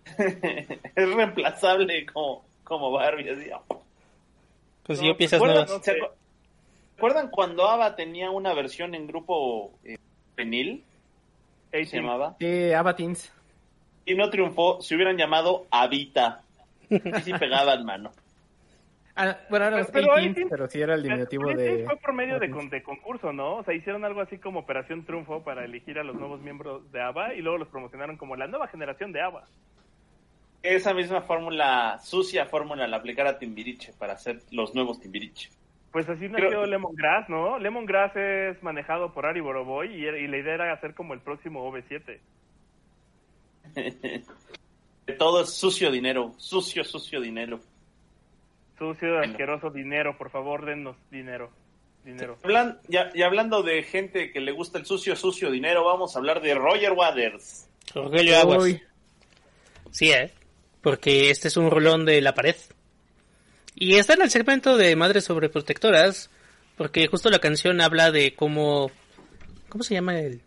es 0.18 1.14
reemplazable 1.14 2.07
como, 2.07 2.44
como 2.64 2.90
Barbie. 2.92 3.31
Así. 3.31 3.50
Pues 4.85 5.00
No, 5.00 5.09
yo 5.09 5.16
piezas 5.16 5.40
¿Recuerdan, 5.40 5.66
nuevas. 5.66 5.85
¿se 5.85 5.92
acu- 5.94 6.11
¿Recuerdan 6.96 7.31
cuando 7.31 7.68
ABBA 7.68 7.96
tenía 7.96 8.31
una 8.31 8.54
versión 8.54 8.94
en 8.94 9.07
grupo 9.07 9.72
eh, 9.85 9.98
penil? 10.35 10.85
Se 11.70 11.85
llamaba. 11.85 12.37
Sí, 12.40 12.72
Abatins. 12.72 13.33
Y 14.07 14.14
no 14.14 14.31
triunfó, 14.31 14.81
se 14.81 14.94
hubieran 14.94 15.16
llamado 15.18 15.66
Avita. 15.70 16.40
Y 16.88 16.98
sí 17.22 17.33
pegaban, 17.35 17.85
mano. 17.85 18.11
Ah, 19.20 19.37
bueno, 19.50 19.68
los 19.70 19.90
Pero- 19.90 20.07
pero 20.12 20.16
18, 20.16 20.20
ahí 20.28 20.35
sí- 20.44 20.48
pero 20.48 20.68
sí 20.68 20.81
era 20.81 20.94
el 20.94 21.02
diminutivo 21.02 21.48
de... 21.52 21.85
Fue 21.85 21.96
por 21.96 22.12
medio 22.12 22.38
de, 22.38 22.50
con- 22.50 22.70
de 22.70 22.83
concurso, 22.85 23.33
¿no? 23.33 23.57
O 23.57 23.64
sea, 23.64 23.74
hicieron 23.74 24.04
algo 24.04 24.20
así 24.20 24.38
como 24.38 24.61
Operación 24.61 25.04
Triunfo 25.04 25.42
para 25.42 25.64
elegir 25.64 25.98
a 25.98 26.04
los 26.04 26.14
nuevos 26.14 26.40
miembros 26.40 26.90
de 26.92 27.02
ABBA 27.02 27.35
y 27.35 27.42
luego 27.42 27.59
los 27.59 27.68
promocionaron 27.68 28.16
como 28.16 28.37
la 28.37 28.46
nueva 28.46 28.68
generación 28.68 29.11
de 29.12 29.20
ABBA. 29.22 29.44
Esa 30.62 30.94
misma 30.94 31.22
fórmula, 31.22 31.98
sucia 32.00 32.46
fórmula, 32.46 32.87
la 32.87 32.98
aplicara 32.98 33.38
Timbiriche 33.38 33.92
para 33.98 34.12
hacer 34.12 34.40
los 34.52 34.74
nuevos 34.74 35.00
Timbiriche. 35.00 35.50
Pues 35.90 36.09
así 36.09 36.28
Creo- 36.28 36.44
nació 36.50 36.66
Lemongrass, 36.66 37.28
¿no? 37.28 37.59
Lemongrass 37.59 38.14
es 38.14 38.62
manejado 38.62 39.12
por 39.12 39.26
Ari 39.26 39.40
Boroboy 39.40 39.88
y, 39.94 40.07
y 40.07 40.26
la 40.28 40.37
idea 40.37 40.54
era 40.54 40.72
hacer 40.72 40.94
como 40.94 41.14
el 41.14 41.20
próximo 41.20 41.68
OV7. 41.72 42.18
Todo 45.18 45.42
es 45.42 45.50
sucio 45.54 45.90
dinero, 45.90 46.35
sucio, 46.37 46.85
sucio 46.85 47.20
dinero. 47.20 47.61
Sucio, 48.78 49.14
Bueno. 49.16 49.32
asqueroso 49.32 49.70
dinero, 49.70 50.16
por 50.16 50.30
favor, 50.30 50.64
dennos 50.64 50.96
dinero. 51.10 51.50
Dinero. 52.04 52.38
Hablan- 52.42 52.78
ya- 52.88 53.10
y 53.14 53.22
hablando 53.22 53.62
de 53.62 53.82
gente 53.82 54.30
que 54.32 54.40
le 54.40 54.52
gusta 54.52 54.78
el 54.78 54.86
sucio, 54.86 55.14
sucio 55.16 55.50
dinero, 55.50 55.84
vamos 55.84 56.14
a 56.14 56.18
hablar 56.20 56.40
de 56.40 56.54
Roger 56.54 56.92
Waters. 56.92 57.68
Rogelio 57.94 58.38
Aguas. 58.38 58.62
Uy, 58.62 58.82
Sí, 59.90 60.12
¿eh? 60.12 60.30
Porque 60.80 61.30
este 61.30 61.48
es 61.48 61.56
un 61.56 61.70
rolón 61.70 62.04
de 62.04 62.20
la 62.20 62.34
pared. 62.34 62.54
Y 63.74 63.94
está 63.96 64.14
en 64.14 64.22
el 64.22 64.30
segmento 64.30 64.76
de 64.76 64.94
Madres 64.96 65.24
Sobreprotectoras, 65.24 66.30
porque 66.76 67.06
justo 67.08 67.30
la 67.30 67.38
canción 67.40 67.80
habla 67.80 68.10
de 68.12 68.34
cómo... 68.34 68.90
¿Cómo 69.68 69.82
se 69.84 69.94
llama 69.94 70.18
el... 70.20 70.40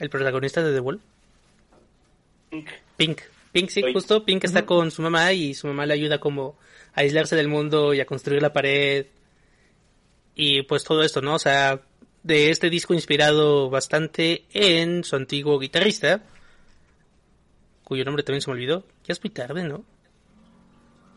el 0.00 0.10
protagonista 0.10 0.62
de 0.62 0.72
The 0.74 0.80
Wall? 0.80 1.00
Pink. 2.50 2.68
Pink, 2.96 3.20
sí, 3.68 3.82
Oye. 3.82 3.92
justo. 3.92 4.24
Pink 4.24 4.44
está 4.44 4.64
con 4.66 4.90
su 4.90 5.02
mamá 5.02 5.32
y 5.32 5.54
su 5.54 5.66
mamá 5.66 5.86
le 5.86 5.94
ayuda 5.94 6.18
como 6.18 6.56
a 6.94 7.00
aislarse 7.00 7.36
del 7.36 7.48
mundo 7.48 7.94
y 7.94 8.00
a 8.00 8.06
construir 8.06 8.42
la 8.42 8.52
pared. 8.52 9.06
Y 10.34 10.62
pues 10.62 10.84
todo 10.84 11.02
esto, 11.02 11.20
¿no? 11.20 11.34
O 11.34 11.38
sea, 11.38 11.80
de 12.22 12.50
este 12.50 12.70
disco 12.70 12.94
inspirado 12.94 13.70
bastante 13.70 14.44
en 14.52 15.02
su 15.04 15.16
antiguo 15.16 15.58
guitarrista, 15.58 16.22
cuyo 17.84 18.04
nombre 18.04 18.22
también 18.22 18.42
se 18.42 18.50
me 18.50 18.54
olvidó. 18.54 18.84
Ya 19.04 19.12
es 19.12 19.22
muy 19.22 19.30
tarde, 19.30 19.64
¿no? 19.64 19.84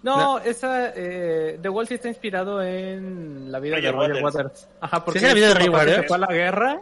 No, 0.04 0.18
No. 0.18 0.40
esa 0.40 0.92
eh, 0.96 1.60
The 1.62 1.70
Wall 1.70 1.88
sí 1.88 1.94
está 1.96 2.08
inspirado 2.08 2.64
en 2.64 3.52
la 3.52 3.60
vida 3.60 3.76
Roger 3.76 3.92
de 3.92 3.98
Roger 3.98 4.24
Waters. 4.24 4.36
Waters. 4.46 4.68
Ajá, 4.80 5.06
porque 5.06 5.20
¿Sí 5.20 5.26
es 5.26 5.32
la 5.32 5.36
vida 5.36 5.48
de 5.48 5.52
su 5.54 5.58
Roger 5.60 5.72
papá 5.72 5.84
que 5.86 5.90
Waters? 5.92 6.02
se 6.02 6.08
fue 6.08 6.18
a 6.18 6.20
la 6.20 6.34
guerra. 6.34 6.82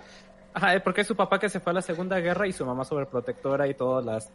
Ajá, 0.53 0.75
eh, 0.75 0.79
porque 0.79 1.01
es 1.01 1.07
su 1.07 1.15
papá 1.15 1.39
que 1.39 1.49
se 1.49 1.59
fue 1.59 1.71
a 1.71 1.73
la 1.73 1.81
Segunda 1.81 2.19
Guerra 2.19 2.47
y 2.47 2.53
su 2.53 2.65
mamá 2.65 2.83
sobreprotectora 2.85 3.67
y 3.67 3.73
todas 3.75 4.05
las 4.05 4.31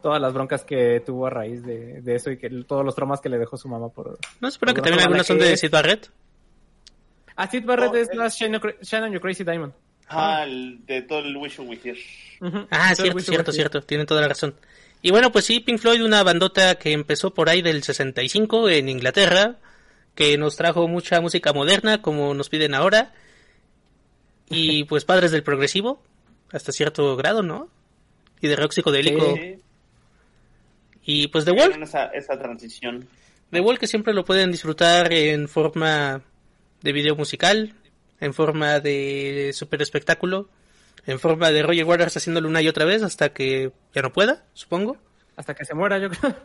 todas 0.00 0.20
las 0.20 0.32
broncas 0.32 0.64
que 0.64 1.00
tuvo 1.04 1.26
a 1.26 1.30
raíz 1.30 1.62
de, 1.64 2.00
de 2.02 2.14
eso 2.14 2.30
y 2.30 2.38
que 2.38 2.48
todos 2.66 2.84
los 2.84 2.94
traumas 2.94 3.20
que 3.20 3.28
le 3.28 3.38
dejó 3.38 3.56
su 3.56 3.68
mamá 3.68 3.88
por 3.88 4.18
No, 4.40 4.50
supongo 4.50 4.74
que 4.74 4.82
también 4.82 5.00
algunas 5.02 5.26
son 5.26 5.38
que- 5.38 5.44
de 5.44 5.56
Sid 5.56 5.70
Barrett. 5.70 6.10
Ah, 7.36 7.48
Sid 7.50 7.64
Barrett 7.64 7.92
No, 7.92 7.98
es 7.98 8.08
eh. 8.10 8.16
la 8.16 8.28
Shine, 8.28 8.52
Your 8.58 8.60
Cra- 8.62 8.80
Shine 8.82 9.02
on 9.04 9.12
Your 9.12 9.20
Crazy 9.22 9.44
Diamond. 9.44 9.72
Ah, 10.08 10.42
el 10.44 10.84
de 10.86 11.02
todo 11.02 11.20
el 11.20 11.36
Wish 11.36 11.56
You 11.58 11.62
Were 11.64 11.80
Here. 11.82 11.98
Ah, 12.70 12.92
Todo 12.94 13.02
cierto, 13.04 13.16
Wish 13.16 13.24
cierto, 13.26 13.52
cierto. 13.52 13.80
Tienen 13.82 14.06
toda 14.06 14.20
la 14.20 14.28
razón. 14.28 14.54
Y 15.02 15.10
bueno, 15.12 15.30
pues 15.32 15.44
sí, 15.46 15.60
Pink 15.60 15.78
Floyd, 15.78 16.02
una 16.04 16.22
bandota 16.22 16.74
que 16.74 16.92
empezó 16.92 17.32
por 17.32 17.48
ahí 17.48 17.62
del 17.62 17.82
65 17.82 18.68
en 18.68 18.88
Inglaterra, 18.88 19.56
que 20.14 20.36
nos 20.36 20.56
trajo 20.56 20.88
mucha 20.88 21.20
música 21.20 21.52
moderna, 21.52 22.02
como 22.02 22.34
nos 22.34 22.48
piden 22.48 22.74
ahora. 22.74 23.12
Y 24.48 24.84
pues 24.88 25.04
padres 25.04 25.30
del 25.30 25.42
progresivo, 25.42 26.02
hasta 26.52 26.72
cierto 26.72 27.16
grado, 27.16 27.42
¿no? 27.42 27.68
Y 28.40 28.48
de 28.48 28.56
rock 28.56 28.72
psicodélico. 28.72 29.36
Sí. 29.36 29.56
Y 31.12 31.26
pues 31.26 31.44
The 31.44 31.50
Wall, 31.50 31.82
Esa, 31.82 32.06
esa 32.06 32.38
transición. 32.38 33.08
The 33.50 33.60
Wall 33.60 33.80
que 33.80 33.88
siempre 33.88 34.14
lo 34.14 34.24
pueden 34.24 34.52
disfrutar 34.52 35.12
en 35.12 35.48
forma 35.48 36.22
de 36.82 36.92
video 36.92 37.16
musical, 37.16 37.74
en 38.20 38.32
forma 38.32 38.78
de 38.78 39.50
super 39.52 39.82
espectáculo, 39.82 40.48
en 41.06 41.18
forma 41.18 41.50
de 41.50 41.64
Roger 41.64 41.84
Waters 41.84 42.16
haciéndolo 42.16 42.48
una 42.48 42.62
y 42.62 42.68
otra 42.68 42.84
vez 42.84 43.02
hasta 43.02 43.32
que 43.32 43.72
ya 43.92 44.02
no 44.02 44.12
pueda, 44.12 44.44
supongo. 44.52 44.98
Hasta 45.34 45.54
que 45.54 45.64
se 45.64 45.74
muera, 45.74 45.98
yo 45.98 46.10
creo. 46.10 46.36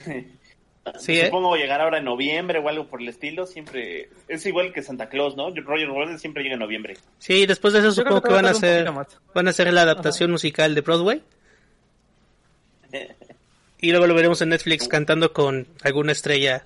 Sí, 0.98 1.20
¿eh? 1.20 1.26
Supongo 1.26 1.56
llegar 1.56 1.82
ahora 1.82 1.98
en 1.98 2.04
noviembre 2.04 2.58
o 2.58 2.68
algo 2.68 2.88
por 2.88 3.02
el 3.02 3.08
estilo. 3.08 3.46
Siempre 3.46 4.08
es 4.26 4.44
igual 4.46 4.72
que 4.72 4.82
Santa 4.82 5.10
Claus, 5.10 5.36
¿no? 5.36 5.50
Roger 5.54 5.90
Waters 5.90 6.20
siempre 6.20 6.42
llega 6.42 6.54
en 6.54 6.60
noviembre. 6.60 6.96
Sí, 7.18 7.44
después 7.44 7.74
de 7.74 7.80
eso 7.80 7.88
Yo 7.88 7.94
supongo 7.94 8.22
que 8.22 8.28
que 8.28 8.34
van 8.34 8.46
a 8.46 8.50
hacer 8.50 8.90
van 9.34 9.46
a 9.46 9.50
hacer 9.50 9.72
la 9.72 9.82
adaptación 9.82 10.30
musical 10.30 10.74
de 10.74 10.80
Broadway. 10.80 11.22
Y 13.80 13.90
luego 13.90 14.06
lo 14.06 14.14
veremos 14.14 14.42
en 14.42 14.50
Netflix 14.50 14.88
cantando 14.88 15.32
con 15.32 15.66
alguna 15.82 16.12
estrella 16.12 16.64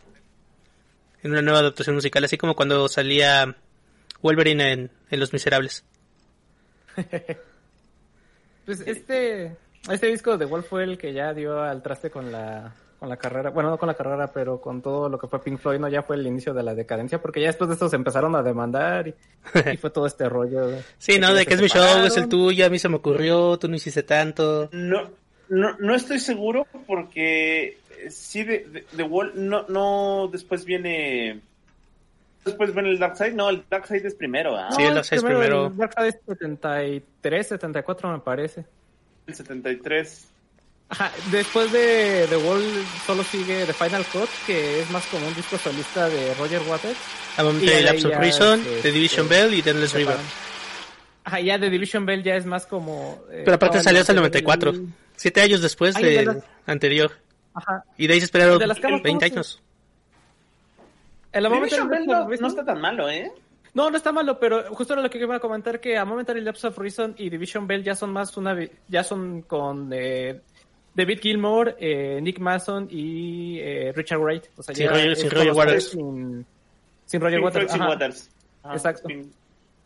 en 1.22 1.30
una 1.30 1.42
nueva 1.42 1.60
adaptación 1.60 1.94
musical, 1.94 2.24
así 2.24 2.36
como 2.36 2.54
cuando 2.54 2.88
salía 2.88 3.54
Wolverine 4.20 4.72
en, 4.72 4.90
en 5.10 5.20
Los 5.20 5.32
Miserables. 5.32 5.84
Pues 8.66 8.80
este, 8.86 9.54
este 9.90 10.06
disco 10.06 10.38
de 10.38 10.46
Wolf 10.46 10.66
fue 10.66 10.84
el 10.84 10.96
que 10.96 11.12
ya 11.12 11.34
dio 11.34 11.62
al 11.62 11.82
traste 11.82 12.08
con 12.10 12.32
la, 12.32 12.72
con 12.98 13.10
la 13.10 13.18
carrera, 13.18 13.50
bueno, 13.50 13.68
no 13.68 13.76
con 13.76 13.88
la 13.88 13.92
carrera, 13.92 14.32
pero 14.32 14.58
con 14.58 14.80
todo 14.80 15.10
lo 15.10 15.18
que 15.18 15.26
fue 15.26 15.42
Pink 15.42 15.60
Floyd, 15.60 15.78
¿no? 15.78 15.88
Ya 15.88 16.02
fue 16.02 16.16
el 16.16 16.26
inicio 16.26 16.54
de 16.54 16.62
la 16.62 16.74
decadencia, 16.74 17.20
porque 17.20 17.42
ya 17.42 17.48
después 17.48 17.68
de 17.68 17.74
esto 17.74 17.90
se 17.90 17.96
empezaron 17.96 18.34
a 18.34 18.42
demandar 18.42 19.08
y, 19.08 19.14
y 19.74 19.76
fue 19.76 19.90
todo 19.90 20.06
este 20.06 20.30
rollo. 20.30 20.78
Sí, 20.96 21.18
¿no? 21.18 21.34
De 21.34 21.44
que 21.44 21.52
es 21.52 21.60
mi 21.60 21.68
show, 21.68 22.04
es 22.06 22.16
el 22.16 22.26
tuyo, 22.26 22.64
a 22.64 22.70
mí 22.70 22.78
se 22.78 22.88
me 22.88 22.96
ocurrió, 22.96 23.58
tú 23.58 23.68
no 23.68 23.76
hiciste 23.76 24.02
tanto. 24.02 24.70
No, 24.72 25.10
no, 25.49 25.76
no 25.78 25.95
estoy 25.95 26.20
seguro 26.20 26.66
porque 26.86 27.78
eh, 27.90 28.11
sí 28.11 28.45
de, 28.45 28.61
de, 28.61 28.84
de 28.92 29.03
Wall 29.03 29.32
no, 29.34 29.66
no 29.68 30.28
después 30.32 30.64
viene 30.64 31.40
después 32.45 32.74
viene 32.74 32.90
el 32.90 32.99
Dark 32.99 33.16
Side, 33.16 33.32
no, 33.32 33.49
el 33.49 33.64
Dark 33.68 33.86
Side 33.86 34.07
es 34.07 34.14
primero, 34.14 34.57
¿ah? 34.57 34.70
Sí, 34.72 34.82
el 34.82 34.95
Dark 34.95 35.07
Side 35.07 35.16
es 35.16 35.24
primero. 35.24 35.66
El 35.66 35.76
Dark 35.76 35.95
Side 35.97 36.09
es 36.09 36.16
73, 36.26 37.47
74 37.49 38.12
me 38.12 38.18
parece. 38.18 38.64
El 39.26 39.34
73. 39.34 40.28
Ajá, 40.90 41.11
después 41.30 41.72
de 41.72 42.26
The 42.28 42.36
Wall 42.36 42.62
solo 43.07 43.22
sigue 43.24 43.64
The 43.64 43.72
Final 43.72 44.05
Cut, 44.12 44.28
que 44.47 44.82
es 44.82 44.90
más 44.90 45.05
como 45.07 45.26
un 45.26 45.34
disco 45.34 45.57
solista 45.57 46.09
de 46.09 46.34
Roger 46.34 46.61
Waters. 46.68 46.99
A 47.36 47.42
Y 47.42 47.47
Momentary 47.47 47.70
de 47.70 47.76
ahí 47.76 47.84
Lapse 47.84 48.07
of 48.07 48.16
Reason, 48.18 48.61
este, 48.61 48.82
The 48.82 48.92
Division 48.92 49.28
Bell 49.28 49.55
y 49.55 49.62
The 49.62 49.70
Endless 49.70 49.95
River. 49.95 50.16
Ajá, 51.24 51.40
ya 51.40 51.58
The 51.58 51.70
Division 51.70 52.04
Bell 52.06 52.22
ya 52.22 52.36
es 52.36 52.44
más 52.46 52.66
como... 52.66 53.18
eh, 53.30 53.42
Pero 53.44 53.54
aparte 53.56 53.74
toda 53.78 53.84
salió 53.84 54.00
hasta 54.00 54.12
el 54.12 54.16
94. 54.16 54.74
Siete 55.16 55.40
años 55.40 55.62
después 55.62 55.96
Ay, 55.96 56.04
de 56.04 56.10
del 56.10 56.24
las- 56.26 56.44
anterior. 56.66 57.12
Ajá. 57.54 57.84
Y 57.96 58.06
de 58.06 58.14
ahí 58.14 58.20
se 58.20 58.26
esperaron 58.26 58.58
De 58.58 58.66
las 58.66 58.78
camas, 58.80 59.02
20 59.02 59.30
¿cómo 59.30 59.34
años. 59.38 59.62
El 61.32 61.44
Division 61.50 61.88
Bell 61.88 62.06
no, 62.06 62.46
está 62.48 62.64
tan 62.64 62.80
malo, 62.80 63.08
¿eh? 63.10 63.30
No, 63.74 63.90
no 63.90 63.96
está 63.96 64.12
malo, 64.12 64.38
pero 64.38 64.72
justo 64.74 64.92
era 64.92 65.02
lo 65.02 65.10
que 65.10 65.18
iba 65.18 65.34
a 65.34 65.40
comentar 65.40 65.80
que 65.80 65.96
a 65.98 66.04
Momentary 66.04 66.40
Lapse 66.42 66.68
of 66.68 66.78
Reason 66.78 67.14
y 67.18 67.28
Division 67.28 67.66
Bell 67.66 67.82
ya 67.82 67.96
son 67.96 68.12
más 68.12 68.36
una 68.36 68.56
ya 68.88 69.02
son 69.02 69.42
con 69.42 69.90
eh, 69.92 70.40
David 70.94 71.18
Gilmour, 71.20 71.76
eh, 71.80 72.20
Nick 72.22 72.38
Mason 72.38 72.86
y 72.88 73.58
eh, 73.58 73.92
Richard 73.96 74.20
Wright. 74.20 74.44
O 74.56 74.62
sea, 74.62 74.74
Sin 74.74 74.84
ya 74.86 74.90
Roger- 74.92 75.16
sin 75.16 75.30
Roger 75.30 75.52
Waters. 75.52 75.88
Sin, 75.90 76.46
sin 77.06 77.20
Roger 77.20 77.40
Waters. 77.40 77.64
Floyd 77.64 77.72
sin 77.72 77.82
ajá. 77.82 77.90
Waters. 77.90 78.30
Ajá, 78.62 78.74
Exacto. 78.74 79.08
Sin, 79.08 79.32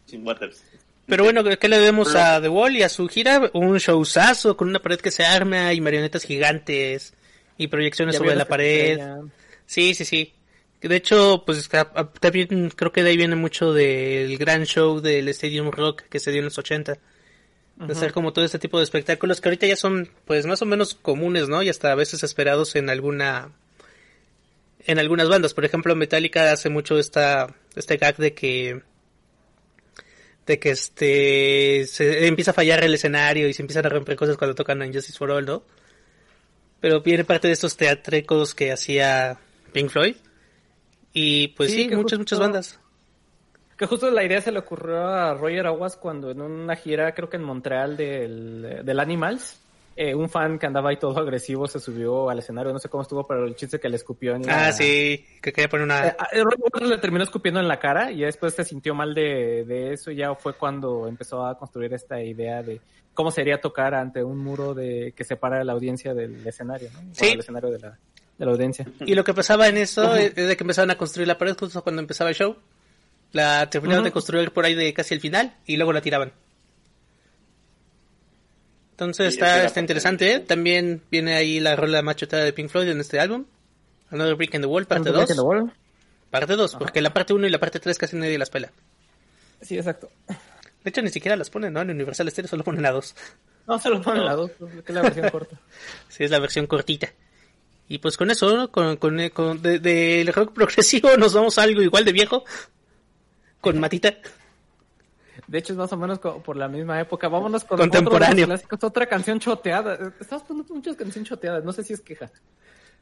sin 0.04 0.26
Waters. 0.26 0.62
Pero 1.08 1.24
bueno, 1.24 1.42
¿qué 1.42 1.68
le 1.68 1.78
debemos 1.78 2.14
a 2.14 2.40
The 2.40 2.48
Wall 2.48 2.76
y 2.76 2.82
a 2.82 2.88
su 2.88 3.08
gira? 3.08 3.50
Un 3.54 3.78
showzazo 3.78 4.56
con 4.56 4.68
una 4.68 4.78
pared 4.80 5.00
que 5.00 5.10
se 5.10 5.24
arma 5.24 5.72
y 5.72 5.80
marionetas 5.80 6.24
gigantes 6.24 7.14
y 7.56 7.68
proyecciones 7.68 8.14
Ya 8.14 8.18
sobre 8.18 8.36
la 8.36 8.44
pared. 8.46 8.98
Sí, 9.66 9.94
sí, 9.94 10.04
sí. 10.04 10.32
De 10.82 10.94
hecho, 10.96 11.42
pues 11.46 11.72
a- 11.74 11.90
a- 11.94 12.12
también 12.12 12.70
creo 12.76 12.92
que 12.92 13.02
de 13.02 13.10
ahí 13.10 13.16
viene 13.16 13.36
mucho 13.36 13.72
del 13.72 14.36
gran 14.38 14.64
show 14.64 15.00
del 15.00 15.28
Stadium 15.30 15.70
Rock 15.70 16.02
que 16.08 16.20
se 16.20 16.30
dio 16.30 16.38
en 16.40 16.44
los 16.44 16.58
80. 16.58 16.98
De 17.80 17.92
hacer 17.92 18.12
como 18.12 18.32
todo 18.32 18.44
este 18.44 18.58
tipo 18.58 18.78
de 18.78 18.84
espectáculos 18.84 19.40
que 19.40 19.48
ahorita 19.48 19.66
ya 19.66 19.76
son 19.76 20.10
pues 20.24 20.46
más 20.46 20.60
o 20.62 20.66
menos 20.66 20.94
comunes, 20.94 21.48
¿no? 21.48 21.62
Y 21.62 21.68
hasta 21.68 21.92
a 21.92 21.94
veces 21.94 22.22
esperados 22.24 22.74
en 22.76 22.90
alguna 22.90 23.50
en 24.86 24.98
algunas 24.98 25.28
bandas. 25.28 25.54
Por 25.54 25.64
ejemplo, 25.64 25.94
Metallica 25.96 26.52
hace 26.52 26.68
mucho 26.70 26.98
esta 26.98 27.54
este 27.76 27.96
gag 27.96 28.16
de 28.16 28.34
que 28.34 28.82
de 30.48 30.58
que 30.58 30.70
este 30.70 31.84
se 31.86 32.26
empieza 32.26 32.50
a 32.50 32.54
fallar 32.54 32.82
el 32.82 32.94
escenario 32.94 33.46
y 33.48 33.54
se 33.54 33.62
empiezan 33.62 33.86
a 33.86 33.90
romper 33.90 34.16
cosas 34.16 34.36
cuando 34.36 34.54
tocan 34.56 34.82
en 34.82 34.92
Justice 34.92 35.16
for 35.16 35.30
All, 35.30 35.46
¿no? 35.46 35.62
Pero 36.80 37.00
viene 37.02 37.24
parte 37.24 37.46
de 37.48 37.54
estos 37.54 37.76
teatricos 37.76 38.54
que 38.54 38.72
hacía 38.72 39.38
Pink 39.72 39.90
Floyd. 39.90 40.16
Y 41.12 41.48
pues 41.48 41.70
Sí, 41.72 41.84
muchas, 41.84 41.98
justo- 42.02 42.18
muchas 42.18 42.38
bandas. 42.38 42.80
Que 43.76 43.86
justo 43.86 44.10
la 44.10 44.24
idea 44.24 44.40
se 44.40 44.50
le 44.50 44.58
ocurrió 44.58 45.06
a 45.06 45.34
Roger 45.34 45.66
Aguas 45.66 45.96
cuando 45.96 46.30
en 46.32 46.40
una 46.40 46.74
gira, 46.76 47.14
creo 47.14 47.28
que 47.30 47.36
en 47.36 47.44
Montreal 47.44 47.96
del, 47.96 48.80
del 48.84 49.00
Animals, 49.00 49.60
eh, 50.00 50.14
un 50.14 50.28
fan 50.28 50.58
que 50.58 50.66
andaba 50.66 50.90
ahí 50.90 50.96
todo 50.96 51.18
agresivo 51.18 51.66
se 51.66 51.80
subió 51.80 52.30
al 52.30 52.38
escenario, 52.38 52.72
no 52.72 52.78
sé 52.78 52.88
cómo 52.88 53.02
estuvo, 53.02 53.26
pero 53.26 53.44
el 53.44 53.56
chiste 53.56 53.80
que 53.80 53.88
le 53.88 53.96
escupió 53.96 54.36
en 54.36 54.46
la... 54.46 54.68
Ah, 54.68 54.72
sí, 54.72 55.26
que 55.42 55.52
quería 55.52 55.68
poner 55.68 55.84
una... 55.86 56.06
Eh, 56.06 56.16
a- 56.18 56.28
Roger 56.42 56.60
Waters 56.60 56.90
le 56.90 56.98
terminó 56.98 57.24
escupiendo 57.24 57.58
en 57.60 57.66
la 57.66 57.80
cara 57.80 58.12
y 58.12 58.20
después 58.20 58.54
se 58.54 58.64
sintió 58.64 58.94
mal 58.94 59.12
de, 59.14 59.64
de 59.66 59.92
eso 59.92 60.10
y 60.12 60.16
ya 60.16 60.34
fue 60.36 60.52
cuando 60.52 61.08
empezó 61.08 61.44
a 61.44 61.58
construir 61.58 61.92
esta 61.94 62.22
idea 62.22 62.62
de 62.62 62.80
cómo 63.12 63.32
sería 63.32 63.60
tocar 63.60 63.94
ante 63.94 64.22
un 64.22 64.38
muro 64.38 64.72
de 64.74 65.12
que 65.16 65.24
separa 65.24 65.60
a 65.60 65.64
la 65.64 65.72
audiencia 65.72 66.14
del 66.14 66.46
escenario, 66.46 66.88
¿no? 66.92 67.00
Sí. 67.12 67.30
El 67.32 67.40
escenario 67.40 67.70
de 67.70 67.80
la, 67.80 67.98
de 68.38 68.44
la 68.46 68.52
audiencia. 68.52 68.86
Y 69.00 69.16
lo 69.16 69.24
que 69.24 69.34
pasaba 69.34 69.66
en 69.66 69.78
eso 69.78 70.14
es 70.14 70.32
de 70.34 70.56
que 70.56 70.62
empezaban 70.62 70.92
a 70.92 70.96
construir 70.96 71.26
la 71.26 71.36
pared 71.36 71.56
justo 71.58 71.82
cuando 71.82 72.00
empezaba 72.00 72.30
el 72.30 72.36
show. 72.36 72.56
La 73.32 73.68
terminaron 73.68 74.04
de 74.04 74.12
construir 74.12 74.52
por 74.52 74.64
ahí 74.64 74.74
de 74.74 74.94
casi 74.94 75.12
el 75.14 75.20
final 75.20 75.56
y 75.66 75.76
luego 75.76 75.92
la 75.92 76.00
tiraban. 76.00 76.32
Entonces 78.98 79.34
Sí, 79.34 79.40
está, 79.40 79.64
está 79.64 79.78
interesante. 79.80 80.32
¿eh? 80.32 80.40
También 80.40 81.02
viene 81.10 81.34
ahí 81.34 81.60
la 81.60 81.76
rola 81.76 82.02
machotada 82.02 82.42
de 82.42 82.52
Pink 82.52 82.68
Floyd 82.68 82.88
en 82.88 82.98
este 83.00 83.20
álbum. 83.20 83.44
Another 84.10 84.34
Brick 84.34 84.54
in 84.54 84.60
the 84.62 84.66
Wall, 84.66 84.86
parte 84.86 85.08
Another 85.08 85.20
2. 85.20 85.26
Brick 85.26 85.30
in 85.30 85.36
the 85.36 85.42
Wall. 85.42 85.72
Parte 86.30 86.56
2, 86.56 86.74
porque 86.76 87.00
la 87.00 87.14
parte 87.14 87.32
1 87.32 87.46
y 87.46 87.50
la 87.50 87.58
parte 87.60 87.78
3 87.80 87.96
casi 87.96 88.16
nadie 88.16 88.36
las 88.38 88.50
pela. 88.50 88.70
Sí, 89.62 89.76
exacto. 89.78 90.10
De 90.28 90.90
hecho, 90.90 91.00
ni 91.00 91.10
siquiera 91.10 91.36
las 91.36 91.48
ponen, 91.48 91.72
¿no? 91.72 91.80
En 91.80 91.90
Universal 91.90 92.30
Stereo 92.30 92.48
solo 92.48 92.64
ponen 92.64 92.82
la 92.82 92.90
2. 92.92 93.14
No, 93.68 93.78
se 93.78 93.88
lo 93.88 94.02
ponen 94.02 94.24
la 94.24 94.34
dos, 94.34 94.50
que 94.58 94.82
es 94.92 94.94
la 94.94 95.02
versión 95.02 95.30
corta. 95.30 95.58
Sí, 96.08 96.24
es 96.24 96.30
la 96.30 96.38
versión 96.40 96.66
cortita. 96.66 97.08
Y 97.88 97.98
pues 97.98 98.16
con 98.16 98.30
eso, 98.30 98.54
¿no? 98.54 98.70
Con, 98.72 98.96
con, 98.96 99.28
con 99.30 99.62
de- 99.62 99.78
del 99.78 100.32
rock 100.32 100.52
progresivo 100.52 101.16
nos 101.18 101.32
vamos 101.34 101.56
a 101.58 101.62
algo 101.62 101.82
igual 101.82 102.04
de 102.04 102.12
viejo. 102.12 102.44
Con 103.60 103.78
Matita. 103.80 104.14
De 105.48 105.58
hecho, 105.58 105.72
es 105.72 105.78
más 105.78 105.92
o 105.92 105.96
menos 105.96 106.18
como 106.18 106.42
por 106.42 106.56
la 106.56 106.68
misma 106.68 107.00
época. 107.00 107.28
Vámonos 107.28 107.64
con 107.64 107.78
Contemporáneo. 107.78 108.44
otro 108.44 108.54
clásicos, 108.54 108.84
otra 108.84 109.06
canción 109.06 109.40
choteada. 109.40 110.12
Estamos 110.20 110.44
poniendo 110.44 110.74
muchas 110.74 110.94
canciones 110.94 111.28
choteadas. 111.28 111.64
No 111.64 111.72
sé 111.72 111.82
si 111.82 111.94
es 111.94 112.00
queja. 112.00 112.30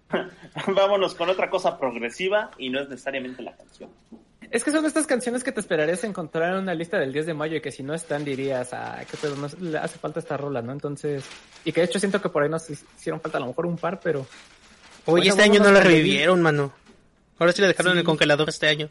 Vámonos 0.69 1.15
con 1.15 1.29
otra 1.29 1.51
cosa 1.51 1.79
progresiva 1.79 2.53
y 2.57 2.71
no 2.71 2.81
es 2.81 2.89
necesariamente 2.89 3.43
la 3.43 3.55
canción. 3.57 3.91
Es 4.49 4.63
que 4.63 4.71
son 4.71 4.87
estas 4.87 5.09
canciones 5.09 5.43
que 5.43 5.51
te 5.51 5.59
esperarías 5.59 6.05
encontrar 6.05 6.55
en 6.55 6.61
una 6.61 6.73
lista 6.73 6.99
del 6.99 7.13
10 7.13 7.27
de 7.27 7.35
mayo 7.35 7.57
y 7.57 7.61
que 7.61 7.73
si 7.73 7.83
no 7.83 7.95
están 7.95 8.25
dirías, 8.25 8.73
ah, 8.73 9.03
qué 9.11 9.17
pedo, 9.17 9.35
no, 9.35 9.49
le 9.61 9.77
hace 9.79 9.99
falta 9.99 10.21
esta 10.21 10.37
rola, 10.37 10.63
¿no? 10.63 10.71
Entonces, 10.71 11.25
y 11.65 11.73
que 11.73 11.81
de 11.81 11.87
hecho 11.87 11.99
siento 11.99 12.23
que 12.23 12.29
por 12.29 12.45
ahí 12.45 12.49
nos 12.49 12.71
hicieron 12.71 13.21
falta 13.21 13.39
a 13.39 13.41
lo 13.41 13.49
mejor 13.49 13.67
un 13.67 13.77
par, 13.77 13.99
pero 13.99 14.25
Oye, 15.07 15.31
Bueno, 15.31 15.31
este 15.31 15.43
año 15.43 15.61
no 15.63 15.71
la 15.71 15.81
revivieron, 15.81 16.43
mano. 16.43 16.73
Ahora 17.39 17.53
sí 17.53 17.61
la 17.61 17.69
dejaron 17.69 17.93
en 17.93 17.99
el 17.99 18.05
congelador 18.05 18.49
este 18.49 18.67
año. 18.67 18.91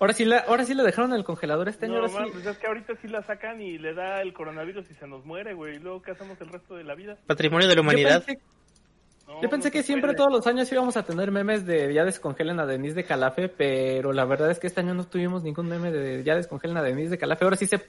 Ahora 0.00 0.12
sí 0.12 0.24
la, 0.24 0.38
ahora 0.40 0.64
sí 0.64 0.74
la 0.74 0.82
dejaron 0.82 1.10
en 1.12 1.18
el 1.18 1.24
congelador 1.24 1.68
este 1.68 1.86
año, 1.86 1.94
No, 1.94 2.00
ahora 2.00 2.08
sí. 2.12 2.18
man, 2.18 2.28
pues 2.32 2.46
es 2.46 2.58
que 2.58 2.66
ahorita 2.66 2.94
sí 3.00 3.08
la 3.08 3.22
sacan 3.22 3.60
y 3.60 3.78
le 3.78 3.94
da 3.94 4.20
el 4.22 4.32
coronavirus 4.32 4.90
y 4.90 4.94
se 4.94 5.06
nos 5.06 5.24
muere, 5.24 5.54
güey. 5.54 5.76
¿Y 5.76 5.78
luego 5.78 6.02
qué 6.02 6.12
hacemos 6.12 6.40
el 6.40 6.48
resto 6.48 6.74
de 6.76 6.84
la 6.84 6.94
vida? 6.94 7.16
Patrimonio 7.26 7.68
de 7.68 7.74
la 7.74 7.80
humanidad. 7.80 8.20
Yo 8.20 8.26
pensé, 8.26 8.42
No, 9.26 9.42
yo 9.42 9.50
pensé 9.50 9.68
no 9.68 9.72
que 9.72 9.82
siempre 9.82 10.08
puede. 10.12 10.16
todos 10.18 10.32
los 10.32 10.46
años 10.46 10.70
íbamos 10.72 10.96
a 10.96 11.02
tener 11.04 11.30
memes 11.30 11.66
de 11.66 11.92
ya 11.92 12.04
descongelen 12.04 12.58
a 12.60 12.66
Denise 12.66 12.94
de 12.94 13.04
Calafe, 13.04 13.48
pero 13.48 14.12
la 14.12 14.24
verdad 14.24 14.50
es 14.50 14.58
que 14.58 14.66
este 14.66 14.80
año 14.80 14.94
no 14.94 15.04
tuvimos 15.04 15.42
ningún 15.42 15.68
meme 15.68 15.90
de 15.90 16.22
ya 16.24 16.34
descongelen 16.34 16.76
a 16.76 16.82
Denise 16.82 17.10
de 17.10 17.18
Calafe. 17.18 17.44
Ahora 17.44 17.56
sí 17.56 17.66
se, 17.66 17.80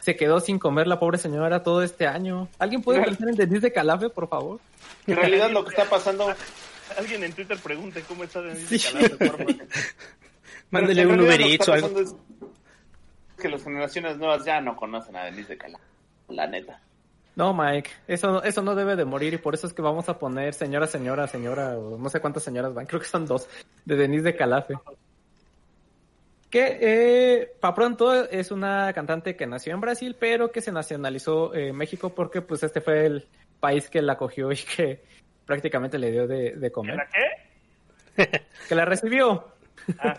se 0.00 0.16
quedó 0.16 0.40
sin 0.40 0.58
comer 0.58 0.86
la 0.86 0.98
pobre 0.98 1.18
señora 1.18 1.62
todo 1.62 1.82
este 1.82 2.06
año. 2.06 2.48
¿Alguien 2.58 2.80
puede 2.82 3.02
pensar 3.02 3.28
en 3.28 3.34
Denise 3.36 3.60
de 3.60 3.72
Calafe, 3.72 4.08
por 4.08 4.28
favor? 4.28 4.60
En 5.06 5.16
realidad 5.16 5.50
lo 5.50 5.64
que 5.64 5.70
está 5.70 5.84
pasando... 5.84 6.32
Alguien 6.98 7.24
en 7.24 7.32
Twitter 7.32 7.58
pregunte 7.62 8.00
cómo 8.08 8.22
está 8.24 8.40
Denise 8.40 8.78
Sí. 8.78 8.96
de 8.96 9.10
Calafe, 9.10 9.16
por 9.26 9.36
favor. 9.38 9.54
Mándele 10.70 11.02
en 11.02 11.10
un 11.10 11.20
Uber 11.20 11.40
Eats 11.40 11.68
o 11.68 11.72
algo. 11.72 11.88
que 13.40 13.48
las 13.48 13.62
generaciones 13.62 14.18
nuevas 14.18 14.44
ya 14.44 14.60
no 14.60 14.76
conocen 14.76 15.16
a 15.16 15.24
Denise 15.24 15.50
de 15.50 15.58
Cala. 15.58 15.80
La 16.28 16.46
neta. 16.46 16.80
No, 17.36 17.52
Mike, 17.52 17.90
eso, 18.08 18.42
eso 18.42 18.62
no 18.62 18.74
debe 18.74 18.96
de 18.96 19.04
morir 19.04 19.34
y 19.34 19.38
por 19.38 19.54
eso 19.54 19.66
es 19.66 19.74
que 19.74 19.82
vamos 19.82 20.08
a 20.08 20.18
poner 20.18 20.54
señora, 20.54 20.86
señora, 20.86 21.26
señora, 21.26 21.76
o 21.78 21.98
no 21.98 22.08
sé 22.08 22.20
cuántas 22.20 22.42
señoras 22.42 22.72
van, 22.72 22.86
creo 22.86 23.00
que 23.00 23.06
son 23.06 23.26
dos, 23.26 23.46
de 23.84 23.96
Denise 23.96 24.24
de 24.24 24.36
Calafe. 24.36 24.74
Que, 26.48 26.78
eh, 26.80 27.52
para 27.60 27.74
pronto, 27.74 28.24
es 28.24 28.50
una 28.50 28.92
cantante 28.94 29.36
que 29.36 29.46
nació 29.46 29.74
en 29.74 29.80
Brasil, 29.80 30.16
pero 30.18 30.50
que 30.50 30.62
se 30.62 30.72
nacionalizó 30.72 31.54
en 31.54 31.76
México 31.76 32.14
porque, 32.14 32.40
pues, 32.40 32.62
este 32.62 32.80
fue 32.80 33.04
el 33.04 33.28
país 33.60 33.90
que 33.90 34.00
la 34.00 34.14
acogió 34.14 34.50
y 34.52 34.56
que 34.56 35.04
prácticamente 35.44 35.98
le 35.98 36.12
dio 36.12 36.26
de, 36.26 36.52
de 36.56 36.66
¿En 36.68 36.72
comer. 36.72 36.96
la 36.96 37.08
qué? 37.08 38.42
Que 38.68 38.74
la 38.74 38.84
recibió. 38.86 39.48
Ah, 39.98 40.18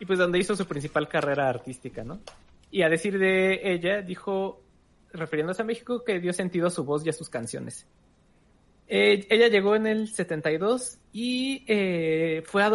y 0.00 0.06
pues 0.06 0.18
donde 0.18 0.38
hizo 0.38 0.54
su 0.56 0.66
principal 0.66 1.08
carrera 1.08 1.48
artística, 1.48 2.04
¿no? 2.04 2.20
Y 2.70 2.82
a 2.82 2.88
decir 2.88 3.18
de 3.18 3.60
ella, 3.72 4.02
dijo, 4.02 4.60
refiriéndose 5.12 5.62
a 5.62 5.64
México, 5.64 6.04
que 6.04 6.20
dio 6.20 6.32
sentido 6.32 6.66
a 6.66 6.70
su 6.70 6.84
voz 6.84 7.04
y 7.04 7.08
a 7.08 7.12
sus 7.12 7.28
canciones. 7.28 7.86
Eh, 8.88 9.26
ella 9.30 9.48
llegó 9.48 9.74
en 9.76 9.86
el 9.86 10.08
72 10.08 10.98
y 11.12 11.64
eh, 11.66 12.42
fue 12.46 12.62
a 12.62 12.70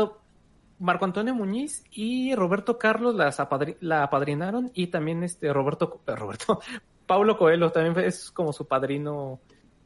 Marco 0.79 1.05
Antonio 1.05 1.33
Muñiz 1.33 1.83
y 1.91 2.35
Roberto 2.35 2.77
Carlos 2.77 3.15
las 3.15 3.39
apadri- 3.39 3.77
la 3.79 4.03
apadrinaron 4.03 4.71
y 4.75 4.87
también 4.87 5.23
este 5.23 5.51
Roberto, 5.53 6.01
eh, 6.07 6.15
Roberto, 6.15 6.59
Paulo 7.07 7.37
Coelho 7.37 7.71
también 7.71 8.05
es 8.05 8.29
como 8.31 8.53
su 8.53 8.67
padrino 8.67 9.39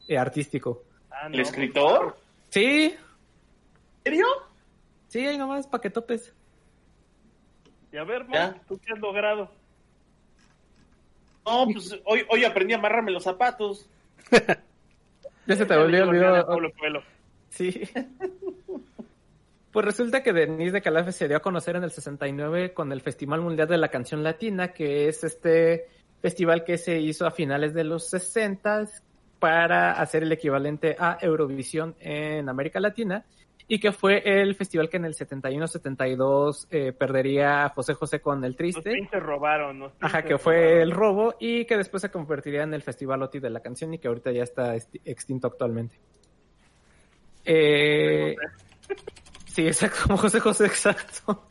eh, 0.06 0.18
artístico. 0.18 0.84
ah, 1.10 1.28
no, 1.28 1.34
¿El 1.34 1.40
escritor? 1.40 2.16
Sí, 2.50 2.94
¿En 4.04 4.12
serio? 4.12 4.26
sí, 5.08 5.26
ahí 5.26 5.36
nomás 5.38 5.66
para 5.66 5.80
que 5.82 5.90
topes. 5.90 6.34
Y 7.92 7.96
a 7.96 8.04
ver. 8.04 8.24
Mike, 8.26 8.60
¿tú 8.66 8.78
qué 8.78 8.92
has 8.92 8.98
logrado? 8.98 9.50
No, 11.46 11.66
pues 11.72 11.98
hoy, 12.04 12.26
hoy 12.28 12.44
aprendí 12.44 12.74
a 12.74 12.76
amarrarme 12.76 13.10
los 13.10 13.24
zapatos. 13.24 13.88
Ya 15.46 15.56
se 15.56 15.64
te 15.64 15.74
volvió. 15.74 16.04
Pablo 16.46 16.70
Coelho. 16.78 17.02
Sí. 17.48 17.88
Pues 19.70 19.84
resulta 19.84 20.22
que 20.22 20.32
Denise 20.32 20.72
de 20.72 20.80
Calafe 20.80 21.12
se 21.12 21.28
dio 21.28 21.36
a 21.36 21.40
conocer 21.40 21.76
en 21.76 21.84
el 21.84 21.90
69 21.90 22.72
con 22.72 22.90
el 22.90 23.02
Festival 23.02 23.42
Mundial 23.42 23.68
de 23.68 23.76
la 23.76 23.88
Canción 23.88 24.24
Latina, 24.24 24.72
que 24.72 25.08
es 25.08 25.22
este 25.22 25.86
festival 26.22 26.64
que 26.64 26.78
se 26.78 26.98
hizo 26.98 27.26
a 27.26 27.30
finales 27.30 27.74
de 27.74 27.84
los 27.84 28.08
60 28.08 28.86
para 29.38 29.92
hacer 29.92 30.22
el 30.22 30.32
equivalente 30.32 30.96
a 30.98 31.18
Eurovisión 31.20 31.94
en 32.00 32.48
América 32.48 32.80
Latina. 32.80 33.24
Y 33.70 33.78
que 33.78 33.92
fue 33.92 34.22
el 34.24 34.54
festival 34.54 34.88
que 34.88 34.96
en 34.96 35.04
el 35.04 35.14
71-72 35.14 36.66
eh, 36.70 36.92
perdería 36.92 37.66
a 37.66 37.68
José 37.68 37.92
José 37.94 38.20
con 38.20 38.42
el 38.44 38.52
Los 38.52 38.56
Triste. 38.56 38.90
pinches 38.90 39.22
robaron. 39.22 39.78
los 39.78 39.92
Ajá, 40.00 40.22
que 40.22 40.38
fue 40.38 40.56
robaron. 40.56 40.80
el 40.82 40.90
robo 40.90 41.34
y 41.38 41.64
que 41.66 41.76
después 41.76 42.00
se 42.00 42.10
convertiría 42.10 42.62
en 42.62 42.72
el 42.72 42.82
Festival 42.82 43.22
OTI 43.22 43.40
de 43.40 43.50
la 43.50 43.60
canción 43.60 43.92
y 43.92 43.98
que 43.98 44.08
ahorita 44.08 44.32
ya 44.32 44.42
está 44.42 44.74
extinto 45.04 45.46
actualmente. 45.48 45.96
Eh, 47.44 48.36
sí, 49.46 49.66
exacto, 49.66 49.98
como 50.04 50.16
José 50.18 50.40
José, 50.40 50.66
exacto. 50.66 51.44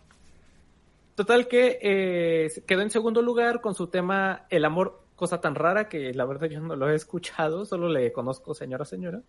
Total 1.15 1.47
que 1.47 1.79
eh, 1.81 2.51
quedó 2.67 2.81
en 2.81 2.91
segundo 2.91 3.21
lugar 3.23 3.61
con 3.61 3.73
su 3.73 3.87
tema 3.87 4.45
El 4.49 4.65
amor, 4.65 5.01
cosa 5.15 5.41
tan 5.41 5.55
rara 5.55 5.89
que 5.89 6.13
la 6.13 6.25
verdad 6.25 6.47
yo 6.47 6.59
no 6.61 6.75
lo 6.75 6.89
he 6.89 6.95
escuchado, 6.95 7.65
solo 7.65 7.89
le 7.89 8.11
conozco 8.11 8.53
señora 8.53 8.85
señora. 8.85 9.21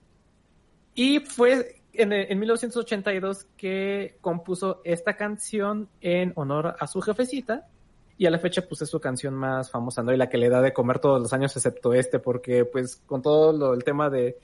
Y 1.01 1.21
fue 1.21 1.77
en, 1.93 2.13
en 2.13 2.39
1982 2.41 3.47
que 3.57 4.17
compuso 4.21 4.81
esta 4.83 5.15
canción 5.15 5.89
en 6.01 6.33
honor 6.35 6.75
a 6.81 6.87
su 6.89 7.01
jefecita, 7.01 7.69
y 8.17 8.27
a 8.27 8.31
la 8.33 8.41
fecha 8.41 8.63
pues 8.67 8.83
es 8.83 8.91
su 8.91 8.99
canción 8.99 9.33
más 9.33 9.71
famosa, 9.71 10.03
¿no? 10.03 10.13
Y 10.13 10.17
la 10.17 10.29
que 10.29 10.39
le 10.39 10.49
da 10.49 10.61
de 10.61 10.73
comer 10.73 10.99
todos 10.99 11.23
los 11.23 11.33
años 11.33 11.55
excepto 11.57 11.95
este, 11.95 12.19
porque 12.19 12.65
pues 12.65 12.97
con 13.07 13.23
todo 13.23 13.53
lo, 13.53 13.75
el 13.75 13.85
tema 13.85 14.11
de, 14.11 14.37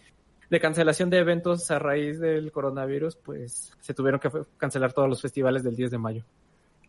de 0.49 0.61
cancelación 0.61 1.11
de 1.11 1.19
eventos 1.19 1.69
a 1.73 1.81
raíz 1.81 2.21
del 2.21 2.53
coronavirus, 2.53 3.17
pues 3.17 3.73
se 3.81 3.93
tuvieron 3.93 4.21
que 4.21 4.31
cancelar 4.59 4.93
todos 4.93 5.09
los 5.09 5.21
festivales 5.21 5.65
del 5.65 5.75
10 5.75 5.91
de 5.91 5.99
mayo. 5.99 6.25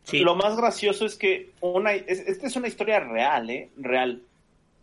Sí. 0.03 0.19
Lo 0.19 0.35
más 0.35 0.55
gracioso 0.55 1.07
es 1.07 1.15
que 1.15 1.53
una, 1.59 1.93
es- 1.93 2.19
esta 2.27 2.45
es 2.45 2.55
una 2.55 2.67
historia 2.67 2.99
real, 2.99 3.49
¿eh? 3.49 3.71
Real. 3.77 4.21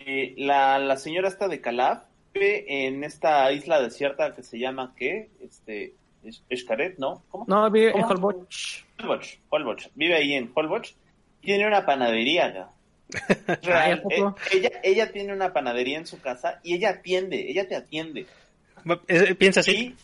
Eh, 0.01 0.35
la, 0.39 0.81
la 0.81 0.97
señora 0.97 1.29
esta 1.29 1.47
de 1.47 1.61
vive 1.61 2.09
en 2.35 3.05
esta 3.05 3.51
isla 3.53 3.81
desierta 3.81 4.35
que 4.35 4.43
se 4.43 4.59
llama, 4.59 4.95
¿qué? 4.97 5.31
Este, 5.41 5.95
Es- 6.25 6.43
Xcaret, 6.55 6.99
¿no? 6.99 7.23
¿Cómo? 7.31 7.45
No, 7.49 7.69
vi 7.71 7.85
en 7.87 7.93
¿Cómo? 7.93 8.07
Holbox. 8.09 8.85
Holbox, 9.01 9.39
Holbox. 9.51 9.91
Vive 9.95 10.15
ahí 10.15 10.35
en 10.35 10.51
Holbox. 10.55 10.95
Tiene 11.41 11.67
una 11.67 11.85
panadería. 11.85 12.69
Eh, 13.63 14.01
ella, 14.53 14.71
ella 14.83 15.13
tiene 15.13 15.33
una 15.35 15.53
panadería 15.53 15.99
en 15.99 16.07
su 16.07 16.19
casa 16.21 16.61
y 16.63 16.75
ella 16.75 16.91
atiende, 16.91 17.51
ella 17.51 17.69
te 17.69 17.77
atiende. 17.77 18.27
Eh, 19.09 19.35
Piensa 19.35 19.61
así. 19.61 19.95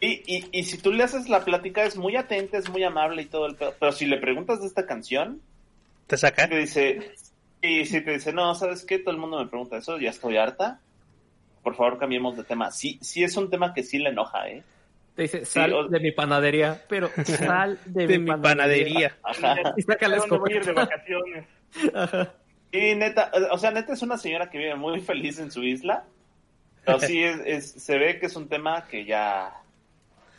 Y, 0.00 0.06
y, 0.06 0.22
y, 0.26 0.48
y 0.52 0.62
si 0.64 0.78
tú 0.78 0.92
le 0.92 1.02
haces 1.02 1.28
la 1.28 1.44
plática 1.44 1.82
es 1.84 1.96
muy 1.96 2.14
atenta, 2.16 2.58
es 2.58 2.68
muy 2.68 2.84
amable 2.84 3.22
y 3.22 3.26
todo 3.26 3.46
el 3.46 3.56
pedo. 3.56 3.74
Pero 3.80 3.90
si 3.92 4.06
le 4.06 4.18
preguntas 4.18 4.60
de 4.60 4.66
esta 4.68 4.86
canción, 4.86 5.40
Te 6.06 6.16
saca. 6.16 6.48
te 6.48 6.58
dice, 6.58 7.12
y 7.62 7.84
si 7.86 8.00
te 8.02 8.12
dice, 8.12 8.32
no, 8.32 8.54
¿sabes 8.54 8.84
qué? 8.84 8.98
Todo 8.98 9.12
el 9.12 9.20
mundo 9.20 9.38
me 9.42 9.48
pregunta 9.48 9.78
eso, 9.78 9.98
ya 9.98 10.10
estoy 10.10 10.36
harta. 10.36 10.80
Por 11.64 11.74
favor, 11.74 11.98
cambiemos 11.98 12.36
de 12.36 12.44
tema. 12.44 12.70
Sí, 12.70 12.98
sí 13.02 13.24
es 13.24 13.36
un 13.36 13.50
tema 13.50 13.74
que 13.74 13.82
sí 13.82 13.98
le 13.98 14.10
enoja, 14.10 14.48
¿eh? 14.48 14.62
Te 15.16 15.22
dice, 15.22 15.44
sal 15.44 15.72
o- 15.72 15.88
de 15.88 15.98
mi 15.98 16.12
panadería, 16.12 16.82
pero 16.88 17.10
sal 17.24 17.78
de, 17.86 18.06
De 18.06 18.18
mi 18.18 18.26
mi 18.32 18.40
panadería. 18.40 19.16
panadería. 19.24 19.58
Ajá. 19.62 19.74
Y 19.76 19.82
saca 19.82 20.06
la 20.08 20.16
¿Dónde 20.18 20.36
voy 20.38 20.52
a 20.52 20.56
ir 20.56 20.64
de 20.64 20.72
vacaciones? 20.72 21.46
Ajá. 21.94 22.32
Y 22.70 22.94
neta, 22.96 23.30
o 23.50 23.58
sea, 23.58 23.70
neta 23.70 23.92
es 23.94 24.02
una 24.02 24.18
señora 24.18 24.50
que 24.50 24.58
vive 24.58 24.74
muy 24.76 25.00
feliz 25.00 25.38
en 25.40 25.50
su 25.50 25.62
isla. 25.62 26.04
Pero 26.84 27.00
sí, 27.00 27.22
es, 27.22 27.40
es- 27.46 27.70
se 27.82 27.96
ve 27.96 28.18
que 28.20 28.26
es 28.26 28.36
un 28.36 28.48
tema 28.48 28.84
que 28.86 29.04
ya, 29.06 29.54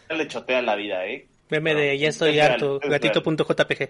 ya 0.09 0.15
le 0.15 0.27
chotea 0.27 0.61
la 0.61 0.75
vida, 0.75 1.05
¿eh? 1.07 1.27
Meme 1.49 1.73
No, 1.73 1.79
de 1.79 1.97
ya 1.97 2.09
es 2.09 2.15
estoy 2.15 2.33
real, 2.33 2.51
harto. 2.51 2.79
es. 2.83 2.89
Gatito.jpg. 2.89 3.89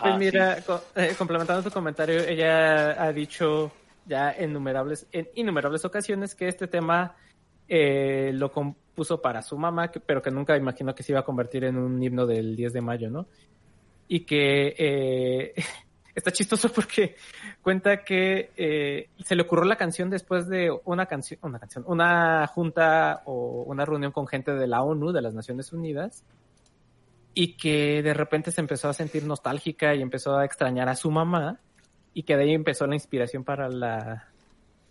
Pues 0.00 0.16
mira, 0.18 0.56
sí. 0.56 0.62
co- 0.66 0.82
eh, 0.96 1.14
complementando 1.18 1.62
tu 1.62 1.70
comentario, 1.70 2.20
ella 2.26 3.02
ha 3.02 3.12
dicho 3.12 3.70
ya 4.06 4.32
en 4.32 4.50
innumerables, 4.50 5.06
innumerables 5.34 5.84
ocasiones 5.84 6.34
que 6.34 6.48
este 6.48 6.66
tema 6.66 7.16
eh, 7.68 8.30
lo 8.34 8.52
compuso 8.52 9.20
para 9.20 9.42
su 9.42 9.56
mamá, 9.56 9.90
pero 10.06 10.22
que 10.22 10.30
nunca 10.30 10.56
imaginó 10.56 10.94
que 10.94 11.02
se 11.02 11.12
iba 11.12 11.20
a 11.20 11.24
convertir 11.24 11.64
en 11.64 11.78
un 11.78 12.02
himno 12.02 12.26
del 12.26 12.56
10 12.56 12.72
de 12.72 12.80
mayo, 12.80 13.10
¿no? 13.10 13.26
Y 14.06 14.20
que 14.20 14.74
eh, 14.78 15.54
está 16.14 16.30
chistoso 16.30 16.68
porque 16.70 17.16
cuenta 17.62 18.04
que 18.04 18.50
eh, 18.56 19.08
se 19.24 19.34
le 19.34 19.42
ocurrió 19.42 19.64
la 19.64 19.76
canción 19.76 20.10
después 20.10 20.48
de 20.48 20.70
una 20.84 21.06
canción, 21.06 21.40
una 21.42 21.58
canción, 21.58 21.84
una 21.86 22.46
junta 22.46 23.22
o 23.24 23.64
una 23.66 23.84
reunión 23.84 24.12
con 24.12 24.26
gente 24.26 24.52
de 24.52 24.66
la 24.66 24.82
ONU, 24.82 25.12
de 25.12 25.22
las 25.22 25.34
Naciones 25.34 25.72
Unidas, 25.72 26.22
y 27.32 27.56
que 27.56 28.02
de 28.02 28.14
repente 28.14 28.52
se 28.52 28.60
empezó 28.60 28.88
a 28.88 28.92
sentir 28.92 29.24
nostálgica 29.24 29.94
y 29.94 30.02
empezó 30.02 30.36
a 30.36 30.44
extrañar 30.44 30.88
a 30.88 30.94
su 30.94 31.10
mamá 31.10 31.60
y 32.14 32.22
que 32.22 32.36
de 32.36 32.44
ahí 32.44 32.54
empezó 32.54 32.86
la 32.86 32.94
inspiración 32.94 33.44
para 33.44 33.68
la, 33.68 34.28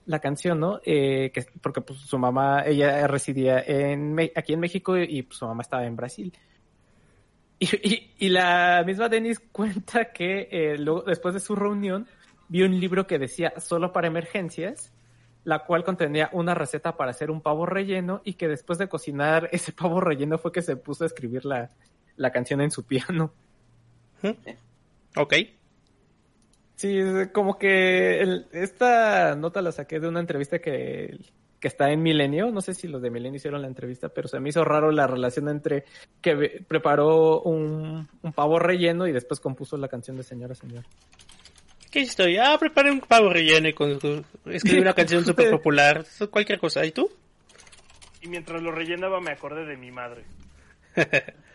la 0.05 0.19
canción, 0.19 0.59
¿no? 0.59 0.81
Eh, 0.85 1.31
que, 1.33 1.45
porque 1.61 1.81
pues 1.81 1.99
su 1.99 2.17
mamá, 2.17 2.63
ella 2.65 3.07
residía 3.07 3.61
en, 3.61 4.19
aquí 4.35 4.53
en 4.53 4.59
México 4.59 4.97
y, 4.97 5.23
pues, 5.23 5.39
su 5.39 5.47
mamá 5.47 5.61
estaba 5.61 5.85
en 5.85 5.95
Brasil. 5.95 6.33
Y, 7.59 8.27
la 8.29 8.83
misma 8.85 9.07
Denise 9.07 9.41
cuenta 9.51 10.11
que 10.11 10.49
eh, 10.51 10.77
luego, 10.77 11.03
después 11.03 11.33
de 11.33 11.39
su 11.39 11.55
reunión 11.55 12.07
vio 12.49 12.65
un 12.65 12.77
libro 12.77 13.07
que 13.07 13.17
decía 13.17 13.53
solo 13.57 13.93
para 13.93 14.07
emergencias, 14.07 14.91
la 15.45 15.59
cual 15.59 15.85
contenía 15.85 16.29
una 16.33 16.53
receta 16.53 16.97
para 16.97 17.11
hacer 17.11 17.31
un 17.31 17.41
pavo 17.41 17.65
relleno 17.65 18.21
y 18.25 18.33
que 18.33 18.49
después 18.49 18.79
de 18.79 18.89
cocinar 18.89 19.47
ese 19.53 19.71
pavo 19.71 20.01
relleno 20.01 20.37
fue 20.37 20.51
que 20.51 20.61
se 20.61 20.75
puso 20.75 21.05
a 21.05 21.07
escribir 21.07 21.45
la, 21.45 21.71
la 22.17 22.31
canción 22.31 22.59
en 22.59 22.71
su 22.71 22.83
piano. 22.83 23.31
Ok. 25.15 25.33
Sí, 26.75 26.99
como 27.31 27.57
que 27.57 28.19
el- 28.21 28.47
esta 28.51 29.35
nota 29.35 29.61
la 29.61 29.71
saqué 29.71 29.99
de 29.99 30.07
una 30.07 30.19
entrevista 30.19 30.59
que, 30.59 31.17
que 31.59 31.67
está 31.67 31.91
en 31.91 32.01
Milenio. 32.01 32.51
No 32.51 32.61
sé 32.61 32.73
si 32.73 32.87
los 32.87 33.01
de 33.01 33.09
Milenio 33.09 33.37
hicieron 33.37 33.61
la 33.61 33.67
entrevista, 33.67 34.09
pero 34.09 34.27
se 34.27 34.39
me 34.39 34.49
hizo 34.49 34.63
raro 34.65 34.91
la 34.91 35.07
relación 35.07 35.47
entre 35.49 35.85
que 36.21 36.63
preparó 36.67 37.41
un, 37.41 38.07
un 38.21 38.33
pavo 38.33 38.59
relleno 38.59 39.07
y 39.07 39.11
después 39.11 39.39
compuso 39.39 39.77
la 39.77 39.87
canción 39.87 40.17
de 40.17 40.23
Señora 40.23 40.55
Señora. 40.55 40.83
¿Qué 41.91 41.99
historia? 41.99 42.51
Ah, 42.53 42.57
preparé 42.57 42.91
un 42.91 43.01
pavo 43.01 43.29
relleno 43.29 43.67
y 43.69 43.73
con, 43.73 43.99
escribí 44.47 44.81
una 44.81 44.93
canción 44.93 45.23
súper 45.25 45.51
popular. 45.51 46.03
Cualquier 46.31 46.59
cosa. 46.59 46.83
¿Y 46.85 46.91
tú? 46.91 47.07
Y 48.21 48.27
mientras 48.27 48.61
lo 48.63 48.71
rellenaba 48.71 49.21
me 49.21 49.31
acordé 49.31 49.65
de 49.65 49.77
mi 49.77 49.91
madre. 49.91 50.23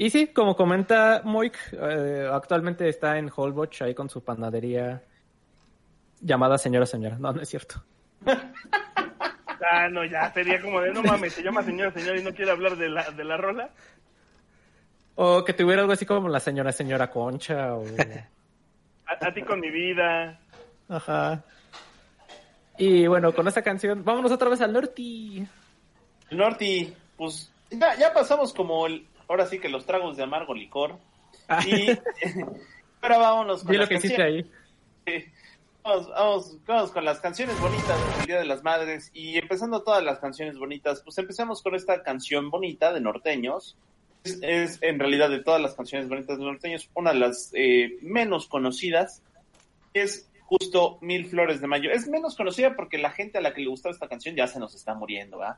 Y 0.00 0.10
sí, 0.10 0.28
como 0.28 0.54
comenta 0.54 1.22
Moik, 1.24 1.58
eh, 1.72 2.28
actualmente 2.32 2.88
está 2.88 3.18
en 3.18 3.30
Holbox 3.34 3.82
ahí 3.82 3.94
con 3.96 4.08
su 4.08 4.22
panadería 4.22 5.02
llamada 6.20 6.56
Señora 6.56 6.86
Señora. 6.86 7.16
No, 7.18 7.32
no 7.32 7.42
es 7.42 7.48
cierto. 7.48 7.84
Ah, 9.70 9.86
no, 9.88 10.02
ya 10.04 10.32
sería 10.32 10.62
como 10.62 10.80
de 10.80 10.94
no 10.94 11.02
mames, 11.02 11.34
se 11.34 11.42
llama 11.42 11.62
señora, 11.62 11.92
señora 11.92 12.18
y 12.18 12.22
no 12.22 12.32
quiere 12.32 12.52
hablar 12.52 12.76
de 12.76 12.88
la, 12.88 13.10
de 13.10 13.24
la 13.24 13.36
rola. 13.36 13.70
O 15.16 15.44
que 15.44 15.52
tuviera 15.52 15.82
algo 15.82 15.92
así 15.92 16.06
como 16.06 16.28
la 16.28 16.40
Señora 16.40 16.72
Señora 16.72 17.10
Concha 17.10 17.74
o... 17.74 17.84
A, 19.04 19.26
a 19.26 19.34
ti 19.34 19.42
con 19.42 19.60
mi 19.60 19.68
vida. 19.68 20.40
Ajá. 20.88 21.42
Y 22.78 23.06
bueno, 23.08 23.34
con 23.34 23.48
esta 23.48 23.60
canción, 23.60 24.04
vámonos 24.04 24.30
otra 24.30 24.48
vez 24.48 24.60
al 24.60 24.72
norte. 24.72 25.46
Norti, 26.30 26.94
pues 27.16 27.52
ya, 27.70 27.96
ya 27.96 28.14
pasamos 28.14 28.54
como 28.54 28.86
el, 28.86 29.06
ahora 29.28 29.46
sí 29.46 29.58
que 29.58 29.68
los 29.68 29.86
tragos 29.86 30.16
de 30.16 30.24
amargo 30.24 30.54
licor. 30.54 30.98
Y 31.66 31.90
ahora 33.02 33.18
vámonos 33.18 33.62
con 33.62 33.72
lo 33.72 33.80
las 33.80 33.88
que 33.88 33.94
canciones. 34.00 34.46
ahí. 35.06 35.30
Vamos, 35.84 36.08
vamos, 36.08 36.58
vamos 36.66 36.90
con 36.90 37.04
las 37.04 37.20
canciones 37.20 37.58
bonitas 37.60 38.16
del 38.16 38.26
Día 38.26 38.38
de 38.38 38.44
las 38.44 38.62
Madres 38.62 39.10
y 39.14 39.38
empezando 39.38 39.82
todas 39.82 40.02
las 40.02 40.18
canciones 40.18 40.58
bonitas, 40.58 41.02
pues 41.02 41.16
empezamos 41.16 41.62
con 41.62 41.74
esta 41.74 42.02
canción 42.02 42.50
bonita 42.50 42.92
de 42.92 43.00
norteños. 43.00 43.76
Es, 44.24 44.38
es, 44.42 44.82
en 44.82 44.98
realidad 44.98 45.30
de 45.30 45.42
todas 45.42 45.62
las 45.62 45.74
canciones 45.74 46.08
bonitas 46.08 46.36
de 46.38 46.44
norteños 46.44 46.90
una 46.94 47.12
de 47.12 47.18
las 47.20 47.52
eh, 47.54 47.96
menos 48.02 48.48
conocidas. 48.48 49.22
Es 49.94 50.28
justo 50.48 50.98
Mil 51.00 51.26
Flores 51.26 51.60
de 51.60 51.66
Mayo. 51.66 51.90
Es 51.90 52.08
menos 52.08 52.36
conocida 52.36 52.74
porque 52.74 52.98
la 52.98 53.10
gente 53.10 53.38
a 53.38 53.40
la 53.40 53.54
que 53.54 53.60
le 53.60 53.68
gustaba 53.68 53.92
esta 53.92 54.08
canción 54.08 54.34
ya 54.34 54.46
se 54.46 54.58
nos 54.58 54.74
está 54.74 54.94
muriendo, 54.94 55.38
¿verdad? 55.38 55.56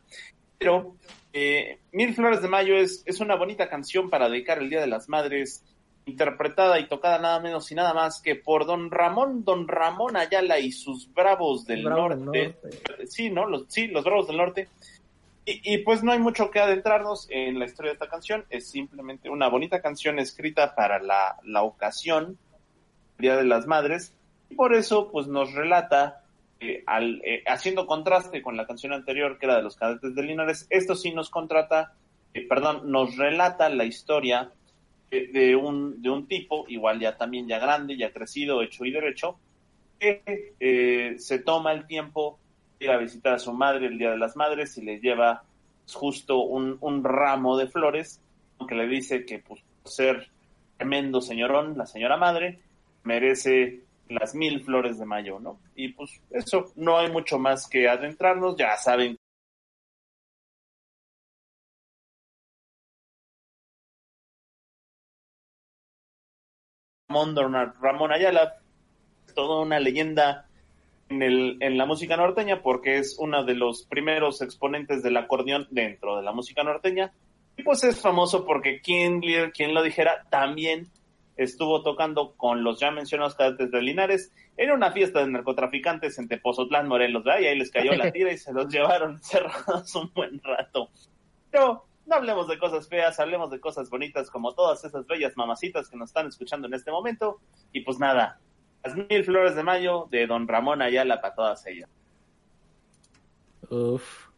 Pero 0.60 0.94
eh, 1.32 1.78
Mil 1.92 2.14
Flores 2.14 2.42
de 2.42 2.48
Mayo 2.48 2.76
es, 2.76 3.02
es 3.06 3.20
una 3.20 3.34
bonita 3.34 3.70
canción 3.70 4.10
para 4.10 4.28
dedicar 4.28 4.58
el 4.58 4.68
Día 4.68 4.82
de 4.82 4.86
las 4.86 5.08
Madres 5.08 5.64
interpretada 6.04 6.78
y 6.78 6.86
tocada 6.86 7.18
nada 7.18 7.40
menos 7.40 7.70
y 7.72 7.74
nada 7.74 7.94
más 7.94 8.20
que 8.20 8.34
por 8.36 8.66
don 8.66 8.90
Ramón, 8.90 9.42
don 9.42 9.66
Ramón 9.66 10.16
Ayala 10.16 10.58
y 10.58 10.70
sus 10.70 11.10
bravos 11.14 11.64
del 11.64 11.84
Bravo 11.84 12.10
norte. 12.10 12.38
del 12.38 12.56
norte. 12.62 13.06
Sí, 13.06 13.30
¿no? 13.30 13.46
Los, 13.46 13.64
sí, 13.68 13.86
los 13.86 14.04
bravos 14.04 14.26
del 14.26 14.36
norte. 14.36 14.68
Y, 15.46 15.74
y, 15.74 15.78
pues 15.78 16.02
no 16.02 16.12
hay 16.12 16.18
mucho 16.18 16.50
que 16.50 16.60
adentrarnos 16.60 17.26
en 17.30 17.58
la 17.58 17.64
historia 17.64 17.92
de 17.92 17.94
esta 17.94 18.08
canción, 18.08 18.44
es 18.50 18.68
simplemente 18.68 19.30
una 19.30 19.48
bonita 19.48 19.80
canción 19.80 20.18
escrita 20.18 20.74
para 20.74 21.00
la, 21.00 21.36
la 21.42 21.62
ocasión, 21.62 22.38
Día 23.18 23.36
de 23.36 23.44
las 23.44 23.66
Madres, 23.66 24.12
y 24.50 24.54
por 24.54 24.74
eso 24.74 25.10
pues 25.10 25.26
nos 25.26 25.54
relata, 25.54 26.22
eh, 26.60 26.82
al, 26.86 27.20
eh, 27.24 27.42
haciendo 27.46 27.86
contraste 27.86 28.42
con 28.42 28.56
la 28.56 28.66
canción 28.66 28.92
anterior 28.92 29.38
que 29.38 29.46
era 29.46 29.56
de 29.56 29.62
los 29.62 29.76
cadetes 29.76 30.14
de 30.14 30.22
Linares, 30.22 30.66
esto 30.70 30.94
sí 30.94 31.12
nos 31.12 31.30
contrata, 31.30 31.94
eh, 32.34 32.46
perdón, 32.46 32.90
nos 32.90 33.16
relata 33.16 33.68
la 33.70 33.84
historia 33.84 34.50
de, 35.10 35.28
de, 35.28 35.56
un, 35.56 36.00
de 36.02 36.10
un 36.10 36.26
tipo, 36.26 36.66
igual 36.68 37.00
ya 37.00 37.16
también 37.16 37.48
ya 37.48 37.58
grande, 37.58 37.96
ya 37.96 38.12
crecido, 38.12 38.62
hecho 38.62 38.84
y 38.84 38.90
derecho, 38.90 39.38
que 39.98 40.54
eh, 40.58 41.14
se 41.18 41.38
toma 41.38 41.72
el 41.72 41.86
tiempo 41.86 42.38
de 42.78 42.86
ir 42.86 42.90
a 42.90 42.98
visitar 42.98 43.34
a 43.34 43.38
su 43.38 43.52
madre 43.52 43.86
el 43.86 43.98
Día 43.98 44.10
de 44.10 44.18
las 44.18 44.36
Madres 44.36 44.76
y 44.78 44.82
le 44.82 44.98
lleva 44.98 45.42
justo 45.92 46.40
un, 46.42 46.78
un 46.80 47.04
ramo 47.04 47.56
de 47.56 47.66
flores, 47.66 48.20
que 48.68 48.74
le 48.74 48.86
dice 48.86 49.24
que 49.24 49.38
pues, 49.38 49.62
ser 49.84 50.28
tremendo 50.76 51.20
señorón, 51.20 51.76
la 51.76 51.86
señora 51.86 52.16
madre, 52.16 52.58
merece 53.04 53.80
las 54.10 54.34
mil 54.34 54.62
flores 54.62 54.98
de 54.98 55.06
mayo, 55.06 55.38
¿no? 55.40 55.60
Y 55.74 55.92
pues 55.92 56.20
eso, 56.30 56.72
no 56.76 56.98
hay 56.98 57.10
mucho 57.10 57.38
más 57.38 57.68
que 57.68 57.88
adentrarnos, 57.88 58.56
ya 58.56 58.76
saben. 58.76 59.16
Ramón, 67.08 67.34
Don 67.34 67.52
Ramón 67.80 68.12
Ayala, 68.12 68.60
toda 69.34 69.62
una 69.62 69.80
leyenda 69.80 70.46
en, 71.08 71.22
el, 71.22 71.56
en 71.60 71.76
la 71.76 71.84
música 71.86 72.16
norteña 72.16 72.62
porque 72.62 72.98
es 72.98 73.16
uno 73.18 73.44
de 73.44 73.54
los 73.54 73.84
primeros 73.84 74.42
exponentes 74.42 75.02
del 75.02 75.16
acordeón 75.16 75.66
dentro 75.70 76.16
de 76.16 76.22
la 76.22 76.32
música 76.32 76.62
norteña. 76.62 77.12
Y 77.56 77.62
pues 77.64 77.82
es 77.84 78.00
famoso 78.00 78.46
porque 78.46 78.80
quien, 78.80 79.20
quien 79.20 79.74
lo 79.74 79.82
dijera 79.82 80.24
también 80.30 80.88
estuvo 81.42 81.82
tocando 81.82 82.34
con 82.36 82.62
los 82.62 82.78
ya 82.78 82.90
mencionados 82.90 83.34
cadetes 83.34 83.70
de 83.70 83.80
Linares 83.80 84.30
en 84.58 84.72
una 84.72 84.92
fiesta 84.92 85.20
de 85.20 85.30
narcotraficantes 85.30 86.18
en 86.18 86.28
Tepozotlán, 86.28 86.86
Morelos, 86.86 87.24
¿verdad? 87.24 87.40
Y 87.40 87.46
ahí 87.46 87.58
les 87.58 87.70
cayó 87.70 87.94
la 87.94 88.10
tira 88.12 88.30
y 88.30 88.36
se 88.36 88.52
los 88.52 88.68
llevaron 88.68 89.18
cerrados 89.22 89.94
un 89.94 90.12
buen 90.12 90.38
rato. 90.42 90.90
Pero 91.50 91.86
no 92.04 92.14
hablemos 92.14 92.46
de 92.46 92.58
cosas 92.58 92.86
feas, 92.88 93.18
hablemos 93.18 93.50
de 93.50 93.58
cosas 93.58 93.88
bonitas 93.88 94.30
como 94.30 94.52
todas 94.52 94.84
esas 94.84 95.06
bellas 95.06 95.34
mamacitas 95.34 95.88
que 95.88 95.96
nos 95.96 96.10
están 96.10 96.26
escuchando 96.26 96.66
en 96.66 96.74
este 96.74 96.90
momento. 96.90 97.40
Y 97.72 97.80
pues 97.80 97.98
nada, 97.98 98.38
las 98.84 98.94
mil 98.94 99.24
flores 99.24 99.54
de 99.54 99.62
mayo 99.62 100.08
de 100.10 100.26
don 100.26 100.46
Ramón 100.46 100.82
Ayala 100.82 101.22
para 101.22 101.34
todas 101.34 101.66
ellas. 101.66 101.88
Uf. 103.70 104.28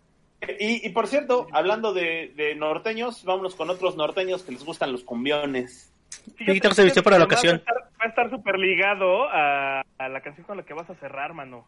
Y, 0.60 0.86
y 0.86 0.90
por 0.90 1.08
cierto, 1.08 1.48
hablando 1.50 1.92
de, 1.92 2.32
de 2.36 2.54
norteños, 2.54 3.24
vámonos 3.24 3.56
con 3.56 3.70
otros 3.70 3.96
norteños 3.96 4.44
que 4.44 4.52
les 4.52 4.64
gustan 4.64 4.92
los 4.92 5.02
cumbiones. 5.02 5.91
Víctor 6.38 6.74
se 6.74 6.84
vistió 6.84 7.02
para 7.02 7.18
la 7.18 7.24
ocasión. 7.24 7.62
Va 7.68 8.06
a 8.06 8.08
estar 8.08 8.30
súper 8.30 8.58
ligado 8.58 9.28
a, 9.28 9.80
a 9.98 10.08
la 10.08 10.20
canción 10.20 10.46
con 10.46 10.56
la 10.56 10.64
que 10.64 10.74
vas 10.74 10.88
a 10.90 10.94
cerrar, 10.94 11.34
mano. 11.34 11.66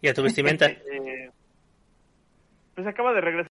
Y 0.00 0.08
a 0.08 0.14
tu 0.14 0.22
vestimenta. 0.22 0.66
Eh, 0.70 1.30
pues 2.74 2.86
acaba 2.86 3.12
de 3.12 3.20
regresar. 3.20 3.50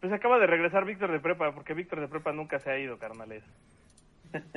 Pues 0.00 0.12
acaba 0.12 0.38
de 0.38 0.46
regresar 0.46 0.84
Víctor 0.84 1.12
de 1.12 1.20
prepa, 1.20 1.52
porque 1.54 1.74
Víctor 1.74 2.00
de 2.00 2.08
prepa 2.08 2.32
nunca 2.32 2.58
se 2.58 2.70
ha 2.70 2.78
ido, 2.78 2.98
carnales. 2.98 3.44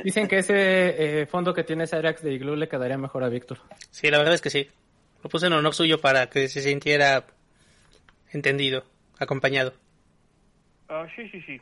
Dicen 0.03 0.27
que 0.27 0.37
ese 0.37 1.21
eh, 1.21 1.25
fondo 1.25 1.53
que 1.53 1.63
tiene 1.63 1.87
Cyrax 1.87 2.21
de 2.21 2.33
Igloo 2.33 2.55
le 2.55 2.67
quedaría 2.67 2.97
mejor 2.97 3.23
a 3.23 3.29
Víctor. 3.29 3.59
Sí, 3.89 4.09
la 4.09 4.17
verdad 4.17 4.35
es 4.35 4.41
que 4.41 4.49
sí. 4.49 4.69
Lo 5.23 5.29
puse 5.29 5.47
en 5.47 5.53
honor 5.53 5.73
suyo 5.73 5.99
para 5.99 6.29
que 6.29 6.47
se 6.47 6.61
sintiera 6.61 7.25
entendido, 8.31 8.83
acompañado. 9.19 9.73
Ah, 10.89 11.07
sí, 11.15 11.29
sí, 11.29 11.41
sí. 11.41 11.61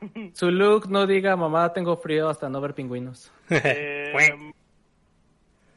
Su 0.34 0.50
look 0.50 0.88
no 0.88 1.06
diga 1.06 1.36
mamá 1.36 1.72
tengo 1.72 1.96
frío 1.96 2.28
hasta 2.28 2.48
no 2.48 2.60
ver 2.60 2.74
pingüinos. 2.74 3.32
Eh, 3.50 4.52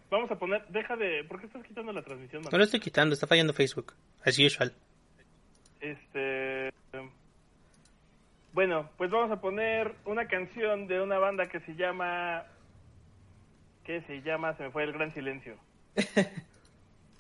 vamos 0.10 0.32
a 0.32 0.36
poner, 0.38 0.66
deja 0.70 0.96
de, 0.96 1.24
¿por 1.26 1.40
qué 1.40 1.48
estás 1.48 1.64
quitando 1.64 1.92
la 1.92 2.02
transmisión? 2.02 2.42
mano? 2.42 2.52
No 2.52 2.58
lo 2.58 2.64
estoy 2.64 2.80
quitando, 2.80 3.14
está 3.14 3.28
fallando 3.28 3.54
Facebook, 3.54 3.94
as 4.24 4.40
usual. 4.40 4.74
Este. 5.82 6.72
Bueno, 8.54 8.90
pues 8.98 9.12
vamos 9.12 9.32
a 9.32 9.40
poner 9.40 9.94
una 10.06 10.28
canción 10.28 10.88
de 10.88 11.02
una 11.02 11.20
banda 11.20 11.48
que 11.48 11.60
se 11.62 11.76
llama. 11.76 12.46
¿Qué 13.84 14.02
se 14.02 14.22
llama? 14.22 14.56
Se 14.58 14.64
me 14.64 14.72
fue 14.72 14.84
el 14.84 14.94
gran 14.94 15.14
silencio. 15.14 15.58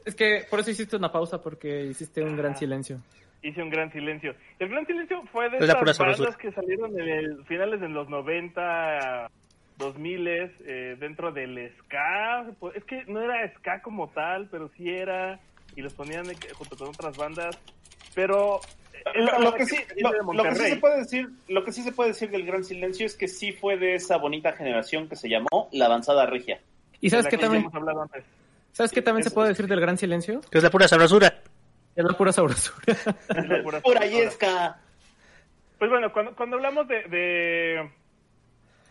Es 0.05 0.16
que 0.16 0.47
por 0.49 0.62
eso 0.62 0.72
hiciste 0.72 0.95
una 0.95 1.12
pausa, 1.12 1.41
porque 1.41 1.84
hiciste 1.84 2.24
un 2.24 2.38
gran 2.38 2.55
silencio. 2.55 3.01
Hice 3.41 3.61
un 3.61 3.69
gran 3.69 3.91
silencio. 3.91 4.35
El 4.59 4.69
gran 4.69 4.85
silencio 4.85 5.23
fue 5.31 5.49
de 5.49 5.57
Es 5.57 5.67
la 5.67 5.79
pura 5.79 5.91
esas 5.91 5.99
bandas 5.99 6.17
sabrosura. 6.17 6.38
que 6.38 6.51
salieron 6.51 6.99
en 6.99 7.07
el 7.07 7.45
finales 7.45 7.79
de 7.79 7.89
los 7.89 8.09
90, 8.09 9.29
2000 9.77 10.27
eh, 10.27 10.97
dentro 10.99 11.31
del 11.31 11.71
ska. 11.77 12.45
Es 12.73 12.83
que 12.83 13.05
no 13.05 13.21
era 13.21 13.47
ska 13.55 13.81
como 13.81 14.09
tal, 14.09 14.47
pero 14.49 14.69
sí 14.75 14.89
era. 14.89 15.39
Y 15.75 15.81
los 15.81 15.93
ponían 15.93 16.25
junto 16.53 16.75
con 16.75 16.89
otras 16.89 17.15
bandas. 17.17 17.57
Pero. 18.15 18.59
Lo, 19.13 19.25
esta 19.25 19.39
lo 19.39 19.53
que 19.53 19.65
sí, 19.65 19.77
lo, 19.99 20.11
de 20.11 20.17
lo 20.17 20.19
que 20.19 20.19
sí 20.19 20.23
Monterrey. 20.23 20.71
se 20.71 20.77
puede 20.77 20.97
decir, 20.97 21.29
lo 21.47 21.63
que 21.63 21.71
sí 21.71 21.83
se 21.83 21.91
puede 21.91 22.09
decir 22.09 22.29
del 22.29 22.45
Gran 22.45 22.65
Silencio 22.65 23.05
es 23.05 23.15
que 23.15 23.27
sí 23.27 23.53
fue 23.53 23.77
de 23.77 23.95
esa 23.95 24.17
bonita 24.17 24.51
generación 24.51 25.07
que 25.07 25.15
se 25.15 25.29
llamó 25.29 25.69
la 25.71 25.85
avanzada 25.85 26.25
regia. 26.25 26.59
¿Y 26.99 27.09
sabes 27.09 27.27
que 27.27 27.38
también, 27.38 27.63
hemos 27.63 27.75
hablado 27.75 28.01
antes. 28.01 28.25
sabes 28.73 28.91
qué 28.91 29.01
también 29.01 29.23
se 29.23 29.31
puede 29.31 29.49
decir 29.49 29.67
del 29.67 29.79
gran 29.79 29.97
silencio? 29.97 30.41
Que 30.51 30.57
es 30.57 30.63
la 30.63 30.71
pura 30.71 30.88
sabrosura. 30.88 31.41
Es 31.98 32.06
la 32.06 32.14
pura 32.18 32.32
sabrosura. 32.32 32.78
Es 32.88 33.06
la 33.50 33.62
pura 33.64 33.82
sabrosura. 33.82 34.06
yesca. 34.08 34.80
Pues 35.78 35.89
bueno, 35.91 36.14
cuando, 36.14 36.34
cuando 36.36 36.56
hablamos 36.56 36.88
de, 36.88 37.04
de, 37.04 37.89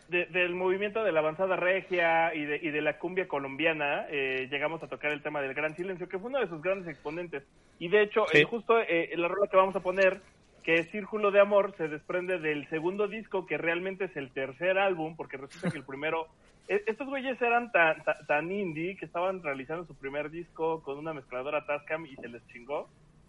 de- 0.08 0.26
del 0.26 0.54
movimiento 0.54 1.02
de 1.02 1.12
la 1.12 1.20
avanzada 1.20 1.56
regia 1.56 2.34
y 2.34 2.44
de, 2.44 2.56
y 2.62 2.70
de 2.70 2.80
la 2.82 2.98
cumbia 2.98 3.26
colombiana, 3.26 4.06
eh, 4.10 4.48
llegamos 4.50 4.82
a 4.82 4.88
tocar 4.88 5.10
el 5.12 5.22
tema 5.22 5.40
del 5.40 5.54
Gran 5.54 5.74
Silencio, 5.74 6.08
que 6.08 6.18
fue 6.18 6.28
uno 6.30 6.40
de 6.40 6.48
sus 6.48 6.60
grandes 6.62 6.88
exponentes. 6.88 7.42
Y 7.78 7.88
de 7.88 8.02
hecho, 8.02 8.26
Sí. 8.30 8.38
eh, 8.38 8.44
justo 8.44 8.78
eh, 8.80 9.10
la 9.16 9.28
rola 9.28 9.48
que 9.50 9.56
vamos 9.56 9.74
a 9.76 9.80
poner, 9.80 10.20
que 10.62 10.74
es 10.74 10.90
Círculo 10.90 11.30
de 11.30 11.40
Amor, 11.40 11.74
se 11.76 11.88
desprende 11.88 12.38
del 12.38 12.68
segundo 12.68 13.06
disco, 13.08 13.46
que 13.46 13.56
realmente 13.56 14.04
es 14.04 14.16
el 14.16 14.30
tercer 14.32 14.78
álbum, 14.78 15.16
porque 15.16 15.36
resulta 15.36 15.70
que 15.70 15.78
el 15.78 15.84
primero... 15.84 16.26
eh, 16.68 16.82
Estos 16.86 17.08
güeyes 17.08 17.40
eran 17.40 17.70
tan, 17.72 18.02
tan, 18.04 18.26
tan 18.26 18.50
indie 18.52 18.96
que 18.96 19.04
estaban 19.06 19.42
realizando 19.42 19.84
su 19.86 19.94
primer 19.94 20.30
disco 20.30 20.82
con 20.82 20.98
una 20.98 21.12
mezcladora 21.14 21.64
Tascam 21.66 22.06
y 22.06 22.14
se 22.16 22.28
les 22.28 22.46
chingó 22.48 22.88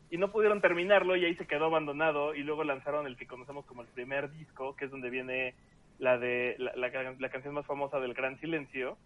y 0.10 0.18
no 0.18 0.32
pudieron 0.32 0.62
terminarlo 0.62 1.16
y 1.16 1.26
ahí 1.26 1.36
se 1.36 1.46
quedó 1.48 1.66
abandonado 1.66 2.34
y 2.34 2.44
luego 2.44 2.64
lanzaron 2.64 3.08
el 3.08 3.18
que 3.18 3.28
conocemos 3.28 3.66
como 3.66 3.82
el 3.82 3.88
primer 3.90 4.32
disco, 4.32 4.76
que 4.76 4.86
es 4.86 4.92
donde 4.92 5.10
viene 5.10 5.54
la 6.00 6.18
de 6.18 6.56
la, 6.60 6.74
la- 6.76 7.16
la 7.20 7.30
canción 7.30 7.54
más 7.54 7.66
famosa 7.66 8.00
del 8.00 8.14
Gran 8.14 8.40
Silencio. 8.40 8.98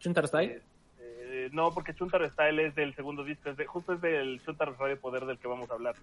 Chuntar 0.00 0.26
Style. 0.28 0.60
Eh, 1.00 1.48
no, 1.52 1.72
porque 1.72 1.94
Chuntar 1.94 2.28
Style 2.30 2.58
es 2.66 2.74
del 2.74 2.94
segundo 2.94 3.24
disco, 3.24 3.48
es 3.50 3.56
de, 3.56 3.66
justo 3.66 3.94
es 3.94 4.00
del 4.00 4.40
Chuntar 4.44 4.74
Radio 4.78 5.00
Poder 5.00 5.24
del 5.24 5.38
que 5.38 5.48
vamos 5.48 5.70
a 5.70 5.74
hablar. 5.74 5.94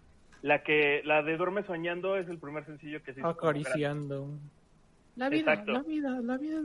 La 0.42 0.64
que 0.64 1.02
la 1.06 1.22
de 1.22 1.38
Duerme 1.38 1.64
Soñando 1.64 2.18
es 2.18 2.28
el 2.28 2.40
primer 2.40 2.66
sencillo 2.66 3.04
que 3.04 3.14
se 3.14 3.20
hizo 3.20 3.28
gran- 3.36 3.38
Acariciando. 3.38 4.28
La 5.16 5.30
vida, 5.30 5.52
Exacto. 5.54 5.72
la 5.74 5.82
vida, 5.84 6.10
la 6.22 6.38
vida. 6.38 6.60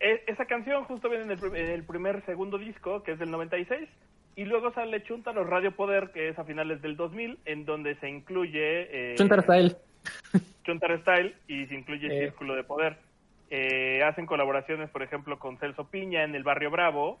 E- 0.00 0.24
esa 0.26 0.46
canción 0.46 0.84
justo 0.84 1.08
viene 1.08 1.24
en 1.24 1.30
el, 1.32 1.38
prim- 1.38 1.54
en 1.56 1.68
el 1.70 1.84
primer 1.84 2.24
segundo 2.24 2.56
disco, 2.58 3.02
que 3.02 3.12
es 3.12 3.18
del 3.18 3.30
96, 3.30 3.88
y 4.36 4.44
luego 4.46 4.72
sale 4.72 5.02
Chuntaro 5.02 5.44
Radio 5.44 5.72
Poder, 5.72 6.10
que 6.12 6.28
es 6.28 6.38
a 6.38 6.44
finales 6.44 6.80
del 6.80 6.96
2000, 6.96 7.38
en 7.44 7.64
donde 7.66 7.96
se 7.96 8.08
incluye... 8.08 9.12
eh, 9.12 9.14
Chuntar 9.16 9.42
Style. 9.42 9.76
Chuntar 10.64 10.98
Style 11.02 11.34
y 11.48 11.66
se 11.66 11.74
incluye 11.74 12.06
Eh. 12.06 12.20
Círculo 12.28 12.54
de 12.54 12.64
Poder. 12.64 12.96
Eh, 13.50 14.02
hacen 14.04 14.26
colaboraciones, 14.26 14.88
por 14.90 15.02
ejemplo, 15.02 15.38
con 15.38 15.58
Celso 15.58 15.88
Piña 15.88 16.22
en 16.24 16.34
el 16.34 16.44
Barrio 16.44 16.70
Bravo, 16.70 17.18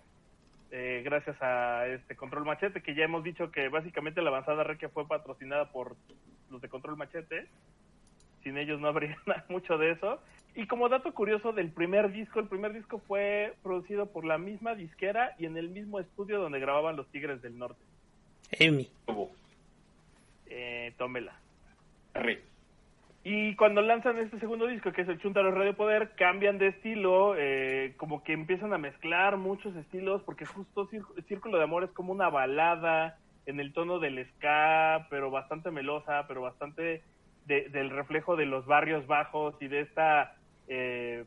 eh, 0.70 1.02
gracias 1.04 1.36
a 1.42 1.86
este 1.88 2.14
Control 2.14 2.44
Machete, 2.44 2.80
que 2.82 2.94
ya 2.94 3.04
hemos 3.04 3.24
dicho 3.24 3.50
que 3.50 3.68
básicamente 3.68 4.22
la 4.22 4.28
avanzada 4.30 4.62
requia 4.62 4.88
fue 4.88 5.06
patrocinada 5.08 5.70
por 5.72 5.96
los 6.50 6.62
de 6.62 6.68
Control 6.68 6.96
Machete. 6.96 7.46
Sin 8.42 8.56
ellos 8.58 8.80
no 8.80 8.88
habría 8.88 9.16
nada- 9.26 9.44
mucho 9.48 9.78
de 9.78 9.92
eso. 9.92 10.20
Y 10.54 10.66
como 10.66 10.88
dato 10.88 11.12
curioso 11.14 11.52
del 11.52 11.70
primer 11.70 12.10
disco, 12.10 12.40
el 12.40 12.48
primer 12.48 12.72
disco 12.72 12.98
fue 13.06 13.54
producido 13.62 14.06
por 14.06 14.24
la 14.24 14.36
misma 14.38 14.74
disquera 14.74 15.34
y 15.38 15.46
en 15.46 15.56
el 15.56 15.68
mismo 15.68 16.00
estudio 16.00 16.40
donde 16.40 16.58
grababan 16.58 16.96
los 16.96 17.06
Tigres 17.10 17.40
del 17.40 17.56
Norte. 17.56 17.80
Emi. 18.52 18.90
Eh, 20.46 20.92
tómela. 20.98 21.34
Arre. 22.14 22.42
Y 23.22 23.54
cuando 23.56 23.82
lanzan 23.82 24.18
este 24.18 24.40
segundo 24.40 24.66
disco, 24.66 24.92
que 24.92 25.02
es 25.02 25.08
el 25.08 25.20
Chuntaro 25.20 25.50
Radio 25.52 25.76
Poder, 25.76 26.12
cambian 26.16 26.56
de 26.58 26.68
estilo, 26.68 27.34
eh, 27.36 27.92
como 27.98 28.24
que 28.24 28.32
empiezan 28.32 28.72
a 28.72 28.78
mezclar 28.78 29.36
muchos 29.36 29.76
estilos, 29.76 30.22
porque 30.22 30.46
justo 30.46 30.88
Cír- 30.88 31.24
Círculo 31.28 31.58
de 31.58 31.64
Amor 31.64 31.84
es 31.84 31.90
como 31.90 32.12
una 32.12 32.30
balada 32.30 33.18
en 33.46 33.60
el 33.60 33.72
tono 33.74 33.98
del 33.98 34.26
ska, 34.30 35.06
pero 35.10 35.30
bastante 35.30 35.70
melosa, 35.70 36.24
pero 36.26 36.40
bastante 36.40 37.02
de- 37.46 37.68
del 37.68 37.90
reflejo 37.90 38.36
de 38.36 38.46
los 38.46 38.66
barrios 38.66 39.06
bajos 39.06 39.54
y 39.60 39.68
de 39.68 39.80
esta, 39.80 40.34
eh, 40.68 41.24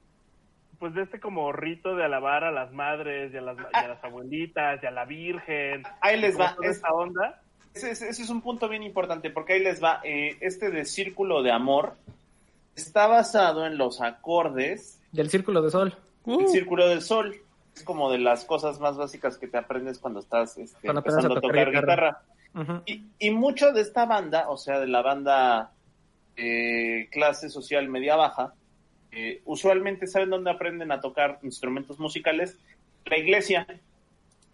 pues 0.79 0.93
de 0.93 1.03
este 1.03 1.19
como 1.19 1.51
rito 1.51 1.95
de 1.95 2.03
alabar 2.05 2.43
a 2.43 2.51
las 2.51 2.71
madres 2.73 3.33
y 3.33 3.37
a 3.37 3.41
las, 3.41 3.57
y 3.57 3.75
a 3.77 3.87
las 3.87 4.03
abuelitas 4.03 4.81
y 4.81 4.85
a 4.85 4.91
la 4.91 5.05
Virgen. 5.05 5.83
Ahí 6.01 6.19
les 6.19 6.39
va. 6.39 6.55
toda 6.55 6.67
Es- 6.69 6.77
esta 6.77 6.93
onda. 6.93 7.41
Ese, 7.73 7.91
ese- 7.91 8.09
ese 8.09 8.21
es 8.23 8.29
un 8.29 8.41
punto 8.41 8.69
bien 8.69 8.83
importante 8.83 9.29
porque 9.31 9.53
ahí 9.53 9.63
les 9.63 9.83
va. 9.83 9.99
eh, 10.03 10.37
este 10.41 10.69
de 10.69 10.85
Círculo 10.85 11.41
de 11.41 11.51
Amor 11.51 11.95
está 12.75 13.07
basado 13.07 13.65
en 13.65 13.77
los 13.77 14.01
acordes 14.01 14.99
Del 15.11 15.29
Círculo 15.29 15.61
de 15.61 15.71
Sol. 15.71 15.95
del 16.25 16.47
Círculo 16.47 16.87
del 16.87 17.01
Sol. 17.01 17.35
Es 17.75 17.83
como 17.83 18.11
de 18.11 18.19
las 18.19 18.45
cosas 18.45 18.79
más 18.79 18.97
básicas 18.97 19.37
que 19.39 19.47
te 19.47 19.57
aprendes 19.57 19.97
cuando 19.97 20.19
estás 20.19 20.57
este, 20.59 20.79
Cuando 20.83 20.99
empezando 21.01 21.33
a 21.37 21.41
tocar 21.41 21.65
tocar 21.65 21.81
guitarra. 21.81 22.21
Y, 22.85 23.05
y 23.17 23.31
mucho 23.31 23.71
de 23.71 23.81
esta 23.81 24.05
banda, 24.05 24.47
o 24.49 24.57
sea, 24.57 24.79
de 24.79 24.85
la 24.87 25.01
banda 25.01 25.71
eh, 26.37 27.07
clase 27.11 27.49
social 27.49 27.87
media 27.89 28.15
baja, 28.15 28.53
eh, 29.11 29.41
usualmente 29.45 30.07
saben 30.07 30.29
dónde 30.29 30.49
aprenden 30.51 30.91
a 30.91 30.99
tocar 31.01 31.39
instrumentos 31.43 31.99
musicales, 31.99 32.57
la 33.05 33.17
iglesia. 33.17 33.67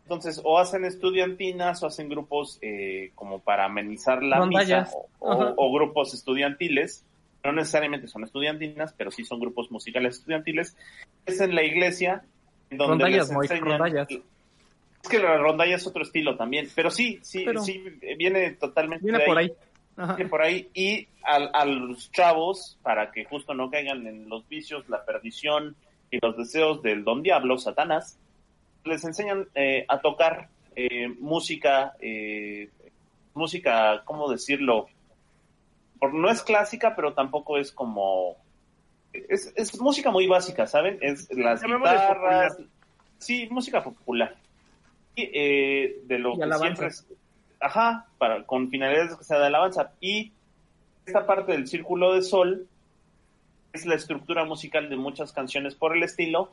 Entonces, 0.04 0.42
o 0.44 0.58
hacen 0.58 0.86
estudiantinas 0.86 1.84
o 1.84 1.88
hacen 1.88 2.10
grupos 2.10 2.58
eh, 2.62 3.12
como 3.16 3.40
para 3.40 3.66
amenizar 3.66 4.24
la 4.24 4.44
misa, 4.46 4.90
o, 4.94 5.08
o- 5.20 5.32
Ajá. 5.32 5.54
o 5.56 5.72
grupos 5.74 6.14
estudiantiles. 6.14 7.06
No 7.44 7.54
necesariamente 7.54 8.08
son 8.08 8.24
estudiantinas, 8.26 8.94
pero 8.98 9.12
sí 9.12 9.24
son 9.24 9.40
grupos 9.40 9.72
musicales 9.72 10.18
estudiantiles. 10.18 10.76
Es 11.26 11.40
en 11.40 11.56
la 11.56 11.64
iglesia 11.64 12.24
donde 12.70 13.06
Rondallas, 13.06 13.30
les 13.30 13.52
enseñan-. 13.52 14.08
Es 15.02 15.08
que 15.10 15.20
la 15.20 15.38
rondalla 15.38 15.76
es 15.78 15.88
otro 15.88 16.02
estilo 16.04 16.36
también, 16.36 16.68
pero 16.76 16.92
sí, 16.92 17.20
sí, 17.22 17.44
Pero- 17.46 17.62
sí, 17.64 17.82
viene 18.18 18.52
totalmente 18.56 19.06
Viene 19.06 19.20
de 19.20 19.26
por 19.26 19.38
ahí. 19.38 19.54
Ajá. 20.00 20.18
por 20.30 20.42
ahí 20.42 20.70
y 20.74 21.08
al- 21.24 21.52
a, 21.54 21.66
los 21.66 22.10
chavos 22.12 22.78
para 22.82 23.12
que 23.12 23.26
justo 23.26 23.54
no 23.54 23.70
caigan 23.70 24.08
en 24.08 24.30
los 24.30 24.48
vicios, 24.48 24.88
la 24.88 25.04
perdición 25.04 25.76
y 26.10 26.20
los 26.22 26.38
deseos 26.38 26.82
del 26.82 27.04
don 27.04 27.22
diablo, 27.22 27.58
Satanás, 27.58 28.18
les 28.86 29.04
enseñan 29.04 29.48
eh, 29.56 29.86
a 29.90 30.00
tocar 30.00 30.48
eh, 30.76 31.08
música, 31.20 31.94
eh, 32.00 32.70
música, 33.34 34.02
¿cómo 34.06 34.30
decirlo? 34.32 34.88
Por- 36.00 36.14
no 36.14 36.30
es 36.32 36.42
clásica, 36.44 36.96
pero 36.96 37.14
tampoco 37.14 37.58
es 37.58 37.72
como... 37.72 38.38
Es, 39.12 39.52
es 39.56 39.80
música 39.82 40.12
muy 40.12 40.28
básica, 40.28 40.66
¿saben? 40.66 40.98
Es 41.02 41.28
las 41.36 41.62
guitarras... 41.62 42.58
Sí, 43.18 43.48
música 43.52 43.84
popular. 43.84 44.36
Y 45.16 45.24
eh, 45.34 46.00
de 46.06 46.20
lo 46.20 46.36
Y 46.36 46.40
que 46.40 46.46
siempre 46.54 46.88
Ajá, 47.60 48.08
para, 48.18 48.46
con 48.46 48.70
finalidades 48.70 49.16
que 49.16 49.24
sea 49.24 49.40
de 49.40 49.48
alabanza. 49.48 49.92
Y 50.00 50.32
esta 51.06 51.26
parte 51.26 51.52
del 51.52 51.68
Círculo 51.68 52.14
de 52.14 52.22
Sol 52.22 52.68
es 53.74 53.86
la 53.86 53.96
estructura 53.96 54.46
musical 54.46 54.90
de 54.90 54.96
muchas 54.96 55.34
canciones 55.34 55.76
por 55.76 55.96
el 55.96 56.04
estilo. 56.04 56.52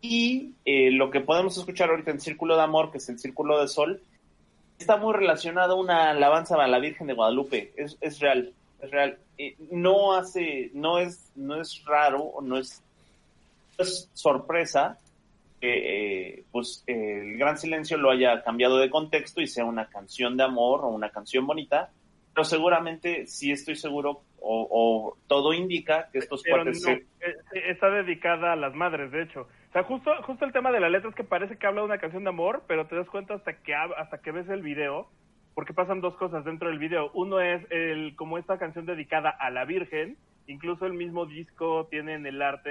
Y 0.00 0.52
eh, 0.64 0.90
lo 0.90 1.10
que 1.10 1.20
podemos 1.20 1.56
escuchar 1.56 1.90
ahorita 1.90 2.10
en 2.10 2.20
Círculo 2.20 2.56
de 2.56 2.62
Amor, 2.62 2.92
que 2.92 2.98
es 2.98 3.08
el 3.08 3.18
Círculo 3.18 3.60
de 3.60 3.68
Sol, 3.68 4.00
está 4.78 4.96
muy 4.96 5.14
relacionado 5.14 5.74
a 5.74 5.80
una 5.80 6.10
alabanza 6.10 6.62
a 6.62 6.68
la 6.68 6.78
Virgen 6.78 7.06
de 7.06 7.14
Guadalupe. 7.14 7.72
Es, 7.76 7.96
es 8.00 8.20
real, 8.20 8.52
es 8.80 8.90
real. 8.90 9.18
Eh, 9.38 9.56
no 9.70 10.14
hace, 10.14 10.70
no 10.74 10.98
es, 10.98 11.30
no 11.34 11.60
es 11.60 11.82
raro, 11.84 12.34
no 12.42 12.58
es, 12.58 12.82
es 13.78 14.08
sorpresa 14.14 14.98
que 15.60 16.30
eh, 16.38 16.44
pues 16.52 16.84
eh, 16.86 17.20
el 17.22 17.38
gran 17.38 17.56
silencio 17.58 17.96
lo 17.96 18.10
haya 18.10 18.42
cambiado 18.42 18.78
de 18.78 18.90
contexto 18.90 19.40
y 19.40 19.46
sea 19.46 19.64
una 19.64 19.88
canción 19.88 20.36
de 20.36 20.44
amor 20.44 20.80
o 20.84 20.88
una 20.88 21.10
canción 21.10 21.46
bonita, 21.46 21.90
pero 22.34 22.44
seguramente 22.44 23.26
sí 23.26 23.50
estoy 23.50 23.76
seguro 23.76 24.22
o, 24.38 24.68
o 24.70 25.16
todo 25.26 25.52
indica 25.54 26.08
que 26.12 26.18
estos 26.18 26.42
Pero 26.42 26.56
cuates 26.58 26.82
no, 26.82 26.90
se- 26.94 27.06
eh, 27.26 27.70
está 27.70 27.88
dedicada 27.90 28.52
a 28.52 28.56
las 28.56 28.74
madres, 28.74 29.10
de 29.10 29.22
hecho. 29.22 29.42
O 29.42 29.72
sea, 29.72 29.82
justo, 29.84 30.10
justo 30.22 30.44
el 30.44 30.52
tema 30.52 30.70
de 30.72 30.80
la 30.80 30.88
letra 30.88 31.08
es 31.10 31.16
que 31.16 31.24
parece 31.24 31.56
que 31.56 31.66
habla 31.66 31.80
de 31.80 31.86
una 31.86 31.98
canción 31.98 32.24
de 32.24 32.30
amor, 32.30 32.62
pero 32.68 32.86
te 32.86 32.96
das 32.96 33.08
cuenta 33.08 33.34
hasta 33.34 33.54
que 33.62 33.74
hasta 33.74 34.18
que 34.18 34.32
ves 34.32 34.48
el 34.48 34.62
video, 34.62 35.08
porque 35.54 35.72
pasan 35.74 36.00
dos 36.02 36.14
cosas 36.16 36.44
dentro 36.44 36.68
del 36.68 36.78
video. 36.78 37.10
Uno 37.14 37.40
es 37.40 37.62
el 37.70 38.14
como 38.16 38.36
esta 38.38 38.58
canción 38.58 38.84
dedicada 38.86 39.30
a 39.30 39.50
la 39.50 39.64
Virgen, 39.64 40.16
incluso 40.46 40.86
el 40.86 40.92
mismo 40.92 41.26
disco 41.26 41.86
tiene 41.90 42.14
en 42.14 42.26
el 42.26 42.40
arte 42.42 42.70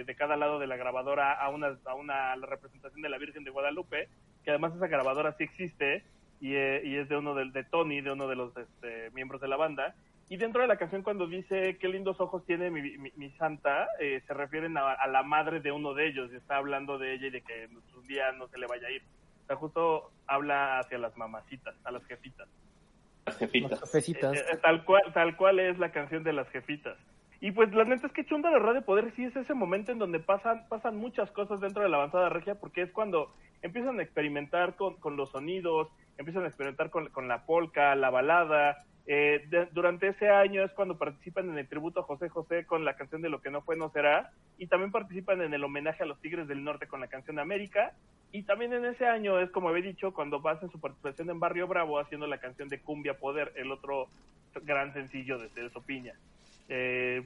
eh, 0.00 0.04
de 0.04 0.14
cada 0.16 0.36
lado 0.36 0.58
de 0.58 0.66
la 0.66 0.76
grabadora 0.76 1.32
a 1.32 1.48
una, 1.50 1.78
a 1.84 1.94
una 1.94 2.34
representación 2.36 3.02
de 3.02 3.08
la 3.08 3.18
Virgen 3.18 3.44
de 3.44 3.50
Guadalupe, 3.50 4.08
que 4.44 4.50
además 4.50 4.74
esa 4.76 4.86
grabadora 4.88 5.32
sí 5.38 5.44
existe 5.44 6.04
y, 6.40 6.54
eh, 6.54 6.82
y 6.84 6.96
es 6.96 7.08
de 7.08 7.16
uno 7.16 7.34
de, 7.34 7.50
de 7.50 7.64
Tony, 7.64 8.00
de 8.00 8.12
uno 8.12 8.28
de 8.28 8.36
los 8.36 8.56
este, 8.56 9.10
miembros 9.12 9.40
de 9.40 9.48
la 9.48 9.56
banda. 9.56 9.94
Y 10.28 10.38
dentro 10.38 10.60
de 10.62 10.66
la 10.68 10.76
canción 10.76 11.02
cuando 11.02 11.28
dice 11.28 11.78
qué 11.78 11.88
lindos 11.88 12.20
ojos 12.20 12.44
tiene 12.44 12.70
mi, 12.70 12.82
mi- 12.98 13.12
mi 13.16 13.30
santa, 13.32 13.86
eh, 14.00 14.22
se 14.26 14.34
refieren 14.34 14.76
a, 14.76 14.92
a 14.92 15.06
la 15.06 15.22
madre 15.22 15.60
de 15.60 15.70
uno 15.70 15.94
de 15.94 16.08
ellos 16.08 16.30
y 16.32 16.36
está 16.36 16.56
hablando 16.56 16.98
de 16.98 17.14
ella 17.14 17.28
y 17.28 17.30
de 17.30 17.42
que 17.42 17.68
un 17.96 18.06
día 18.08 18.32
no 18.32 18.48
se 18.48 18.58
le 18.58 18.66
vaya 18.66 18.88
a 18.88 18.90
ir. 18.90 19.02
O 19.44 19.46
sea, 19.46 19.56
justo 19.56 20.10
habla 20.26 20.80
hacia 20.80 20.98
las 20.98 21.16
mamacitas, 21.16 21.76
a 21.84 21.92
las 21.92 22.04
jefitas. 22.06 22.48
Las 23.26 23.36
jefitas. 23.36 23.80
Cafecitas. 23.80 24.36
Eh, 24.36 24.44
eh, 24.52 24.56
tal 24.62 24.84
cual 24.84 25.02
tal 25.12 25.36
cual 25.36 25.60
es 25.60 25.78
la 25.78 25.90
canción 25.90 26.22
de 26.22 26.32
las 26.32 26.48
jefitas. 26.50 26.96
Y 27.40 27.50
pues 27.50 27.72
la 27.74 27.84
neta 27.84 28.06
es 28.06 28.12
que 28.12 28.24
Chunda 28.24 28.50
de 28.50 28.58
Radio 28.58 28.82
Poder 28.82 29.12
sí 29.14 29.24
es 29.24 29.36
ese 29.36 29.52
momento 29.52 29.92
en 29.92 29.98
donde 29.98 30.20
pasan 30.20 30.66
pasan 30.68 30.96
muchas 30.96 31.30
cosas 31.32 31.60
dentro 31.60 31.82
de 31.82 31.88
la 31.88 31.98
avanzada 31.98 32.28
regia 32.30 32.54
porque 32.54 32.82
es 32.82 32.90
cuando 32.92 33.34
empiezan 33.62 33.98
a 33.98 34.02
experimentar 34.02 34.76
con, 34.76 34.94
con 34.96 35.16
los 35.16 35.30
sonidos, 35.30 35.88
empiezan 36.16 36.44
a 36.44 36.48
experimentar 36.48 36.90
con, 36.90 37.08
con 37.10 37.28
la 37.28 37.44
polka, 37.44 37.94
la 37.94 38.10
balada. 38.10 38.84
Eh, 39.08 39.48
durante 39.72 40.08
ese 40.08 40.28
año 40.28 40.64
es 40.64 40.72
cuando 40.72 40.98
participan 40.98 41.48
en 41.48 41.58
el 41.58 41.68
tributo 41.68 42.02
José 42.02 42.28
José 42.28 42.66
con 42.66 42.84
la 42.84 42.96
canción 42.96 43.22
de 43.22 43.28
Lo 43.28 43.40
que 43.40 43.50
no 43.50 43.62
fue 43.62 43.76
no 43.76 43.90
será. 43.90 44.30
Y 44.58 44.66
también 44.66 44.90
participan 44.92 45.42
en 45.42 45.54
el 45.54 45.62
homenaje 45.64 46.02
a 46.02 46.06
los 46.06 46.20
Tigres 46.20 46.48
del 46.48 46.64
Norte 46.64 46.86
con 46.86 47.00
la 47.00 47.06
canción 47.08 47.38
América. 47.38 47.92
Y 48.32 48.42
también 48.42 48.72
en 48.72 48.84
ese 48.84 49.06
año 49.06 49.38
es 49.40 49.50
como 49.50 49.68
había 49.68 49.84
dicho 49.84 50.12
cuando 50.12 50.46
hacen 50.48 50.70
su 50.70 50.80
participación 50.80 51.30
en 51.30 51.40
Barrio 51.40 51.68
Bravo 51.68 51.98
haciendo 51.98 52.26
la 52.26 52.38
canción 52.38 52.68
de 52.68 52.80
Cumbia 52.80 53.14
Poder, 53.18 53.52
el 53.56 53.70
otro 53.70 54.08
gran 54.64 54.92
sencillo 54.92 55.38
de 55.38 55.48
Celso 55.50 55.80
Piña. 55.82 56.14
Eh, 56.68 57.24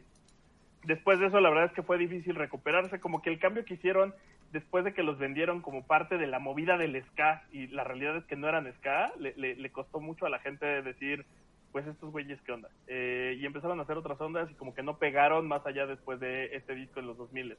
después 0.85 1.19
de 1.19 1.27
eso 1.27 1.41
la 1.41 1.49
verdad 1.49 1.67
es 1.67 1.73
que 1.73 1.83
fue 1.83 1.97
difícil 1.99 2.35
recuperarse, 2.35 3.01
como 3.01 3.23
que 3.23 3.31
el 3.31 3.39
cambio 3.39 3.65
que 3.65 3.75
hicieron 3.75 4.15
después 4.53 4.85
de 4.85 4.93
que 4.93 5.03
los 5.03 5.19
vendieron 5.19 5.63
como 5.63 5.87
parte 5.87 6.19
de 6.19 6.27
la 6.27 6.39
movida 6.41 6.77
del 6.77 7.03
ska 7.05 7.45
y 7.53 7.69
la 7.69 7.85
realidad 7.85 8.17
es 8.17 8.25
que 8.25 8.37
no 8.37 8.49
eran 8.49 8.71
ska, 8.75 9.13
le, 9.19 9.33
le- 9.37 9.57
le 9.57 9.71
costó 9.71 10.01
mucho 10.01 10.27
a 10.27 10.31
la 10.31 10.41
gente 10.41 10.67
decir, 10.83 11.25
pues 11.73 11.87
estos 11.87 12.11
güeyes 12.11 12.41
qué 12.43 12.53
onda. 12.53 12.69
Eh, 12.87 13.37
y 13.39 13.47
empezaron 13.47 13.79
a 13.79 13.85
hacer 13.85 13.97
otras 13.97 14.21
ondas 14.21 14.51
y 14.51 14.55
como 14.55 14.75
que 14.75 14.83
no 14.83 14.99
pegaron 14.99 15.47
más 15.47 15.65
allá 15.67 15.87
después 15.87 16.19
de 16.21 16.55
este 16.57 16.75
disco 16.75 17.01
en 17.01 17.07
los 17.07 17.17
2000. 17.17 17.57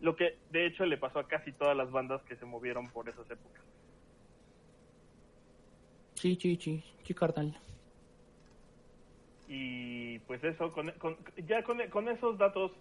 Lo 0.00 0.14
que 0.16 0.36
de 0.50 0.66
hecho 0.66 0.84
le 0.84 0.98
pasó 0.98 1.20
a 1.20 1.28
casi 1.28 1.52
todas 1.52 1.76
las 1.76 1.90
bandas 1.90 2.22
que 2.24 2.36
se 2.36 2.44
movieron 2.44 2.88
por 2.90 3.08
esas 3.08 3.30
épocas. 3.30 3.62
Sí, 6.14 6.38
sí, 6.40 6.58
sí, 6.60 6.84
sí, 7.04 7.14
carnal. 7.14 7.56
Y 9.48 10.18
pues 10.20 10.42
eso, 10.44 10.72
con, 10.72 10.90
con- 10.92 11.16
ya 11.46 11.62
con, 11.62 11.78
con 11.90 12.08
esos 12.08 12.36
datos 12.38 12.72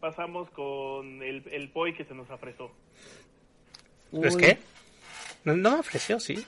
pasamos 0.00 0.48
con 0.50 1.22
el, 1.22 1.46
el 1.50 1.70
POI 1.70 1.94
que 1.94 2.04
se 2.04 2.14
nos 2.14 2.30
afresó. 2.30 2.70
¿Es 4.12 4.36
qué? 4.36 4.58
No, 5.44 5.56
no 5.56 5.72
me 5.72 5.78
ofreció, 5.80 6.20
sí. 6.20 6.44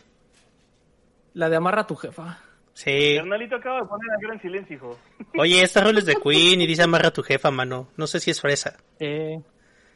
La 1.34 1.48
de 1.48 1.56
amarra 1.56 1.82
a 1.82 1.86
tu 1.86 1.96
jefa. 1.96 2.38
Sí. 2.76 3.14
Carnalito 3.16 3.56
acaba 3.56 3.80
de 3.80 3.86
poner 3.86 4.10
a 4.10 4.18
gran 4.20 4.38
silencio, 4.42 4.76
hijo. 4.76 4.98
Oye, 5.38 5.62
esta 5.62 5.80
rol 5.80 5.96
es 5.96 6.04
de 6.04 6.16
Queen 6.16 6.60
y 6.60 6.66
dice 6.66 6.82
amarra 6.82 7.08
a 7.08 7.12
tu 7.12 7.22
jefa, 7.22 7.50
mano. 7.50 7.88
No 7.96 8.06
sé 8.06 8.20
si 8.20 8.30
es 8.30 8.38
fresa. 8.40 8.76
Eh, 9.00 9.40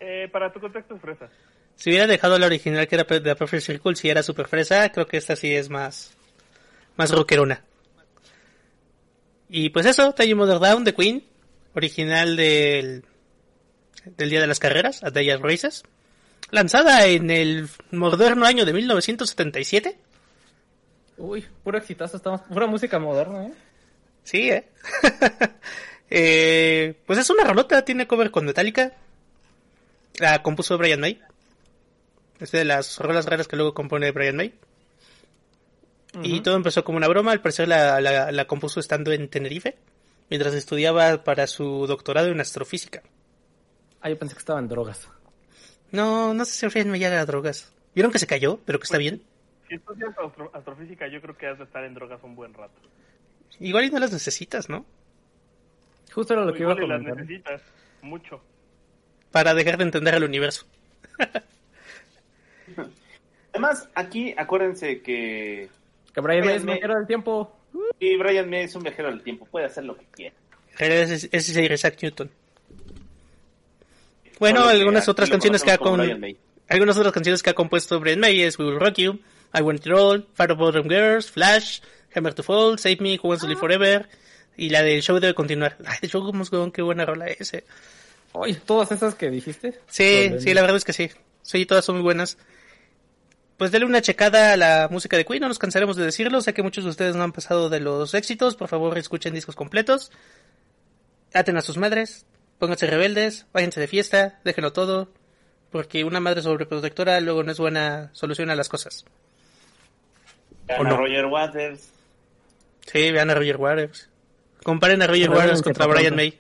Eh, 0.01 0.29
para 0.33 0.51
tu 0.51 0.61
contexto 0.61 0.95
es 0.95 1.01
fresa. 1.03 1.29
Si 1.77 1.91
hubiera 1.91 2.07
dejado 2.07 2.39
la 2.39 2.47
original 2.47 2.89
que 2.89 2.95
era 2.95 3.05
de 3.05 3.21
la 3.21 3.35
Perfect 3.35 3.63
Circle, 3.65 3.97
si 3.97 4.09
era 4.09 4.23
super 4.23 4.49
fresa, 4.49 4.91
creo 4.93 5.07
que 5.07 5.19
esta 5.19 5.37
sí 5.37 5.55
es 5.55 5.69
más, 5.69 6.17
más 6.97 7.11
rockerona. 7.11 7.63
Y 9.51 9.69
pues 9.71 9.85
eso, 9.85 10.15
Time 10.15 10.35
Mother 10.37 10.59
Down 10.59 10.85
de 10.85 10.95
Queen, 10.95 11.23
original 11.75 12.35
del, 12.37 13.05
del 14.17 14.31
Día 14.31 14.41
de 14.41 14.47
las 14.47 14.59
Carreras, 14.59 15.03
A 15.05 15.11
Day 15.11 15.31
of 15.33 15.43
Races, 15.43 15.83
lanzada 16.51 17.05
en 17.07 17.31
el 17.31 17.69
moderno 17.91 18.47
año 18.47 18.65
de 18.65 18.73
1977. 18.73 19.99
Uy, 21.21 21.47
puro 21.63 21.79
exitazo, 21.79 22.17
estamos, 22.17 22.41
pura 22.43 22.67
música 22.67 22.99
moderna, 22.99 23.47
¿eh? 23.47 23.53
Sí, 24.25 24.51
¿eh? 24.51 24.69
Eh, 26.13 26.95
Pues 27.07 27.21
es 27.21 27.31
una 27.31 27.45
rolota, 27.45 27.85
tiene 27.85 28.09
cover 28.09 28.33
con 28.33 28.45
Metallica. 28.45 28.93
La 30.19 30.43
compuso 30.43 30.77
Brian 30.77 30.99
May. 31.01 31.21
Es 32.41 32.51
de 32.51 32.65
las 32.65 32.99
rolas 32.99 33.27
raras 33.27 33.47
que 33.47 33.55
luego 33.55 33.75
compone 33.75 34.11
Brian 34.11 34.35
May. 34.37 34.53
Y 36.25 36.41
todo 36.41 36.57
empezó 36.57 36.83
como 36.83 36.99
una 36.99 37.07
broma, 37.07 37.31
al 37.31 37.41
parecer 37.41 37.69
la, 37.69 38.01
la, 38.01 38.33
la 38.33 38.45
compuso 38.47 38.81
estando 38.81 39.13
en 39.13 39.29
Tenerife, 39.29 39.77
mientras 40.29 40.55
estudiaba 40.55 41.23
para 41.23 41.47
su 41.47 41.87
doctorado 41.87 42.27
en 42.29 42.41
astrofísica. 42.41 43.03
Ah, 44.01 44.09
yo 44.11 44.19
pensé 44.19 44.35
que 44.35 44.41
estaba 44.41 44.59
en 44.59 44.67
drogas. 44.67 45.07
No, 45.93 46.35
no 46.35 46.45
sé 46.45 46.53
si 46.53 46.67
Brian 46.67 46.91
May 46.91 47.05
haga 47.05 47.25
drogas. 47.25 47.71
¿Vieron 47.95 48.11
que 48.11 48.19
se 48.19 48.27
cayó? 48.27 48.59
Pero 48.65 48.81
que 48.81 48.85
está 48.85 48.99
bien. 48.99 49.23
Si 49.71 49.77
estudias 49.77 50.11
astro- 50.19 50.51
astrofísica, 50.53 51.07
yo 51.07 51.21
creo 51.23 51.37
que 51.39 51.47
has 51.47 51.57
de 51.57 51.65
estar 51.65 51.85
en 51.85 51.95
drogas 51.95 52.21
un 52.25 52.35
buen 52.35 52.53
rato. 52.53 52.75
Igual 53.61 53.85
y 53.85 53.91
no 53.91 54.01
las 54.01 54.13
necesitas, 54.13 54.69
¿no? 54.69 54.85
Justo 56.13 56.35
era 56.35 56.45
lo 56.45 56.53
que 56.53 56.63
iba 56.63 56.73
a 56.73 56.75
Igual 56.75 56.85
y 56.85 56.89
las 56.89 56.99
comentar. 56.99 57.25
necesitas 57.25 57.63
mucho. 58.03 58.43
Para 59.31 59.55
dejar 59.55 59.77
de 59.79 59.85
entender 59.85 60.15
el 60.15 60.25
universo. 60.25 60.67
Además, 63.53 63.89
aquí 63.95 64.35
acuérdense 64.37 65.03
que 65.03 65.69
Que 66.15 66.21
Brian 66.21 66.45
May 66.47 66.57
es 66.57 66.65
May- 66.65 66.75
viajero 66.75 66.97
del 66.97 67.07
tiempo. 67.07 67.57
y 67.99 68.17
Brian 68.17 68.49
May 68.51 68.63
es 68.65 68.75
un 68.75 68.83
viajero 68.83 69.09
del 69.11 69.23
tiempo, 69.23 69.47
puede 69.47 69.67
hacer 69.67 69.85
lo 69.85 69.97
que 69.97 70.05
quiera. 70.07 70.35
Ese 70.79 71.29
es 71.31 71.49
Isaac 71.49 71.97
Newton. 72.03 72.31
Bueno, 74.39 74.65
algunas 74.65 75.09
otras 75.09 75.29
canciones 75.29 75.63
que 75.63 75.71
ha 75.71 75.79
con... 75.79 75.99
Brian. 76.01 76.37
Algunas 76.69 76.97
otras 76.97 77.13
canciones 77.13 77.43
que 77.43 77.51
ha 77.51 77.55
compuesto 77.55 77.99
Brian 78.01 78.21
May 78.21 78.43
es 78.43 78.59
We 78.59 78.65
Will 78.67 78.81
Rock 78.81 78.95
You, 78.99 79.19
I 79.53 79.63
Want 79.63 79.87
It 79.87 79.93
All, 79.93 80.27
Fire 80.35 80.55
Bottom 80.55 80.89
Girls, 80.89 81.31
Flash, 81.31 81.81
Hammer 82.15 82.33
to 82.35 82.43
Fall, 82.43 82.79
Save 82.79 82.99
Me, 83.01 83.19
Who 83.23 83.29
Wants 83.29 83.43
to 83.43 83.49
Live 83.49 83.61
Forever 83.61 84.09
y 84.57 84.71
la 84.71 84.83
del 84.83 85.03
show 85.03 85.19
debe 85.19 85.35
continuar. 85.35 85.77
Ay, 85.87 85.99
The 86.01 86.09
Show 86.09 86.33
Must 86.33 86.53
Go 86.53 86.63
On, 86.63 86.71
qué 86.73 86.83
buena 86.83 87.05
rola 87.07 87.27
es. 87.27 87.55
eh. 87.55 87.65
Oye, 88.33 88.55
todas 88.65 88.93
esas 88.93 89.15
que 89.15 89.31
dijiste. 89.31 89.81
Sí, 89.89 90.31
sí, 90.39 90.55
la 90.55 90.61
verdad 90.61 90.77
es 90.77 90.85
que 90.85 90.93
sí. 90.93 91.11
Sí, 91.43 91.67
todas 91.67 91.85
son 91.85 91.97
muy 91.97 92.03
buenas. 92.05 92.39
pues 93.57 93.73
denle 93.73 93.87
una 93.87 94.03
checada 94.03 94.53
a 94.53 94.57
la 94.57 94.89
música 94.91 95.17
de 95.17 95.25
Queen, 95.25 95.41
no 95.41 95.49
nos 95.49 95.59
cansaremos 95.59 95.97
de 95.97 96.05
decirlo, 96.05 96.41
sé 96.41 96.55
que 96.55 96.63
muchos 96.63 96.85
de 96.85 96.91
ustedes 96.91 97.17
no 97.17 97.25
han 97.25 97.33
pasado 97.33 97.69
de 97.69 97.81
los 97.81 98.15
éxitos, 98.15 98.55
por 98.57 98.69
favor 98.69 98.97
escuchen 98.99 99.35
discos 99.35 99.57
completos, 99.57 100.13
aten 101.35 101.57
a 101.57 101.61
sus 101.63 101.77
madres, 101.77 102.25
pónganse 102.59 102.87
rebeldes, 102.87 103.47
váyanse 103.53 103.81
de 103.81 103.89
fiesta, 103.89 104.41
déjenlo 104.45 104.73
todo, 104.73 105.13
porque 105.71 106.05
una 106.05 106.21
madre 106.21 106.43
sobreprotectora 106.43 107.21
luego 107.21 107.43
no 107.43 107.53
es 107.53 107.59
buena 107.59 108.11
solución 108.13 108.51
a 108.51 108.57
las 108.57 108.69
cosas. 108.69 109.05
Vean 110.79 110.87
a 110.87 110.97
Roger 110.97 111.27
Waters. 111.27 111.93
Sí, 112.87 113.11
vean 113.13 113.31
a 113.31 113.35
Roger 113.35 113.57
Waters. 113.57 114.09
Comparen 114.63 115.03
a 115.03 115.07
Roger 115.07 115.31
Waters 115.31 115.63
contra 115.63 115.87
Brian 115.87 116.15
pronto. 116.15 116.17
May. 116.17 116.39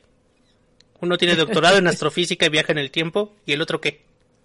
Uno 1.00 1.16
tiene 1.16 1.34
doctorado 1.34 1.78
en 1.78 1.86
astrofísica 1.86 2.46
y 2.46 2.50
viaja 2.50 2.72
en 2.72 2.78
el 2.78 2.90
tiempo, 2.90 3.32
y 3.46 3.52
el 3.52 3.62
otro 3.62 3.80
qué? 3.80 4.02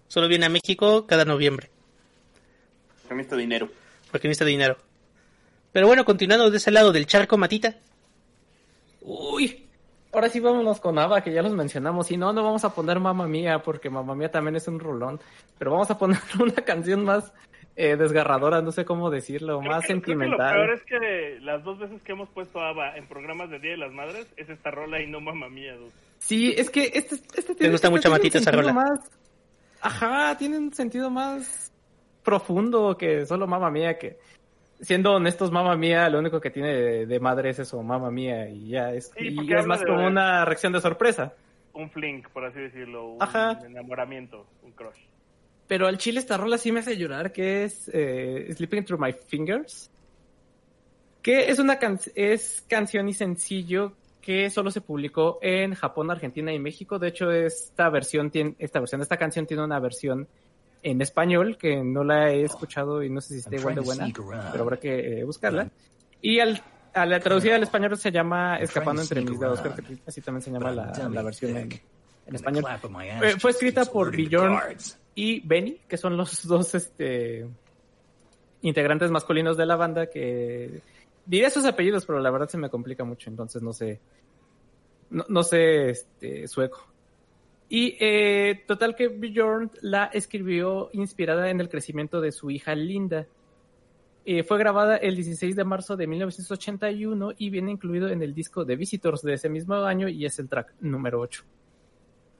Solo 0.08 0.28
viene 0.28 0.46
a 0.46 0.50
México 0.50 1.06
cada 1.06 1.26
noviembre, 1.26 1.70
Con 3.10 3.20
este 3.20 3.36
dinero. 3.36 3.70
porque 4.12 4.28
necesita 4.30 4.46
dinero. 4.46 4.78
Pero 5.74 5.88
bueno, 5.88 6.06
continuando 6.06 6.50
de 6.50 6.58
ese 6.58 6.72
lado 6.72 6.94
del 6.94 7.08
charco, 7.08 7.38
Matita. 7.38 7.76
Uy, 9.02 9.68
ahora 10.14 10.30
sí 10.30 10.40
vámonos 10.40 10.80
con 10.80 10.98
Ava, 10.98 11.22
que 11.22 11.34
ya 11.34 11.42
los 11.42 11.52
mencionamos. 11.54 12.10
Y 12.12 12.18
no, 12.18 12.32
no 12.32 12.44
vamos 12.44 12.64
a 12.64 12.74
poner 12.74 13.00
Mamma 13.02 13.28
Mía, 13.28 13.60
porque 13.60 13.90
Mamma 13.90 14.16
Mía 14.16 14.32
también 14.32 14.56
es 14.56 14.68
un 14.70 14.80
rolón. 14.80 15.20
Pero 15.58 15.72
vamos 15.72 15.90
a 15.92 15.98
poner 15.98 16.20
una 16.40 16.54
canción 16.64 17.04
más 17.04 17.34
eh, 17.78 17.96
desgarradora, 17.98 18.62
no 18.62 18.72
sé 18.72 18.86
cómo 18.86 19.10
decirlo, 19.10 19.60
Creo 19.60 19.72
más 19.72 19.82
que- 19.82 19.88
creo 19.88 20.02
que 20.02 20.06
sentimental. 20.08 20.56
lo 20.56 20.66
peor 20.66 20.74
es 20.76 20.84
que 20.84 21.40
las 21.42 21.64
dos 21.64 21.78
veces 21.80 22.02
que 22.04 22.12
hemos 22.14 22.30
puesto 22.30 22.60
ABBA 22.62 22.96
en 22.98 23.08
programas 23.08 23.50
de 23.50 23.60
Día 23.60 23.72
de 23.72 23.78
las 23.78 23.92
Madres 23.92 24.32
es 24.38 24.50
esta 24.50 24.72
rola 24.72 25.02
y 25.02 25.08
no 25.08 25.20
mamá 25.20 25.50
mía. 25.50 25.76
dude. 25.76 25.92
Sí, 26.20 26.54
es 26.58 26.70
que 26.70 26.86
este, 26.94 27.16
este 27.16 27.54
Te 27.56 27.70
gusta 27.70 27.88
este 27.88 27.90
mucho, 27.90 28.02
tiene 28.04 28.08
un 28.16 28.18
Matita, 28.20 28.38
esa 28.40 28.52
sentido 28.52 28.72
rola. 28.72 28.74
Más... 28.74 29.12
Ajá, 29.82 30.38
tiene 30.38 30.58
un 30.58 30.74
sentido 30.74 31.10
más 31.10 31.72
profundo 32.24 32.98
que 32.98 33.26
solo 33.26 33.46
Mamma 33.46 33.70
Mía, 33.70 33.98
que 34.00 34.18
siendo 34.82 35.14
honestos, 35.14 35.52
Mamma 35.52 35.76
Mía 35.76 36.10
lo 36.10 36.20
único 36.20 36.40
que 36.42 36.50
tiene 36.50 36.74
de, 36.74 37.06
de 37.06 37.20
madre 37.20 37.50
es 37.52 37.60
eso, 37.60 37.82
Mamma 37.84 38.10
Mía, 38.10 38.50
y 38.50 38.70
ya 38.70 38.92
es, 38.94 39.12
Sí, 39.18 39.36
y 39.40 39.54
es 39.54 39.66
más 39.68 39.82
de- 39.82 39.86
como 39.88 40.08
una 40.08 40.44
reacción 40.46 40.74
de 40.74 40.82
sorpresa. 40.82 41.34
Un 41.74 41.90
flink, 41.92 42.30
por 42.30 42.46
así 42.46 42.60
decirlo. 42.60 43.06
Un 43.10 43.22
Ajá. 43.22 43.60
enamoramiento, 43.66 44.48
un 44.64 44.72
crush. 44.72 44.98
Pero 45.68 45.88
al 45.88 45.98
chile 45.98 46.20
esta 46.20 46.38
rola 46.38 46.58
sí 46.58 46.72
me 46.72 46.82
hace 46.82 46.96
llorar, 46.98 47.32
que 47.32 47.64
es 47.66 47.90
eh, 47.94 48.48
Sleeping 48.56 48.86
Through 48.86 49.02
My 49.02 49.14
Fingers. 49.14 49.90
Que 51.22 51.50
es 51.50 51.58
una 51.60 51.80
can- 51.80 52.00
es 52.14 52.64
canción 52.68 53.10
y 53.10 53.14
sencillo 53.14 53.94
que 54.22 54.50
solo 54.50 54.70
se 54.72 54.82
publicó 54.82 55.40
en 55.42 55.74
Japón, 55.74 56.12
Argentina 56.12 56.54
y 56.54 56.60
México. 56.60 57.00
De 57.00 57.08
hecho, 57.10 57.32
esta 57.32 57.90
versión 57.90 58.30
tiene, 58.32 58.56
esta 58.60 58.80
versión 58.80 59.02
esta 59.02 59.18
canción 59.18 59.46
tiene 59.48 59.64
una 59.64 59.80
versión 59.80 60.28
en 60.84 61.02
español 61.02 61.58
que 61.58 61.84
no 61.84 62.04
la 62.04 62.32
he 62.32 62.44
escuchado 62.44 63.02
y 63.02 63.10
no 63.10 63.22
sé 63.22 63.34
si 63.36 63.40
está 63.40 63.56
igual 63.56 63.74
de 63.76 63.82
buena, 63.82 64.06
pero 64.52 64.64
habrá 64.64 64.78
que 64.78 65.20
eh, 65.20 65.24
buscarla. 65.24 65.70
Y 66.22 66.40
al, 66.40 66.62
a 66.94 67.06
la 67.08 67.20
traducida 67.20 67.56
al 67.56 67.64
español 67.64 67.98
se 67.98 68.12
llama 68.12 68.58
Escapando 68.60 69.02
entre 69.02 69.22
mis 69.22 69.40
dedos, 69.40 69.62
creo 69.62 69.76
que 69.76 69.98
así 70.08 70.22
también 70.22 70.42
se 70.44 70.52
llama 70.52 70.72
la, 70.72 70.92
la 71.10 71.22
versión 71.24 71.58
en, 71.58 71.70
en 72.28 72.36
español. 72.36 72.64
Eh, 73.24 73.36
fue 73.40 73.50
escrita 73.52 73.86
por 73.86 74.16
Bjorn 74.30 74.54
y 75.16 75.40
Benny, 75.40 75.80
que 75.88 75.98
son 75.98 76.18
los 76.18 76.44
dos 76.48 76.76
este, 76.76 77.48
integrantes 78.62 79.10
masculinos 79.10 79.58
de 79.58 79.66
la 79.66 79.78
banda 79.78 80.08
que 80.08 80.82
diré 81.26 81.50
sus 81.50 81.66
apellidos, 81.66 82.06
pero 82.06 82.20
la 82.20 82.30
verdad 82.30 82.50
se 82.50 82.58
me 82.58 82.70
complica 82.70 83.04
mucho, 83.04 83.30
entonces 83.30 83.64
no 83.64 83.74
sé, 83.74 84.00
no, 85.10 85.44
sé 85.44 85.90
este, 85.90 86.48
sueco. 86.48 86.86
Y 87.68 87.98
eh, 88.00 88.64
total 88.68 88.96
que 88.96 89.08
Bjorn 89.08 89.72
la 89.82 90.06
escribió 90.06 90.90
inspirada 90.94 91.50
en 91.50 91.62
el 91.62 91.70
crecimiento 91.70 92.22
de 92.22 92.32
su 92.32 92.52
hija 92.52 92.76
Linda. 92.76 93.26
Eh, 94.24 94.44
fue 94.44 94.58
grabada 94.58 94.98
el 94.98 95.16
16 95.16 95.56
de 95.56 95.64
marzo 95.64 95.96
de 95.96 96.08
1981 96.08 97.34
y 97.38 97.50
viene 97.50 97.72
incluido 97.72 98.10
en 98.10 98.22
el 98.22 98.34
disco 98.34 98.66
de 98.66 98.76
Visitors 98.76 99.22
de 99.22 99.34
ese 99.34 99.50
mismo 99.50 99.76
año 99.76 100.08
y 100.08 100.26
es 100.26 100.38
el 100.38 100.50
track 100.50 100.74
número 100.80 101.20
8. 101.22 101.44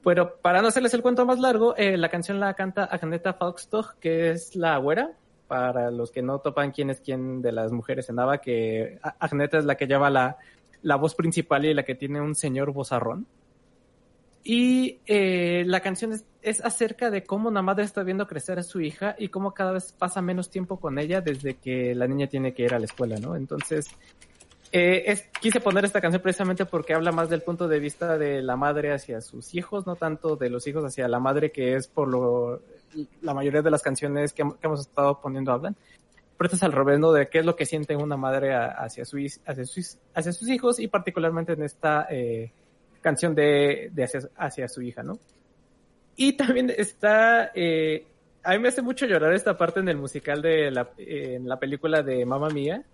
Pero 0.06 0.36
para 0.36 0.62
no 0.62 0.68
hacerles 0.68 0.94
el 0.94 1.02
cuento 1.02 1.26
más 1.26 1.40
largo, 1.40 1.76
eh, 1.76 1.96
la 1.96 2.08
canción 2.08 2.38
la 2.38 2.54
canta 2.54 2.84
Agneta 2.84 3.32
Falkstog, 3.32 3.98
que 3.98 4.30
es 4.30 4.54
la 4.54 4.78
güera. 4.78 5.10
Para 5.48 5.90
los 5.90 6.12
que 6.12 6.22
no 6.22 6.38
topan 6.38 6.70
quién 6.70 6.90
es 6.90 7.00
quién 7.00 7.42
de 7.42 7.50
las 7.50 7.72
mujeres 7.72 8.08
en 8.08 8.20
Ava, 8.20 8.38
que 8.38 9.00
Agneta 9.18 9.58
es 9.58 9.64
la 9.64 9.74
que 9.74 9.88
lleva 9.88 10.08
la, 10.08 10.36
la 10.82 10.94
voz 10.94 11.16
principal 11.16 11.64
y 11.64 11.74
la 11.74 11.82
que 11.82 11.96
tiene 11.96 12.20
un 12.20 12.36
señor 12.36 12.72
vozarrón. 12.72 13.26
Y 14.44 15.00
eh, 15.06 15.64
la 15.66 15.80
canción 15.80 16.12
es 16.40 16.64
acerca 16.64 17.10
de 17.10 17.24
cómo 17.24 17.48
una 17.48 17.62
madre 17.62 17.82
está 17.82 18.04
viendo 18.04 18.28
crecer 18.28 18.60
a 18.60 18.62
su 18.62 18.80
hija 18.80 19.16
y 19.18 19.26
cómo 19.26 19.54
cada 19.54 19.72
vez 19.72 19.90
pasa 19.92 20.22
menos 20.22 20.50
tiempo 20.50 20.78
con 20.78 21.00
ella 21.00 21.20
desde 21.20 21.54
que 21.54 21.96
la 21.96 22.06
niña 22.06 22.28
tiene 22.28 22.54
que 22.54 22.62
ir 22.62 22.74
a 22.74 22.78
la 22.78 22.84
escuela, 22.84 23.16
¿no? 23.18 23.34
Entonces, 23.34 23.88
eh, 24.72 25.30
quise 25.40 25.60
poner 25.60 25.84
esta 25.84 26.00
canción 26.00 26.22
precisamente 26.22 26.66
porque 26.66 26.94
habla 26.94 27.12
más 27.12 27.28
del 27.28 27.42
punto 27.42 27.68
de 27.68 27.78
vista 27.78 28.18
de 28.18 28.42
la 28.42 28.56
madre 28.56 28.92
hacia 28.92 29.20
sus 29.20 29.54
hijos, 29.54 29.86
no 29.86 29.96
tanto 29.96 30.36
de 30.36 30.50
los 30.50 30.66
hijos 30.66 30.84
hacia 30.84 31.08
la 31.08 31.20
madre, 31.20 31.52
que 31.52 31.76
es 31.76 31.86
por 31.88 32.08
lo 32.08 32.62
la 33.20 33.34
mayoría 33.34 33.62
de 33.62 33.70
las 33.70 33.82
canciones 33.82 34.32
que, 34.32 34.42
hemos 34.62 34.80
estado 34.80 35.20
poniendo 35.20 35.52
hablan. 35.52 35.76
Pero 36.36 36.46
esto 36.46 36.56
es 36.56 36.62
al 36.62 36.72
revés, 36.72 36.98
¿no? 36.98 37.12
De 37.12 37.28
qué 37.28 37.38
es 37.38 37.46
lo 37.46 37.56
que 37.56 37.66
siente 37.66 37.96
una 37.96 38.16
madre 38.16 38.54
a- 38.54 38.66
hacia, 38.68 39.04
su, 39.04 39.18
hacia, 39.46 39.64
sus, 39.64 39.98
hacia 40.14 40.32
sus 40.32 40.48
hijos 40.48 40.78
y 40.78 40.88
particularmente 40.88 41.52
en 41.52 41.62
esta 41.62 42.06
eh, 42.10 42.52
canción 43.00 43.34
de, 43.34 43.90
hacia, 44.36 44.68
su 44.68 44.82
hija, 44.82 45.02
¿no? 45.02 45.18
Y 46.16 46.34
también 46.34 46.72
está, 46.76 47.52
eh, 47.54 48.06
a 48.42 48.52
mí 48.52 48.58
me 48.58 48.68
hace 48.68 48.82
mucho 48.82 49.06
llorar 49.06 49.32
esta 49.32 49.56
parte 49.56 49.80
en 49.80 49.88
el 49.88 49.96
musical 49.96 50.42
de 50.42 50.70
la, 50.70 50.90
en 50.98 51.48
la 51.48 51.58
película 51.58 52.02
de 52.02 52.24
Mamma 52.26 52.48
Mía, 52.48 52.84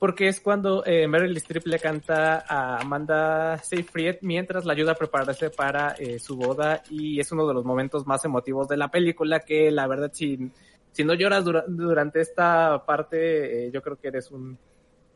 porque 0.00 0.26
es 0.28 0.40
cuando 0.40 0.82
eh, 0.86 1.06
Meryl 1.06 1.36
Streep 1.36 1.66
le 1.66 1.78
canta 1.78 2.42
a 2.48 2.78
Amanda 2.80 3.58
Seyfried 3.58 4.16
mientras 4.22 4.64
la 4.64 4.72
ayuda 4.72 4.92
a 4.92 4.94
prepararse 4.94 5.50
para 5.50 5.94
eh, 5.98 6.18
su 6.18 6.36
boda 6.36 6.82
y 6.90 7.20
es 7.20 7.30
uno 7.32 7.46
de 7.46 7.52
los 7.54 7.64
momentos 7.66 8.06
más 8.06 8.24
emotivos 8.24 8.66
de 8.66 8.78
la 8.78 8.88
película 8.90 9.40
que 9.40 9.70
la 9.70 9.86
verdad 9.86 10.10
si, 10.12 10.50
si 10.90 11.04
no 11.04 11.12
lloras 11.12 11.44
dura- 11.44 11.64
durante 11.68 12.20
esta 12.22 12.82
parte 12.86 13.66
eh, 13.66 13.70
yo 13.70 13.82
creo 13.82 13.96
que 13.96 14.08
eres 14.08 14.30
un, 14.30 14.56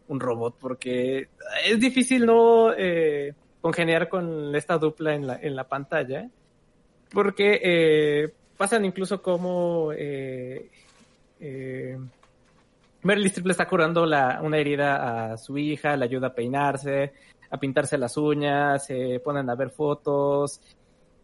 un 0.08 0.20
robot 0.20 0.56
porque 0.60 1.28
es 1.66 1.80
difícil 1.80 2.26
no 2.26 2.72
eh, 2.76 3.32
congeniar 3.62 4.10
con 4.10 4.54
esta 4.54 4.76
dupla 4.76 5.14
en 5.14 5.26
la, 5.26 5.36
en 5.40 5.56
la 5.56 5.64
pantalla 5.66 6.28
porque 7.10 7.58
eh, 7.64 8.34
pasan 8.58 8.84
incluso 8.84 9.22
como 9.22 9.92
Meryl 13.04 13.26
Streep 13.26 13.46
le 13.46 13.52
está 13.52 13.68
curando 13.68 14.06
la, 14.06 14.40
una 14.42 14.58
herida 14.58 15.32
a 15.32 15.36
su 15.36 15.56
hija, 15.58 15.96
le 15.96 16.06
ayuda 16.06 16.28
a 16.28 16.34
peinarse, 16.34 17.12
a 17.50 17.58
pintarse 17.58 17.98
las 17.98 18.16
uñas, 18.16 18.86
se 18.86 19.20
ponen 19.22 19.48
a 19.50 19.54
ver 19.54 19.70
fotos. 19.70 20.60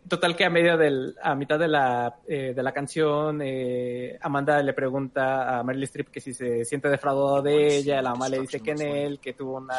Total 0.07 0.37
que 0.37 0.45
a 0.45 0.51
medio 0.51 0.77
del, 0.77 1.15
a 1.23 1.35
mitad 1.35 1.59
de 1.59 1.69
la, 1.69 2.17
eh, 2.27 2.53
de 2.55 2.63
la 2.63 2.73
canción, 2.73 3.41
eh, 3.43 4.19
Amanda 4.21 4.63
le 4.63 4.75
pregunta 4.75 5.59
a 5.59 5.63
Meryl 5.63 5.85
Streep 5.85 6.09
que 6.09 6.21
si 6.21 6.35
se 6.35 6.67
siente 6.67 6.89
defraudado 6.89 7.41
de 7.43 7.77
ella, 7.79 8.03
la 8.03 8.11
mamá 8.11 8.29
le 8.29 8.41
dice 8.41 8.61
que 8.61 8.73
en 8.73 8.83
él, 8.83 9.19
que 9.19 9.33
tuvo 9.33 9.57
una, 9.57 9.79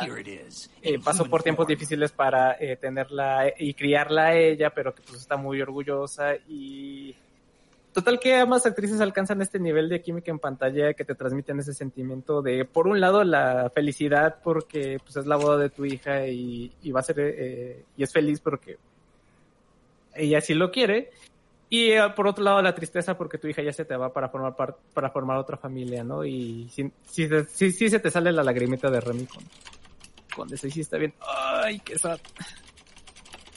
eh, 0.82 1.00
pasó 1.04 1.26
por 1.26 1.44
tiempos 1.44 1.68
difíciles 1.68 2.12
para 2.12 2.58
tenerla 2.80 3.54
y 3.58 3.76
criarla 3.76 4.28
a 4.28 4.36
ella, 4.36 4.72
pero 4.72 4.94
que 4.96 5.04
pues 5.04 5.22
está 5.22 5.38
muy 5.38 5.62
orgullosa 5.62 6.36
y 6.48 7.16
total 7.94 8.20
que 8.20 8.36
ambas 8.36 8.66
actrices 8.66 9.02
alcanzan 9.02 9.42
este 9.42 9.60
nivel 9.60 9.90
de 9.90 10.02
química 10.02 10.32
en 10.32 10.40
pantalla 10.40 10.94
que 10.94 11.06
te 11.06 11.16
transmiten 11.16 11.60
ese 11.60 11.74
sentimiento 11.74 12.42
de, 12.42 12.66
por 12.66 12.88
un 12.88 13.00
lado, 13.02 13.24
la 13.24 13.72
felicidad 13.74 14.38
porque 14.44 15.00
pues 15.04 15.18
es 15.18 15.26
la 15.26 15.36
boda 15.36 15.58
de 15.58 15.70
tu 15.70 15.86
hija 15.86 16.28
y, 16.28 16.72
y 16.82 16.92
va 16.92 17.02
a 17.02 17.04
ser, 17.04 17.16
eh, 17.20 17.84
y 17.98 18.04
es 18.04 18.12
feliz 18.14 18.40
porque 18.40 18.78
ella 20.14 20.42
sí 20.42 20.54
lo 20.54 20.72
quiere. 20.72 21.12
Y 21.70 21.92
eh, 21.92 22.02
por 22.16 22.28
otro 22.28 22.44
lado, 22.44 22.62
la 22.62 22.76
tristeza 22.76 23.18
porque 23.18 23.38
tu 23.38 23.48
hija 23.48 23.62
ya 23.62 23.72
se 23.72 23.86
te 23.86 23.96
va 23.96 24.12
para 24.12 24.28
formar 24.28 24.56
par- 24.58 24.76
para 24.94 25.10
formar 25.10 25.38
otra 25.38 25.56
familia, 25.56 26.04
¿no? 26.04 26.26
Y 26.26 26.68
sí, 26.70 26.92
sí, 27.06 27.30
sí, 27.48 27.72
sí 27.72 27.90
se 27.90 28.00
te 28.00 28.12
sale 28.12 28.32
la 28.34 28.44
lagrimita 28.44 28.90
de 28.90 29.00
Remy 29.00 29.26
con, 29.26 29.44
con 30.36 30.54
eso. 30.54 30.70
Sí 30.70 30.82
está 30.82 30.98
bien. 30.98 31.14
¡Ay, 31.22 31.80
qué 31.80 31.98
sad! 31.98 32.20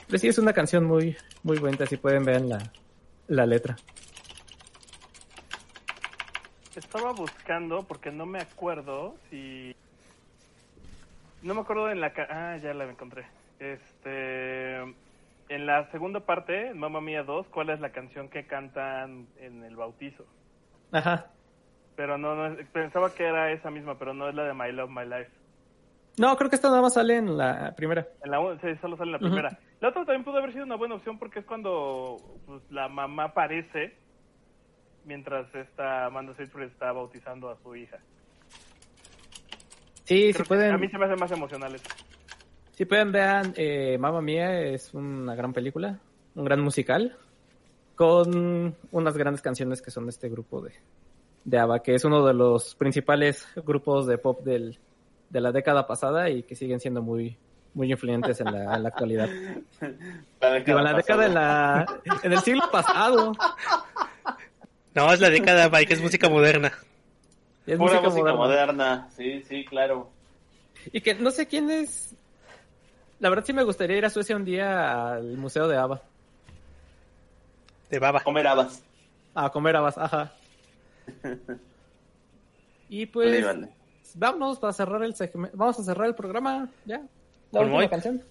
Pero 0.07 0.19
sí 0.19 0.29
es 0.29 0.39
una 0.39 0.53
canción 0.53 0.85
muy, 0.85 1.17
muy 1.43 1.59
bonita. 1.59 1.87
Si 1.87 1.97
pueden 1.97 2.25
ver 2.25 2.43
la, 2.43 2.73
la 3.27 3.47
letra. 3.47 3.77
Estaba 6.77 7.13
buscando 7.13 7.83
porque 7.85 8.11
no 8.11 8.27
me 8.27 8.41
acuerdo 8.41 9.15
si. 9.31 9.75
No 11.43 11.55
me 11.55 11.61
acuerdo 11.61 11.91
en 11.91 12.01
la. 12.01 12.13
ca- 12.13 12.29
Ah, 12.31 12.57
ya 12.57 12.75
la 12.75 12.85
encontré. 12.85 13.27
Este. 13.59 14.81
En 15.51 15.67
la 15.67 15.91
segunda 15.91 16.21
parte, 16.21 16.69
en 16.69 16.79
Mamma 16.79 17.01
Mía 17.03 17.23
2, 17.23 17.49
¿cuál 17.49 17.69
es 17.71 17.79
la 17.79 17.91
canción 17.91 18.29
que 18.31 18.47
cantan 18.47 19.27
en 19.39 19.63
el 19.63 19.77
bautizo? 19.77 20.25
Ajá. 20.91 21.27
Pero 21.97 22.17
no, 22.17 22.35
no 22.35 22.57
pensaba 22.73 23.13
que 23.15 23.25
era 23.25 23.53
esa 23.53 23.71
misma, 23.71 23.99
pero 23.99 24.15
no 24.15 24.29
es 24.29 24.35
la 24.35 24.45
de 24.45 24.55
My 24.55 24.73
Love, 24.73 24.91
My 24.91 25.05
Life. 25.05 25.31
No, 26.17 26.35
creo 26.37 26.49
que 26.49 26.57
esta 26.57 26.69
nada 26.71 26.81
más 26.81 26.95
sale 26.95 27.17
en 27.19 27.37
la 27.37 27.75
primera. 27.77 28.07
En 28.25 28.31
la 28.31 28.39
sí, 28.63 28.69
solo 28.81 28.97
sale 28.97 29.09
en 29.09 29.13
la 29.13 29.19
primera. 29.19 29.59
La 29.81 29.89
otra 29.91 30.05
también 30.07 30.25
pudo 30.25 30.39
haber 30.39 30.53
sido 30.53 30.65
una 30.65 30.77
buena 30.77 30.95
opción 30.95 31.19
porque 31.19 31.41
es 31.41 31.45
cuando 31.45 32.17
pues, 32.47 32.63
la 32.71 32.89
mamá 32.89 33.25
aparece 33.25 33.95
mientras 35.05 35.53
esta 35.55 36.07
Amanda 36.07 36.35
Seyfried 36.35 36.67
está 36.67 36.93
bautizando 36.93 37.49
a 37.51 37.57
su 37.63 37.75
hija. 37.77 37.99
Sí, 40.05 40.33
Creo 40.33 40.45
si 40.45 40.49
pueden, 40.49 40.73
A 40.73 40.79
mí 40.79 40.89
se 40.89 40.99
me 40.99 41.07
hace 41.07 41.17
más 41.17 41.31
emocional 41.33 41.75
eso. 41.75 41.85
si 42.73 42.85
pueden 42.85 43.11
vean 43.13 43.55
eh, 43.57 43.97
Mamma 43.99 44.21
Mía 44.21 44.61
es 44.61 44.93
una 44.93 45.35
gran 45.35 45.53
película, 45.53 45.99
un 46.35 46.45
gran 46.45 46.61
musical 46.61 47.17
con 47.97 48.75
unas 48.91 49.17
grandes 49.17 49.41
canciones 49.41 49.81
que 49.81 49.91
son 49.91 50.05
de 50.05 50.11
este 50.11 50.29
grupo 50.29 50.61
de 50.61 50.73
de 51.45 51.59
ABBA, 51.59 51.83
que 51.83 51.95
es 51.95 52.05
uno 52.05 52.25
de 52.27 52.33
los 52.35 52.75
principales 52.75 53.47
grupos 53.57 54.07
de 54.07 54.17
pop 54.19 54.43
del, 54.43 54.79
de 55.29 55.41
la 55.41 55.53
década 55.53 55.87
pasada 55.87 56.31
y 56.31 56.43
que 56.43 56.55
siguen 56.57 56.81
siendo 56.81 57.03
muy 57.03 57.37
muy 57.75 57.91
influyentes 57.91 58.41
en 58.41 58.53
la, 58.53 58.77
en 58.77 58.83
la 58.85 58.89
actualidad. 58.89 59.29
La 60.41 60.61
Digo, 60.61 60.79
en 60.79 60.85
la 60.85 60.93
década 60.93 61.27
en 61.27 61.35
la 61.35 61.87
en 62.23 62.33
el 62.33 62.39
siglo 62.41 62.63
pasado. 62.71 63.33
No, 64.95 65.13
es 65.13 65.21
la 65.21 65.31
década, 65.31 65.69
Mike, 65.71 65.95
es 65.95 66.01
música 66.01 66.29
moderna. 66.29 66.73
Es 67.67 67.77
Pura 67.79 67.95
música 68.01 68.09
música 68.11 68.35
moderna. 68.35 68.75
moderna. 68.75 69.09
Sí, 69.17 69.43
sí, 69.49 69.65
claro. 69.65 70.11
Y 70.93 71.01
que 71.01 71.15
no 71.15 71.31
sé 71.31 71.47
quién 71.47 71.71
es. 71.71 72.15
La 73.21 73.29
verdad 73.31 73.45
sí 73.47 73.53
me 73.53 73.63
gustaría 73.65 73.97
ir 73.97 74.05
a 74.05 74.11
Suecia 74.11 74.37
un 74.37 74.45
día 74.45 75.15
al 75.15 75.37
museo 75.37 75.67
de 75.67 75.77
ABBA. 75.77 76.03
De 77.91 77.99
baba. 77.99 78.21
Comer 78.23 78.47
habas. 78.47 78.83
A 79.35 79.51
comer 79.51 79.77
habas, 79.77 79.99
ajá. 79.99 80.33
Y 82.89 83.07
pues 83.07 83.31
Vale, 83.43 83.61
vale. 83.63 83.69
vámonos 84.15 84.59
para 84.59 84.73
cerrar 84.73 85.03
el 85.03 85.15
segmento. 85.15 85.57
Vamos 85.57 85.79
a 85.81 85.83
cerrar 85.83 86.07
el 86.07 86.15
programa, 86.15 86.69
ya. 86.85 87.01
La 87.51 87.61
última 87.63 87.89
canción. 87.89 88.23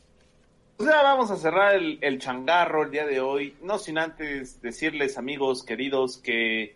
Pues 0.78 0.90
ya 0.90 1.04
vamos 1.04 1.30
a 1.30 1.36
cerrar 1.36 1.76
el, 1.76 2.00
el 2.02 2.20
changarro 2.20 2.84
el 2.84 2.92
día 2.92 3.06
de 3.06 3.22
hoy. 3.22 3.56
No 3.62 3.78
sin 3.78 4.00
antes 4.00 4.62
decirles, 4.62 5.18
amigos 5.18 5.64
queridos, 5.64 6.18
que 6.18 6.76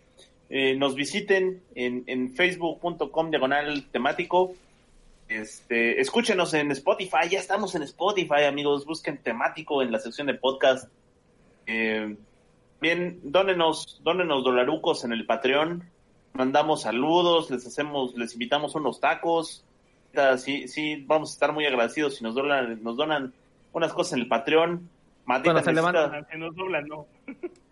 eh, 0.50 0.76
nos 0.76 0.94
visiten 0.94 1.62
en, 1.74 2.04
en 2.06 2.34
facebook.com 2.34 3.30
diagonal 3.30 3.88
temático. 3.90 4.54
Este, 5.28 6.00
escúchenos 6.00 6.54
en 6.54 6.70
Spotify, 6.70 7.28
ya 7.28 7.40
estamos 7.40 7.74
en 7.74 7.82
Spotify, 7.82 8.44
amigos. 8.46 8.86
Busquen 8.86 9.18
temático 9.18 9.82
en 9.82 9.90
la 9.90 9.98
sección 9.98 10.28
de 10.28 10.34
podcast. 10.34 10.88
Eh, 11.66 12.16
bien, 12.80 13.18
dónenos, 13.24 14.00
dónenos 14.04 14.44
dolarucos 14.44 15.04
en 15.04 15.12
el 15.12 15.26
Patreon. 15.26 15.82
Mandamos 16.34 16.82
saludos, 16.82 17.50
les 17.50 17.66
hacemos, 17.66 18.14
les 18.16 18.32
invitamos 18.34 18.76
unos 18.76 19.00
tacos. 19.00 19.64
Sí, 20.38 20.68
sí, 20.68 21.04
vamos 21.06 21.30
a 21.30 21.32
estar 21.32 21.52
muy 21.52 21.66
agradecidos 21.66 22.16
si 22.16 22.24
nos 22.24 22.34
donan, 22.34 22.82
nos 22.82 22.96
donan 22.96 23.34
unas 23.72 23.92
cosas 23.92 24.14
en 24.14 24.20
el 24.20 24.28
Patreon. 24.28 24.88
Matita 25.24 25.52
Cuando 25.52 25.62
se 25.62 25.72
levanta. 25.74 26.26
Nos 26.36 26.56
doblan, 26.56 26.86
no. 26.88 27.06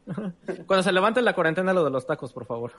Cuando 0.67 0.83
se 0.83 0.93
levante 0.93 1.23
la 1.23 1.33
cuarentena, 1.35 1.73
lo 1.73 1.85
de 1.85 1.91
los 1.91 2.07
tacos, 2.07 2.33
por 2.33 2.45
favor. 2.47 2.73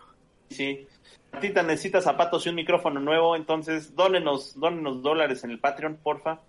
Sí. 0.50 0.88
Matita 1.34 1.62
necesita 1.64 2.00
zapatos 2.02 2.46
y 2.46 2.50
un 2.50 2.56
micrófono 2.56 3.00
nuevo, 3.00 3.36
entonces 3.36 3.96
dónenos, 3.96 4.58
dónenos 4.60 5.02
dólares 5.02 5.44
en 5.44 5.52
el 5.52 5.60
Patreon, 5.60 5.98
porfa. 6.02 6.40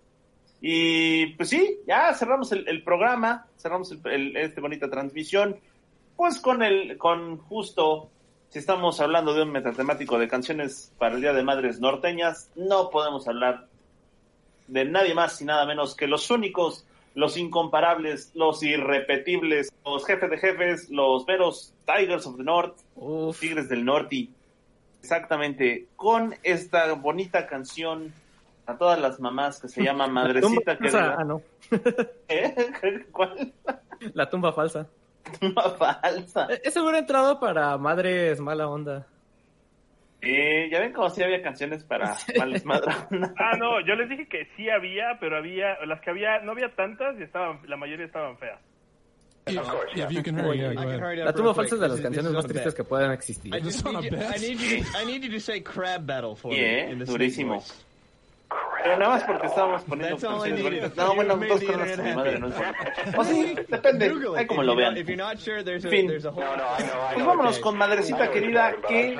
Y 0.60 1.26
pues 1.34 1.48
sí, 1.50 1.78
ya 1.86 2.12
cerramos 2.14 2.50
el, 2.52 2.68
el 2.68 2.82
programa, 2.82 3.46
cerramos 3.58 3.92
el, 3.92 4.00
el- 4.10 4.36
este 4.36 4.60
bonita 4.60 4.90
transmisión, 4.90 5.56
pues 6.16 6.40
con 6.40 6.62
el, 6.62 6.98
con 6.98 7.38
justo, 7.38 8.10
si 8.48 8.58
estamos 8.58 9.00
hablando 9.00 9.34
de 9.34 9.42
un 9.42 9.52
metatemático 9.52 10.18
de 10.18 10.26
canciones 10.28 10.92
para 10.98 11.14
el 11.14 11.20
Día 11.20 11.32
de 11.32 11.44
Madres 11.44 11.80
Norteñas, 11.80 12.50
no 12.56 12.90
podemos 12.90 13.28
hablar 13.28 13.67
de 14.68 14.84
nadie 14.84 15.14
más 15.14 15.40
y 15.42 15.44
nada 15.44 15.66
menos 15.66 15.96
que 15.96 16.06
los 16.06 16.30
únicos, 16.30 16.86
los 17.14 17.36
incomparables, 17.36 18.30
los 18.34 18.62
irrepetibles, 18.62 19.72
los 19.84 20.06
jefes 20.06 20.30
de 20.30 20.38
jefes, 20.38 20.88
los 20.90 21.26
veros 21.26 21.74
Tigers 21.86 22.26
of 22.26 22.36
the 22.36 22.44
North, 22.44 22.76
Uf. 22.96 23.40
Tigres 23.40 23.68
del 23.68 23.84
Norte. 23.84 24.28
Exactamente, 25.02 25.86
con 25.96 26.34
esta 26.42 26.92
bonita 26.94 27.46
canción 27.46 28.12
a 28.66 28.76
todas 28.76 29.00
las 29.00 29.18
mamás 29.20 29.60
que 29.60 29.68
se 29.68 29.82
llama 29.82 30.06
Madrecita 30.08 30.76
falsa. 30.76 31.16
Ah, 31.18 31.24
no. 31.24 31.40
¿Eh? 32.28 33.04
¿Cuál? 33.12 33.52
La 34.12 34.28
tumba 34.28 34.52
falsa. 34.52 34.86
Tumba 35.40 35.70
falsa. 35.70 36.46
E- 36.50 36.60
Ese 36.64 36.80
hubiera 36.80 36.98
entrado 36.98 37.38
para 37.40 37.76
madres 37.78 38.40
mala 38.40 38.68
onda. 38.68 39.06
Eh, 40.20 40.68
ya 40.70 40.80
ven 40.80 40.92
como 40.92 41.08
si 41.10 41.22
había 41.22 41.40
canciones 41.42 41.84
para 41.84 42.16
males 42.38 42.64
madronas. 42.64 43.32
Ah, 43.38 43.56
no, 43.56 43.80
yo 43.86 43.94
les 43.94 44.08
dije 44.08 44.26
que 44.28 44.48
sí 44.56 44.68
había, 44.68 45.16
pero 45.20 45.36
había, 45.36 45.76
las 45.86 46.00
que 46.00 46.10
había, 46.10 46.40
no 46.40 46.52
había 46.52 46.74
tantas 46.74 47.18
y 47.20 47.22
estaban, 47.22 47.60
la 47.66 47.76
mayoría 47.76 48.06
estaban 48.06 48.36
feas. 48.38 48.58
Yeah, 49.46 49.62
yeah, 49.94 50.04
if 50.04 50.10
you 50.10 50.22
can 50.22 50.34
hurry, 50.38 50.58
yeah, 50.58 50.72
go 50.74 50.80
I 50.80 50.84
can 50.84 50.88
ahead. 50.88 51.00
hurry 51.00 51.20
it 51.20 51.24
La 51.24 51.32
quick. 51.54 51.56
falsa 51.56 51.74
es 51.76 51.80
de 51.80 51.88
las 51.88 52.00
canciones 52.02 52.32
más 52.32 52.46
tristes 52.46 52.74
que 52.74 52.84
pueden 52.84 53.10
existir. 53.12 53.54
I 53.54 53.60
need 53.62 53.72
a 53.72 54.02
you, 54.02 54.10
bet. 54.10 54.36
I 54.36 54.40
need 54.40 54.58
you. 54.58 54.82
To, 54.84 54.98
I 54.98 55.04
need 55.06 55.22
you 55.22 55.30
to 55.32 55.40
say 55.40 55.62
crab 55.62 56.04
battle 56.04 56.34
for 56.36 56.52
Yeah, 56.54 56.92
durísimo. 57.06 57.62
Pero 58.82 58.98
nada 58.98 59.10
más 59.10 59.24
porque 59.24 59.46
estábamos 59.46 59.82
poniendo 59.84 60.16
canciones 60.18 60.62
bonitas. 60.62 60.96
No, 60.96 61.14
bueno, 61.14 61.36
dos 61.36 61.60
mi 61.60 62.14
madre, 62.14 62.38
no 62.38 62.46
importa. 62.48 62.92
O 63.16 63.24
sí, 63.24 63.56
depende. 63.68 64.06
It. 64.06 64.46
como 64.46 64.62
if 64.62 64.66
lo 64.66 64.74
you're 64.74 64.76
vean. 64.76 64.94
Not, 64.94 64.98
if 64.98 65.08
you're 65.08 65.16
not 65.16 65.38
sure, 65.38 65.62
there's 65.64 65.84
a 65.84 65.88
Fin. 65.88 66.08
Pues 66.08 67.26
vámonos 67.26 67.58
con 67.58 67.76
Madrecita 67.76 68.30
Querida, 68.30 68.74
que 68.86 69.14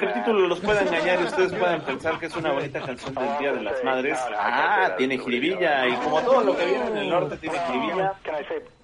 el 0.00 0.12
título 0.12 0.48
los 0.48 0.60
puede 0.60 0.82
engañar 0.82 1.20
y 1.20 1.24
ustedes 1.24 1.52
pueden 1.58 1.80
pensar 1.82 2.18
que 2.18 2.26
es 2.26 2.36
una 2.36 2.52
bonita 2.52 2.80
canción 2.80 3.14
del 3.14 3.38
Día 3.38 3.52
de 3.52 3.62
las 3.62 3.84
Madres. 3.84 4.18
Ah, 4.36 4.94
tiene 4.96 5.18
jiribilla, 5.18 5.86
y 5.88 5.94
como 5.96 6.20
todo 6.22 6.42
lo 6.42 6.56
que 6.56 6.64
viene 6.64 6.86
en 6.86 6.96
el 6.96 7.10
norte 7.10 7.36
tiene 7.36 7.58
jiribilla, 7.58 8.14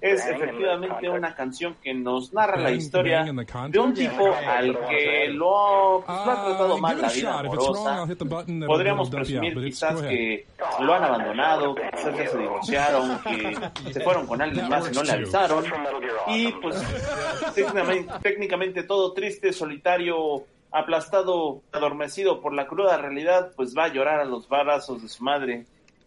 es 0.01 0.25
efectivamente 0.25 1.07
una 1.07 1.35
canción 1.35 1.75
que 1.81 1.93
nos 1.93 2.33
narra 2.33 2.57
la 2.57 2.63
Bang, 2.63 2.75
historia 2.75 3.23
de 3.23 3.79
un 3.79 3.93
tipo 3.93 4.33
al 4.33 4.79
que 4.87 5.27
lo, 5.29 6.03
pues, 6.03 6.25
lo 6.25 6.31
ha 6.31 6.43
tratado 6.43 6.71
Uh, 6.75 6.79
mal 6.79 7.01
la 7.01 7.09
vida 7.09 7.39
amorosa. 7.39 8.07
Podríamos 8.65 9.09
presumir 9.09 9.55
quizás 9.55 10.01
que 10.01 10.45
lo 10.79 10.93
han 10.93 11.03
abandonado, 11.03 11.75
que 11.75 11.83
quizás 11.91 12.17
ya 12.17 12.27
se 12.27 12.37
divorciaron, 12.37 13.19
que 13.19 13.93
se 13.93 14.01
fueron 14.03 14.25
con 14.25 14.41
alguien 14.41 14.67
más 14.67 14.89
y 14.91 14.95
no 14.95 15.03
le 15.03 15.11
avisaron. 15.11 15.65
Y 16.27 16.51
pues 16.53 16.81
técnicamente, 17.53 18.13
técnicamente 18.21 18.83
todo 18.83 19.13
triste, 19.13 19.53
solitario, 19.53 20.45
aplastado, 20.71 21.61
adormecido 21.71 22.41
por 22.41 22.53
la 22.53 22.65
cruda 22.67 22.97
realidad, 22.97 23.51
pues 23.55 23.75
va 23.77 23.85
a 23.85 23.93
llorar 23.93 24.19
a 24.19 24.25
los 24.25 24.47
brazos 24.47 25.01
de 25.01 25.09
su 25.09 25.23
madre, 25.23 25.65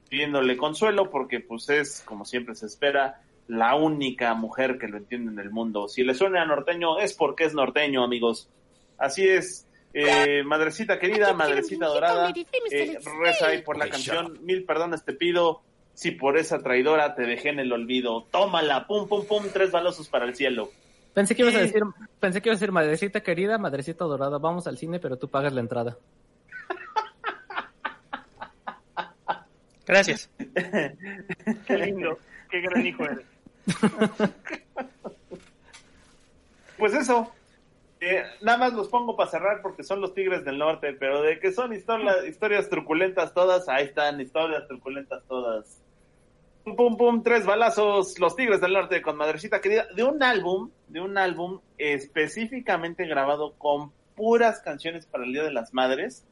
pidiéndole 0.08 0.56
consuelo 0.56 1.10
porque 1.10 1.40
pues 1.40 1.68
es, 1.68 2.02
como 2.04 2.24
siempre 2.24 2.54
se 2.54 2.66
espera, 2.66 3.20
la 3.48 3.74
única 3.74 4.34
mujer 4.34 4.78
que 4.78 4.88
lo 4.88 4.96
entiende 4.96 5.32
en 5.32 5.38
el 5.38 5.50
mundo. 5.50 5.88
Si 5.88 6.02
le 6.02 6.14
suena 6.14 6.42
a 6.42 6.46
norteño 6.46 6.98
es 6.98 7.14
porque 7.14 7.44
es 7.44 7.54
norteño, 7.54 8.02
amigos. 8.02 8.48
Así 8.98 9.28
es. 9.28 9.66
Eh, 9.92 10.42
madrecita 10.42 10.98
querida, 10.98 11.32
madrecita 11.34 11.86
dorada, 11.86 12.32
eh, 12.70 12.98
reza 13.22 13.46
ahí 13.46 13.62
por 13.62 13.78
la 13.78 13.88
canción. 13.88 14.38
Mil 14.44 14.64
perdones 14.64 15.04
te 15.04 15.12
pido. 15.12 15.62
Si 15.92 16.10
por 16.10 16.36
esa 16.36 16.58
traidora 16.58 17.14
te 17.14 17.22
dejé 17.22 17.50
en 17.50 17.60
el 17.60 17.72
olvido. 17.72 18.26
Tómala, 18.32 18.86
pum, 18.88 19.06
pum, 19.08 19.24
pum, 19.24 19.44
tres 19.52 19.70
balazos 19.70 20.08
para 20.08 20.24
el 20.24 20.34
cielo. 20.34 20.70
Pensé 21.14 21.36
que 21.36 21.42
ibas 21.42 21.54
a 21.54 21.60
decir, 21.60 21.82
pensé 22.18 22.42
que 22.42 22.48
ibas 22.48 22.56
a 22.56 22.60
decir 22.60 22.72
madrecita 22.72 23.22
querida, 23.22 23.56
madrecita 23.56 24.04
dorada, 24.04 24.38
vamos 24.38 24.66
al 24.66 24.76
cine, 24.76 24.98
pero 24.98 25.16
tú 25.16 25.28
pagas 25.28 25.52
la 25.52 25.60
entrada. 25.60 25.96
Gracias. 29.86 30.28
Qué 30.38 31.78
lindo, 31.78 32.18
qué 32.50 32.60
gran 32.62 32.86
hijo 32.86 33.04
eres. 33.04 33.26
Pues 36.78 36.94
eso. 36.94 37.32
Eh, 38.00 38.22
nada 38.42 38.58
más 38.58 38.72
los 38.74 38.88
pongo 38.88 39.16
para 39.16 39.30
cerrar 39.30 39.62
porque 39.62 39.82
son 39.84 40.00
los 40.00 40.12
Tigres 40.12 40.44
del 40.44 40.58
Norte, 40.58 40.92
pero 40.92 41.22
de 41.22 41.38
que 41.38 41.52
son 41.52 41.72
historia- 41.72 42.26
historias 42.26 42.68
truculentas 42.68 43.32
todas, 43.32 43.68
ahí 43.68 43.84
están, 43.84 44.20
historias 44.20 44.66
truculentas 44.68 45.22
todas. 45.26 45.80
Pum, 46.64 46.76
pum, 46.76 46.96
pum, 46.98 47.22
tres 47.22 47.46
balazos, 47.46 48.18
los 48.18 48.36
Tigres 48.36 48.60
del 48.60 48.72
Norte 48.74 49.00
con 49.00 49.16
Madrecita 49.16 49.60
Querida, 49.60 49.86
de 49.94 50.02
un 50.02 50.22
álbum, 50.22 50.70
de 50.88 51.00
un 51.00 51.16
álbum 51.16 51.60
específicamente 51.78 53.06
grabado 53.06 53.54
con 53.54 53.92
puras 54.16 54.60
canciones 54.60 55.06
para 55.06 55.24
el 55.24 55.32
Día 55.32 55.44
de 55.44 55.52
las 55.52 55.72
Madres, 55.72 56.26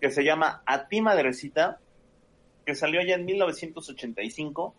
que 0.00 0.10
se 0.10 0.24
llama 0.24 0.62
A 0.66 0.88
ti 0.88 1.00
Madrecita, 1.00 1.78
que 2.66 2.74
salió 2.74 3.00
ya 3.02 3.14
en 3.14 3.24
1985, 3.24 4.74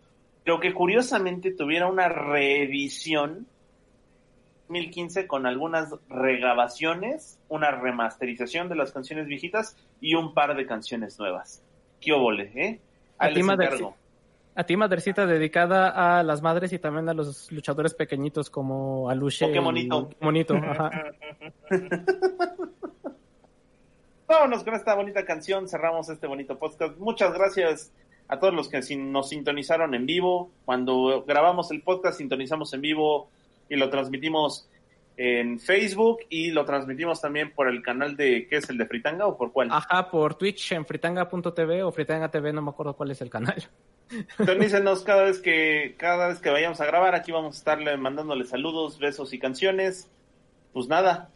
pero 0.49 0.59
que 0.59 0.73
curiosamente 0.73 1.51
tuviera 1.51 1.85
una 1.85 2.09
reedición 2.09 3.45
2015 4.67 5.27
con 5.27 5.45
algunas 5.45 5.93
regrabaciones, 6.09 7.37
una 7.49 7.69
remasterización 7.69 8.67
de 8.67 8.73
las 8.73 8.91
canciones 8.91 9.27
viejitas 9.27 9.77
y 10.01 10.15
un 10.15 10.33
par 10.33 10.55
de 10.57 10.65
canciones 10.65 11.19
nuevas. 11.19 11.63
¿Qué 12.01 12.13
óvole, 12.13 12.51
eh? 12.55 12.79
Ahí 13.19 13.29
A 13.29 13.33
ti, 13.35 13.43
madrecita. 13.43 13.89
A 14.55 14.63
ti, 14.63 14.75
madrecita, 14.75 15.27
dedicada 15.27 16.17
a 16.17 16.23
las 16.23 16.41
madres 16.41 16.73
y 16.73 16.79
también 16.79 17.07
a 17.09 17.13
los 17.13 17.51
luchadores 17.51 17.93
pequeñitos 17.93 18.49
como 18.49 19.07
Aluche. 19.07 19.45
Oh, 19.45 19.51
qué 19.51 19.59
y- 19.59 19.63
bonito. 19.63 20.09
qué 20.09 20.25
bonito, 20.25 20.55
ajá. 20.63 20.89
Vámonos 24.27 24.63
con 24.63 24.73
esta 24.73 24.95
bonita 24.95 25.23
canción, 25.25 25.69
cerramos 25.69 26.09
este 26.09 26.25
bonito 26.25 26.57
podcast. 26.57 26.97
Muchas 26.97 27.33
gracias 27.35 27.91
a 28.29 28.39
todos 28.39 28.53
los 28.53 28.69
que 28.69 28.79
nos 28.95 29.29
sintonizaron 29.29 29.95
en 29.95 30.05
vivo. 30.05 30.51
Cuando 30.63 31.25
grabamos 31.27 31.71
el 31.71 31.81
podcast, 31.81 32.19
sintonizamos 32.19 32.73
en 32.73 32.81
vivo 32.81 33.29
y 33.67 33.75
lo 33.75 33.89
transmitimos 33.89 34.69
en 35.17 35.59
Facebook 35.59 36.19
y 36.29 36.51
lo 36.51 36.63
transmitimos 36.63 37.19
también 37.19 37.51
por 37.51 37.67
el 37.67 37.81
canal 37.81 38.15
de, 38.15 38.47
¿qué 38.47 38.57
es 38.57 38.69
el 38.69 38.77
de 38.77 38.85
Fritanga 38.85 39.27
o 39.27 39.35
por 39.35 39.51
cuál? 39.51 39.69
Ajá, 39.71 40.09
por 40.09 40.35
Twitch 40.35 40.71
en 40.71 40.85
fritanga.tv 40.85 41.83
o 41.83 41.91
fritanga 41.91 42.31
TV, 42.31 42.53
no 42.53 42.61
me 42.61 42.69
acuerdo 42.69 42.93
cuál 42.95 43.11
es 43.11 43.19
el 43.21 43.29
canal. 43.29 43.67
Sintonícenos 44.37 45.03
cada 45.03 45.23
vez 45.23 45.39
que, 45.39 45.95
cada 45.97 46.29
vez 46.29 46.39
que 46.39 46.49
vayamos 46.51 46.79
a 46.79 46.85
grabar, 46.85 47.15
aquí 47.15 47.31
vamos 47.31 47.55
a 47.55 47.57
estarle 47.57 47.97
mandándole 47.97 48.45
saludos, 48.45 48.97
besos 48.99 49.33
y 49.33 49.39
canciones. 49.39 50.09
Pues 50.71 50.87
nada, 50.87 51.31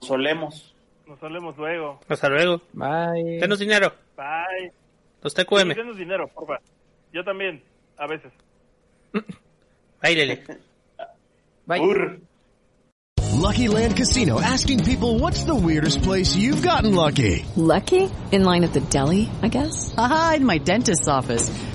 nos 0.00 0.08
solemos. 0.08 0.74
Nos 1.06 1.18
solemos 1.18 1.56
luego. 1.58 2.00
Hasta 2.08 2.28
luego. 2.28 2.62
Bye. 2.72 3.40
Denos 3.40 3.58
dinero. 3.58 3.92
Bye. 4.16 4.77
Los 5.22 5.34
TQM. 5.34 5.74
Denos 5.74 5.96
dinero, 5.96 6.28
porfa. 6.28 6.60
Yo 7.12 7.24
también, 7.24 7.62
a 7.96 8.06
veces. 8.06 8.32
Bailele. 10.02 10.44
Bye. 11.66 11.80
Urr. 11.80 12.20
Lucky 13.38 13.68
Land 13.68 13.96
Casino 13.96 14.40
asking 14.40 14.82
people 14.84 15.18
what's 15.20 15.44
the 15.44 15.54
weirdest 15.54 16.02
place 16.02 16.34
you've 16.34 16.62
gotten 16.62 16.94
lucky? 16.94 17.46
Lucky? 17.56 18.10
In 18.32 18.44
line 18.44 18.64
at 18.64 18.72
the 18.72 18.80
deli, 18.80 19.30
I 19.42 19.48
guess? 19.48 19.94
Aha, 19.96 20.34
in 20.36 20.44
my 20.44 20.58
dentist's 20.58 21.08
office. 21.08 21.48